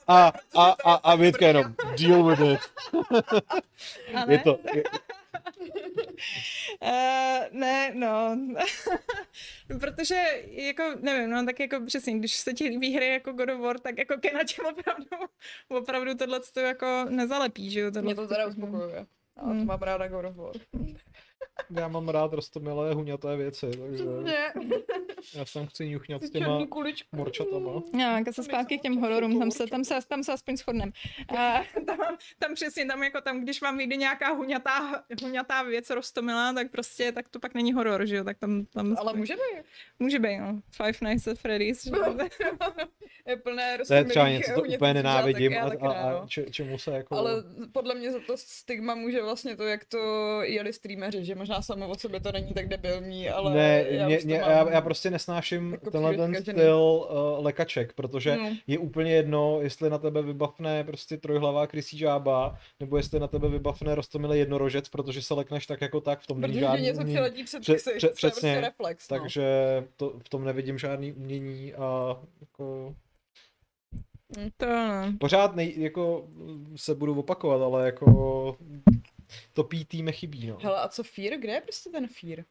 [0.07, 2.59] a, a, a, a Větka jenom, deal with it.
[4.27, 4.83] je to, je,
[6.81, 8.37] uh, ne, no.
[9.79, 13.59] Protože, jako, nevím, no, tak jako přesně, když se ti líbí hry jako God of
[13.59, 15.05] War, tak jako Kena tě opravdu,
[15.67, 17.91] opravdu tohle to jako nezalepí, že jo?
[18.01, 19.05] Mě to teda uspokojuje.
[19.37, 19.65] A to hmm.
[19.65, 20.53] mám ráda God of War.
[21.69, 24.03] Já mám rád rostomilé huňaté věci, takže
[25.35, 26.67] já jsem chci ňuchňat s těma
[27.11, 27.81] morčatama.
[27.99, 30.91] Já, jako se zpátky k těm hororům, tam se, tam se, tam se aspoň shodnem.
[31.37, 31.97] A, tam,
[32.39, 37.11] tam přesně, tam jako tam, když vám vyjde nějaká huňatá, huňatá věc rostomilá, tak prostě,
[37.11, 39.63] tak to pak není horor, že jo, tak tam, tam Ale může být.
[39.99, 40.61] Může být, no.
[40.71, 42.17] Five Nights at Freddy's, že jo.
[43.27, 46.91] je plné To je třeba něco, co úplně nenávidím a, a, a če, čemu se
[46.91, 47.15] jako...
[47.15, 49.97] Ale podle mě za to stigma může vlastně to, jak to
[50.41, 54.19] jeli streameři, že možná samo od sebe to není tak debilní, ale ne, já, mě,
[54.23, 58.49] mě, já, já prostě nesnáším jako tenhle ten styl uh, lekaček, protože no.
[58.67, 63.49] je úplně jedno, jestli na tebe vybavne prostě trojhlavá krysí žába, nebo jestli na tebe
[63.49, 67.43] vybavne rostomilý jednorožec, protože se lekneš tak jako tak, v tom není žádný něco přiletí
[67.43, 69.17] před pře, pře, přesně, prostě reflex, no.
[69.17, 69.43] takže
[69.95, 72.95] to, v tom nevidím žádný umění a jako
[74.57, 75.13] to no.
[75.19, 76.27] Pořád nej, jako
[76.75, 78.57] se budu opakovat, ale jako
[79.53, 80.57] to PT mi chybí, no.
[80.61, 81.39] Hele, a co Fear?
[81.39, 82.45] Kde je prostě ten Fear?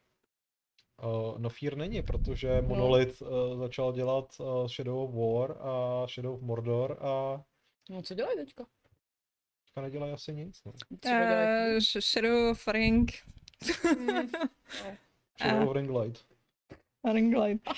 [1.04, 2.68] Uh, no Fear není, protože no.
[2.68, 7.42] Monolith uh, začal dělat uh, Shadow of War a Shadow of Mordor a...
[7.90, 8.66] No co dělají teďka?
[9.64, 10.72] Teďka nedělají asi nic, no.
[10.90, 13.12] Uh, Shadow of Ring.
[13.98, 14.30] mm.
[15.42, 16.24] Shadow of Ring Light.
[17.12, 17.68] Ring Light.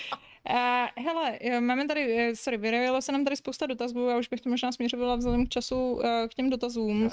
[0.50, 4.40] Uh, hele, máme tady, eh, sorry, vyrojilo se nám tady spousta dotazů, a už bych
[4.40, 7.02] to možná směřovala vzhledem k času uh, k těm dotazům.
[7.02, 7.10] Uh,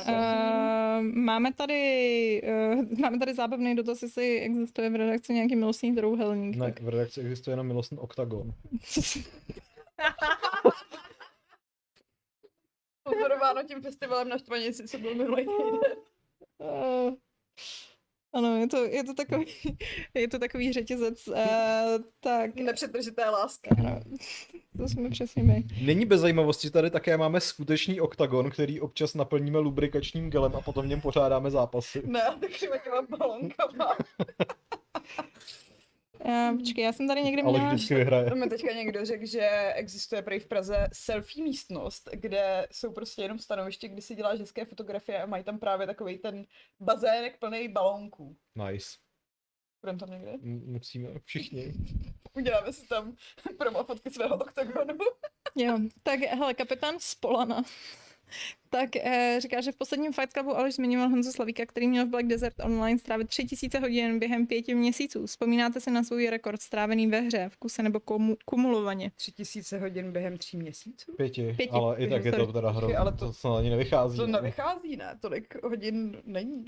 [1.02, 2.42] máme tady,
[2.74, 6.56] uh, máme tady zábavný dotaz, jestli existuje v redakci nějaký milostný trouhelník.
[6.56, 6.82] Ne, tak...
[6.82, 8.54] v redakci existuje jenom milostný oktagon.
[13.04, 15.98] Pozorováno tím festivalem na Štvanici, co byl minulý týden.
[16.58, 17.14] Uh,
[18.34, 19.46] ano, je to, je to takový,
[20.14, 21.36] je to takový řetězec, uh,
[22.20, 22.56] tak...
[22.56, 23.76] Nepřetržité láska.
[23.80, 24.00] Ano,
[24.78, 25.64] to jsme přesně my.
[25.82, 30.62] Není bez zajímavosti, že tady také máme skutečný oktagon, který občas naplníme lubrikačním gelem a
[30.62, 32.02] potom v něm pořádáme zápasy.
[32.06, 32.52] Ne, tak
[32.84, 33.98] těma balonkama.
[36.26, 37.60] Uh, počkej, já jsem tady někdy měla...
[37.60, 38.36] Ale vždycky vyhraje.
[38.36, 43.40] Mi teďka někdo řekl, že existuje prý v Praze selfie místnost, kde jsou prostě jenom
[43.40, 46.46] stanoviště, kdy si děláš hezké fotografie a mají tam právě takový ten
[46.80, 48.38] bazének plný balónků.
[48.56, 48.90] Nice.
[49.82, 50.38] Budeme tam někde?
[50.42, 51.74] Musíme, všichni.
[52.34, 53.16] Uděláme si tam
[53.58, 54.98] promo fotky svého oktagonu.
[55.56, 57.64] jo, tak hele, kapitán Spolana
[58.70, 62.10] tak eh, říká, že v posledním Fight Clubu Aleš zmiňoval Honzo Slavíka, který měl v
[62.10, 65.26] Black Desert Online strávit 3000 hodin během pěti měsíců.
[65.26, 69.12] Vzpomínáte si na svůj rekord strávený ve hře, v kuse nebo komu- kumulovaně?
[69.16, 71.14] 3000 hodin během tří měsíců?
[71.18, 71.72] Pěti, Pěti.
[71.72, 72.98] ale i tak je to teda hrozně.
[72.98, 74.18] Ale to, to ani nevychází.
[74.18, 75.18] To nevychází, ne?
[75.22, 76.66] Tolik hodin není.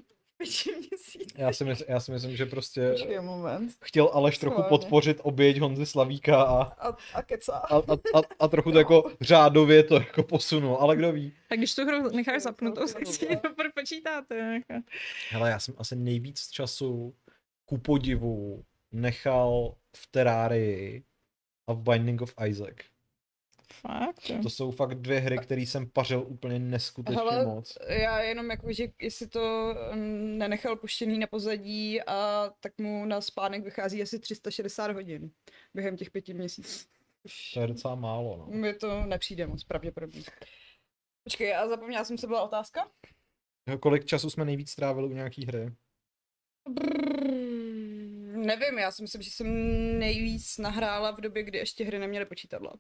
[1.38, 3.72] Já si, mysl, já si myslím, že prostě Počkej, moment.
[3.84, 4.70] chtěl Aleš trochu Schválně.
[4.70, 7.54] podpořit oběť Honzy Slavíka a, a, a, kecá.
[7.58, 11.34] a, a, a, a trochu to jako řádově to jako posunul, ale kdo ví.
[11.50, 14.36] Tak když tu hru necháš zapnutou, tak si to počítáte.
[14.38, 14.84] Jako.
[15.30, 17.16] Hele, já jsem asi nejvíc času
[17.66, 21.04] ku podivu nechal v Terrarii
[21.68, 22.76] a v Binding of Isaac.
[23.74, 24.32] Fakt?
[24.44, 27.78] To jsou fakt dvě hry, které jsem pařil úplně neskutečně Hele, moc.
[27.88, 33.22] Já jenom jako, že jestli to mm, nenechal puštěný na pozadí a tak mu na
[33.22, 35.32] spánek vychází asi 360 hodin
[35.74, 36.88] během těch pěti měsíců.
[37.54, 38.58] To je docela málo, no.
[38.58, 40.22] Mi to nepřijde moc pravděpodobně.
[41.24, 42.92] Počkej, a zapomněla jsem, se byla otázka?
[43.80, 45.72] Kolik času jsme nejvíc strávili u nějaký hry?
[46.70, 47.22] Brrr,
[48.46, 49.48] nevím, já si myslím, že jsem
[50.00, 52.74] nejvíc nahrála v době, kdy ještě hry neměly počítadla.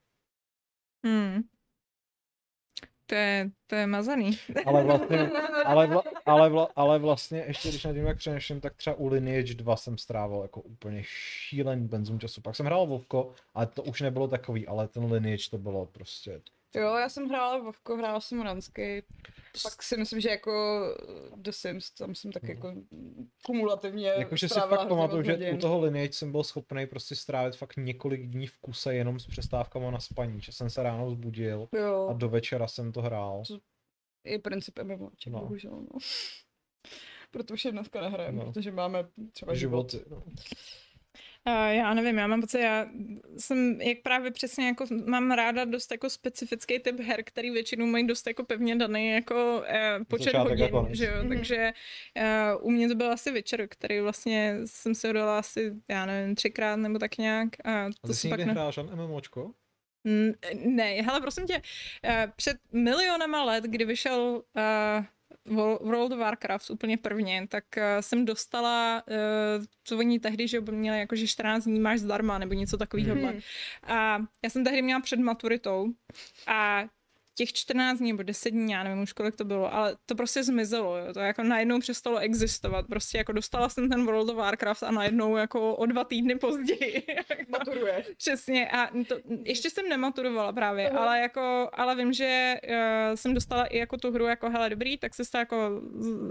[1.06, 1.42] Hmm.
[3.06, 4.40] To je, to je mazaný.
[4.66, 5.18] Ale vlastně,
[5.66, 9.08] ale, vla, ale, vla, ale vlastně ještě když nad tím jak přemýšlím, tak třeba u
[9.08, 12.42] Lineage 2 jsem strávil jako úplně šílený benzum času.
[12.42, 16.42] Pak jsem hrál Vovko, ale to už nebylo takový, ale ten Lineage to bylo prostě
[16.76, 19.02] Jo, já jsem hrála Vovko, hrála jsem Runscape.
[19.64, 20.82] Pak si myslím, že jako
[21.36, 22.50] The Sims, tam jsem tak no.
[22.50, 22.74] jako
[23.46, 27.78] kumulativně Jakože si fakt pamatuju, že u toho Lineage jsem byl schopný prostě strávit fakt
[27.78, 32.08] několik dní v kuse jenom s přestávkama na spaní, že jsem se ráno vzbudil jo.
[32.10, 33.44] a do večera jsem to hrál.
[33.48, 33.60] To
[34.26, 35.40] je princip MMOček, no.
[35.40, 36.00] bohužel, no.
[37.32, 38.52] Proto už je dneska nehrajeme, no.
[38.52, 39.92] protože máme třeba život.
[39.92, 40.10] životy.
[40.10, 40.24] No.
[41.48, 42.88] Uh, já nevím, já mám pocit, já
[43.38, 48.08] jsem, jak právě přesně jako mám ráda dost jako specifický typ her, který většinou mají
[48.08, 51.30] dost jako pevně daný jako uh, počet Začátek hodin, jako že jo, mm-hmm.
[51.30, 51.74] takže
[52.58, 56.36] uh, u mě to byl asi večer, který vlastně jsem se udala asi, já nevím,
[56.36, 57.50] třikrát nebo tak nějak.
[57.64, 58.52] A to a ty jsi někdy ne...
[58.52, 59.52] hrála MMOčko?
[60.66, 65.06] Ne, hele, prosím tě, uh, před milionama let, kdy vyšel uh,
[65.46, 71.00] World of Warcraft úplně prvně, tak uh, jsem dostala, uh, co oni tehdy, že měli
[71.00, 73.16] jakože 14 dní máš zdarma, nebo něco takového.
[73.16, 73.40] Mm.
[73.84, 75.88] A já jsem tehdy měla před maturitou
[76.48, 76.84] a
[77.36, 80.44] těch 14 dní nebo 10 dní, já nevím už kolik to bylo, ale to prostě
[80.44, 81.14] zmizelo, jo.
[81.14, 85.38] to jako najednou přestalo existovat, prostě jako dostala jsem ten World of Warcraft a najednou
[85.38, 87.04] jako o dva týdny později.
[87.48, 88.12] Maturuješ.
[88.18, 91.00] Přesně a to, ještě jsem nematurovala právě, uh-huh.
[91.00, 94.98] ale jako, ale vím, že uh, jsem dostala i jako tu hru jako hele dobrý,
[94.98, 95.82] tak se to jako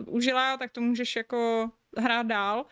[0.06, 2.66] užila, tak to můžeš jako hrát dál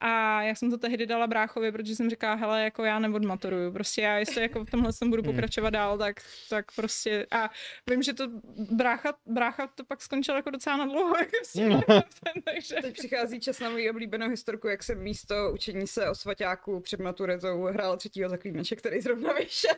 [0.00, 3.72] a já jsem to tehdy dala bráchovi, protože jsem říkala, hele, jako já neodmaturuju.
[3.72, 5.32] Prostě já, jestli jako v tomhle jsem budu hmm.
[5.32, 6.16] pokračovat dál, tak,
[6.50, 7.26] tak prostě.
[7.30, 7.50] A
[7.90, 8.28] vím, že to
[8.70, 11.14] brácha, brácha to pak skončil jako docela na dlouho.
[11.54, 12.02] Jako
[12.44, 12.74] takže...
[12.82, 17.00] Teď přichází čas na moji oblíbenou historku, jak jsem místo učení se o svaťáku před
[17.00, 19.74] maturitou hrál třetího zaklínače, který zrovna vyšel.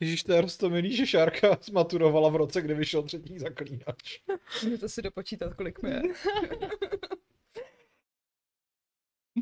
[0.00, 4.20] Ježíš, to je rostomilý, že Šárka zmaturovala v roce, kdy vyšel třetí zaklínač.
[4.64, 6.02] Můžete si dopočítat, kolik mi je.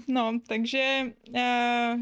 [0.08, 2.00] No, takže, uh,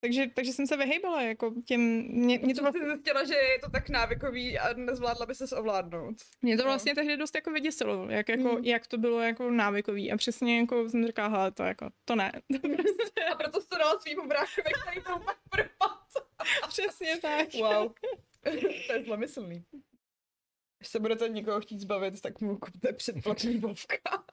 [0.00, 3.70] takže, takže jsem se vyhejbala, jako těm, mě, mě to vlastně zjistila, že je to
[3.70, 6.16] tak návykový a nezvládla by se ovládnout.
[6.42, 6.68] Mě to no.
[6.68, 8.64] vlastně tehdy dost jako vyděsilo, jak, jako, mm.
[8.64, 12.32] jak to bylo jako návykový a přesně jako jsem říkala, hele, to jako, to ne.
[13.32, 16.04] a proto jsi to dala svým bráchovi, který to pak propad.
[16.68, 17.54] přesně tak.
[17.54, 17.92] Wow.
[18.86, 19.64] to je zlomyslný.
[20.78, 24.24] Když se budete někoho chtít zbavit, tak mu kupte předplatný Vovka.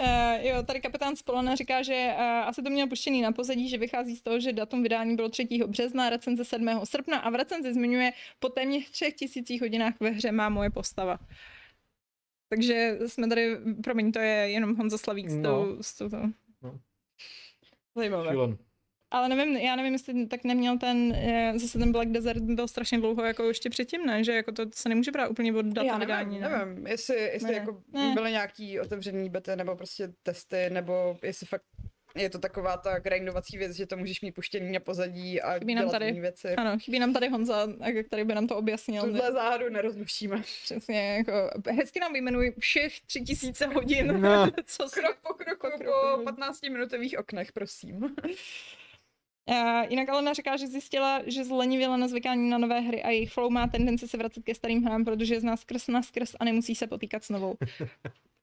[0.00, 3.78] Uh, jo, tady kapitán Spolona říká, že uh, asi to měl puštěný na pozadí, že
[3.78, 5.48] vychází z toho, že datum vydání bylo 3.
[5.66, 6.80] března, recenze 7.
[6.84, 11.18] srpna a v recenzi zmiňuje po téměř třech tisících hodinách ve hře má moje postava.
[12.48, 15.64] Takže jsme tady, promiň, to je jenom Honza Slavík s tou...
[15.66, 15.82] No.
[15.82, 16.18] S tou, to.
[16.62, 16.80] No.
[17.94, 18.56] Zajímavé.
[19.10, 22.98] Ale nevím, já nevím, jestli tak neměl ten, eh, zase ten Black Desert byl strašně
[22.98, 24.24] dlouho jako ještě předtím, ne?
[24.24, 26.40] Že jako to se nemůže brát úplně od data já nevím, vydání.
[26.40, 26.48] Ne?
[26.48, 27.58] Nevím, jestli, jestli ne.
[27.58, 28.14] jako ne.
[28.14, 31.62] byly nějaký otevřený bety nebo prostě testy, nebo jestli fakt
[32.16, 35.74] je to taková ta grindovací věc, že to můžeš mít puštěný na pozadí a chybí
[35.74, 36.48] nám tady, věci.
[36.48, 37.68] Ano, chybí nám tady Honza,
[38.06, 39.02] který by nám to objasnil.
[39.02, 40.42] Tuhle záhadu nerozlušíme.
[40.62, 44.20] Přesně, jako hezky nám vyjmenuj všech tři tisíce hodin.
[44.20, 44.50] No.
[44.64, 48.16] co krok po kroku po 15 minutových oknech, prosím.
[49.50, 53.32] Uh, jinak Alena říká, že zjistila, že zlenivěla na zvykání na nové hry a jejich
[53.32, 56.44] flow má tendenci se vracet ke starým hrám, protože je zná skrz na skrz a
[56.44, 57.56] nemusí se potýkat s novou.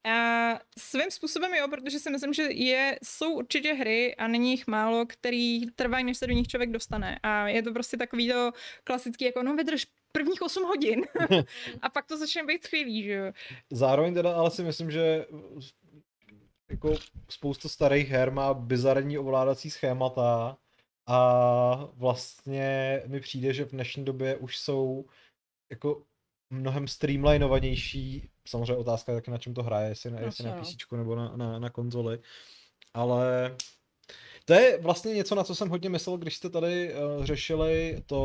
[0.08, 4.68] Uh, svým způsobem jo, protože si myslím, že je, jsou určitě hry a není jich
[4.68, 7.20] málo, který trvají, než se do nich člověk dostane.
[7.24, 8.52] A je to prostě takový to
[8.84, 11.02] klasický, jako no vydrž prvních 8 hodin
[11.82, 13.32] a pak to začne být skvělý, že jo.
[13.72, 15.26] Zároveň teda ale si myslím, že
[16.70, 16.96] jako
[17.30, 20.58] spousta starých her má bizarní ovládací schémata,
[21.08, 25.06] a vlastně mi přijde, že v dnešní době už jsou
[25.72, 26.04] jako
[26.50, 30.92] mnohem streamlinovanější, samozřejmě otázka je taky na čem to hraje, jestli na, jestli na PC
[30.92, 32.20] nebo na, na, na konzoli,
[32.94, 33.56] ale
[34.46, 38.24] to je vlastně něco, na co jsem hodně myslel, když jste tady uh, řešili to,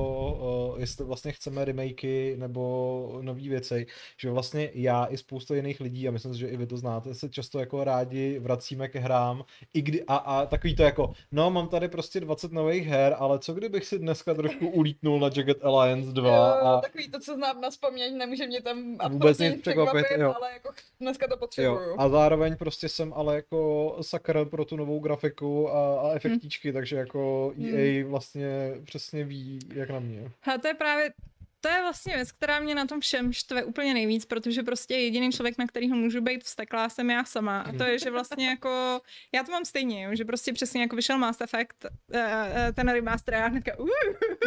[0.72, 3.86] uh, jestli vlastně chceme remakey nebo nové věci,
[4.20, 7.14] že vlastně já i spousta jiných lidí, a myslím si, že i vy to znáte,
[7.14, 11.50] se často jako rádi vracíme ke hrám, i kdy, a, a takový to jako, no
[11.50, 15.64] mám tady prostě 20 nových her, ale co kdybych si dneska trošku ulítnul na Jagged
[15.64, 16.80] Alliance 2 jo, a...
[16.80, 20.34] takový to, co znám na vzpomnění, nemůže mě tam vůbec nic překvapit, jo.
[20.36, 20.70] ale jako
[21.00, 21.80] dneska to potřebuju.
[21.80, 21.94] Jo.
[21.98, 26.74] A zároveň prostě jsem ale jako sakr pro tu novou grafiku a, a efektíčky, hmm.
[26.74, 28.10] takže jako EA hmm.
[28.10, 30.30] vlastně přesně ví, jak na mě.
[30.42, 31.12] A to je právě
[31.60, 35.32] to je vlastně věc, která mě na tom všem štve úplně nejvíc, protože prostě jediný
[35.32, 37.60] člověk, na kterýho můžu být vsteklá, jsem já sama.
[37.60, 39.00] A to je, že vlastně jako,
[39.32, 42.88] já to mám stejně, jo, že prostě přesně jako vyšel Mass Effect, uh, uh, ten
[42.88, 43.88] remaster a já hnedka, uh,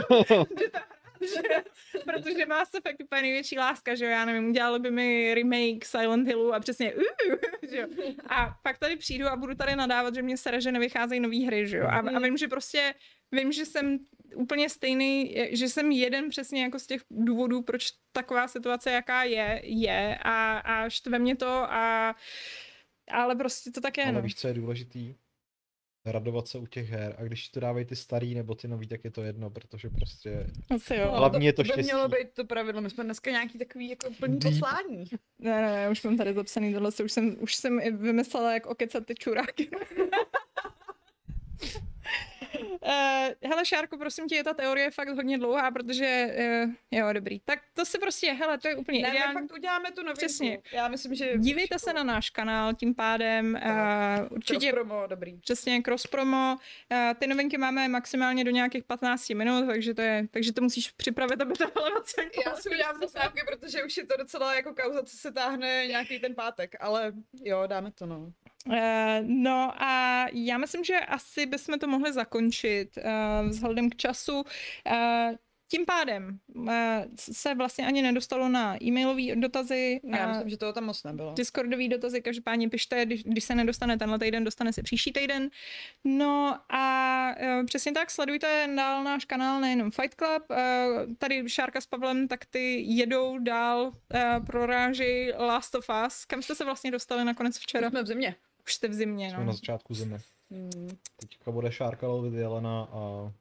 [0.60, 0.80] že ta
[2.04, 5.86] protože má se fakt úplně největší láska, že jo, já nevím, udělali by mi remake
[5.86, 7.04] Silent Hillu a přesně uh,
[7.72, 7.88] že jo.
[8.30, 11.68] A pak tady přijdu a budu tady nadávat, že mě sere, že nevycházejí nové hry,
[11.68, 11.86] že jo.
[11.86, 12.94] A, a vím, že prostě,
[13.32, 13.98] vím, že jsem
[14.36, 19.62] úplně stejný, že jsem jeden přesně jako z těch důvodů, proč taková situace, jaká je,
[19.64, 22.16] je a, a štve mě to a
[23.12, 24.04] ale prostě to tak je.
[24.04, 24.22] Ale no.
[24.22, 25.16] víš, co je důležitý?
[26.06, 29.04] Radovat se u těch her a když to dávají ty starý nebo ty nový, tak
[29.04, 31.12] je to jedno, protože prostě Asi jo.
[31.12, 34.10] hlavně je to, to by mělo být to pravidlo, my jsme dneska nějaký takový jako
[34.20, 34.54] plný Deep.
[34.54, 35.06] poslání.
[35.40, 38.66] Ne, ne, ne, už mám tady zapsaný tohle, už jsem, už jsem i vymyslela, jak
[38.66, 39.70] okecat ty čuráky.
[43.44, 46.36] hele, Šárko, prosím tě, ta teorie je fakt hodně dlouhá, protože,
[46.66, 47.40] uh, jo, dobrý.
[47.40, 49.34] Tak to si prostě, hele, to je úplně ne, ideální.
[49.34, 50.18] fakt uděláme tu novinku.
[50.18, 50.60] Přesně.
[50.72, 51.38] Já myslím, že...
[51.38, 54.72] Dívejte se na náš kanál, tím pádem uh, určitě...
[54.72, 55.38] Cross promo, dobrý.
[55.38, 56.58] Přesně, cross promo.
[56.92, 60.92] Uh, ty novinky máme maximálně do nějakých 15 minut, takže to je, takže to musíš
[60.92, 61.86] připravit, aby to bylo
[62.46, 66.20] Já si udělám zastávky, protože už je to docela jako kauza, co se táhne nějaký
[66.20, 67.14] ten pátek, ale
[67.44, 68.32] jo, dáme to, no.
[68.66, 68.76] Uh,
[69.22, 74.36] no a já myslím, že asi bychom to mohli zakončit uh, vzhledem k času.
[74.42, 75.36] Uh,
[75.72, 76.74] tím pádem uh,
[77.16, 80.00] se vlastně ani nedostalo na e-mailové dotazy.
[80.04, 81.34] Já myslím, že toho tam moc nebylo.
[81.34, 85.50] Discordové dotazy, každopádně pište, když, když se nedostane tenhle týden, dostane se příští týden.
[86.04, 87.36] No a
[87.66, 90.44] přesně tak, sledujte dál náš kanál, nejenom Fight Club.
[91.18, 96.26] Tady Šárka s Pavlem, tak ty jedou dál, uh, proráží Last of Us.
[96.26, 97.90] Kam jste se vlastně dostali nakonec včera?
[97.90, 98.36] Jsme v zimě.
[98.66, 99.46] Už jste v zimě, Jsme no.
[99.46, 100.18] na začátku zimy.
[100.52, 100.98] Hmm.
[101.16, 103.32] Teďka bude Šárka lovit Jelena a...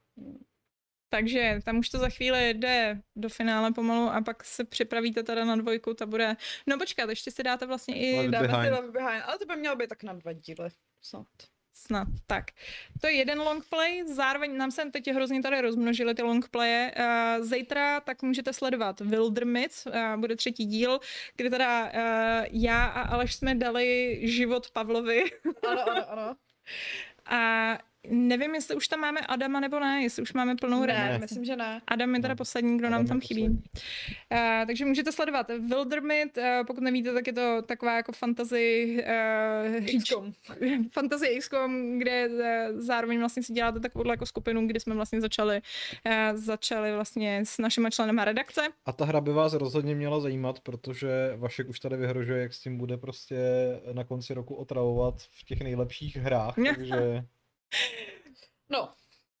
[1.09, 5.45] Takže tam už to za chvíli jde do finále pomalu a pak se připravíte teda
[5.45, 6.35] na dvojku, ta bude...
[6.67, 8.29] No počkat, ještě si dáte vlastně i...
[8.29, 10.69] Dáme Love Behind, ale to by mělo být tak na dva díly.
[11.01, 11.27] Snad.
[11.73, 12.45] Snad, tak.
[13.01, 16.93] To je jeden long play, zároveň nám se teď hrozně tady rozmnožily ty long playe.
[16.99, 20.99] Uh, zítra tak můžete sledovat Wildermyth, uh, bude třetí díl,
[21.37, 25.23] kdy teda uh, já a Aleš jsme dali život Pavlovi.
[25.69, 26.35] Ano, ano, ano.
[27.29, 31.19] A Nevím, jestli už tam máme Adama nebo ne, jestli už máme plnou Ne, ne.
[31.21, 31.81] myslím, že ne.
[31.87, 33.49] Adam je teda poslední, kdo Adam nám tam chybí.
[33.49, 33.57] Uh,
[34.67, 38.97] takže můžete sledovat Wildermit, uh, pokud nevíte, tak je to taková jako fantasy
[39.69, 40.33] uh, XCOM.
[40.91, 42.35] fantasy XCOM, kde uh,
[42.79, 45.61] zároveň vlastně si děláte takovou jako skupinu, kdy jsme vlastně začali,
[46.05, 48.61] uh, začali vlastně s našimi členama redakce.
[48.85, 52.61] A ta hra by vás rozhodně měla zajímat, protože Vašek už tady vyhrožuje, jak s
[52.61, 53.37] tím bude prostě
[53.93, 57.23] na konci roku otravovat v těch nejlepších hrách, takže...
[58.69, 58.89] No,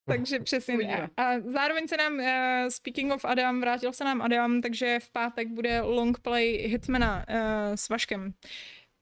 [0.05, 1.09] takže přesně.
[1.17, 5.47] A zároveň se nám, uh, speaking of Adam, vrátil se nám Adam, takže v pátek
[5.47, 7.35] bude long play Hitmana uh,
[7.75, 8.33] s Vaškem.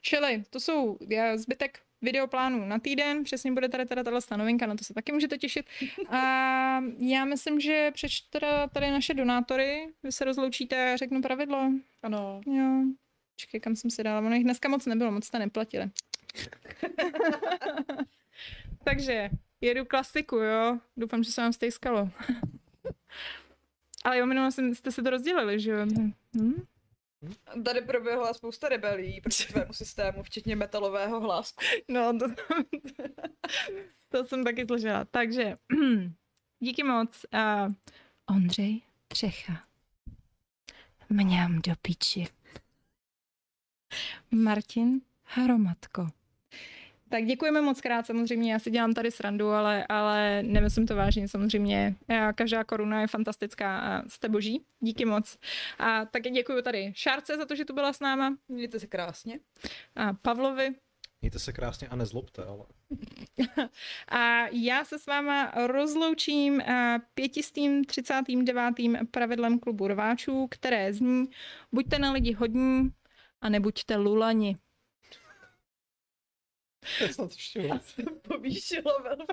[0.01, 0.97] Čili to jsou uh,
[1.35, 5.37] zbytek videoplánů na týden, přesně bude tady teda tato novinka, na to se taky můžete
[5.37, 5.65] těšit.
[6.09, 6.19] A
[6.99, 11.71] já myslím, že přečtu teda tady naše donátory, vy se rozloučíte, řeknu pravidlo.
[12.03, 12.41] Ano.
[12.45, 12.83] Jo.
[13.35, 15.89] Čekaj, kam jsem si dala, ono jich dneska moc nebylo, moc jste neplatili.
[18.83, 19.29] Takže
[19.61, 20.79] jedu klasiku, jo.
[20.97, 22.09] Doufám, že se vám stejskalo.
[24.03, 25.85] Ale jo, minule jste se to rozdělili, že jo?
[26.37, 26.63] Hm?
[27.65, 31.63] Tady proběhla spousta rebelí proti tvému systému, včetně metalového hlásku.
[31.87, 32.25] No, to,
[34.09, 35.05] to jsem taky složila.
[35.05, 35.57] Takže,
[36.59, 37.25] díky moc.
[37.33, 37.73] Uh,
[38.35, 39.63] Ondřej Třecha.
[41.09, 42.27] Mňám do piči.
[44.31, 46.07] Martin Haromatko.
[47.09, 51.27] Tak děkujeme moc krát, samozřejmě, já si dělám tady srandu, ale, ale nemyslím to vážně,
[51.27, 51.95] samozřejmě.
[52.35, 54.65] Každá koruna je fantastická a jste boží.
[54.79, 55.37] Díky moc.
[55.79, 58.37] A taky děkuji tady Šárce za to, že tu byla s náma.
[58.47, 59.39] Mějte se krásně.
[59.95, 60.69] A Pavlovi.
[61.21, 62.65] Mějte se krásně a nezlobte, ale...
[64.07, 66.61] a já se s váma rozloučím
[67.13, 68.73] pětistým 39.
[69.11, 71.25] pravidlem klubu rváčů, které zní
[71.71, 72.91] buďte na lidi hodní
[73.41, 74.57] a nebuďte lulani.
[77.01, 77.79] Já jsem to všimla.
[78.27, 79.25] povýšila velmi.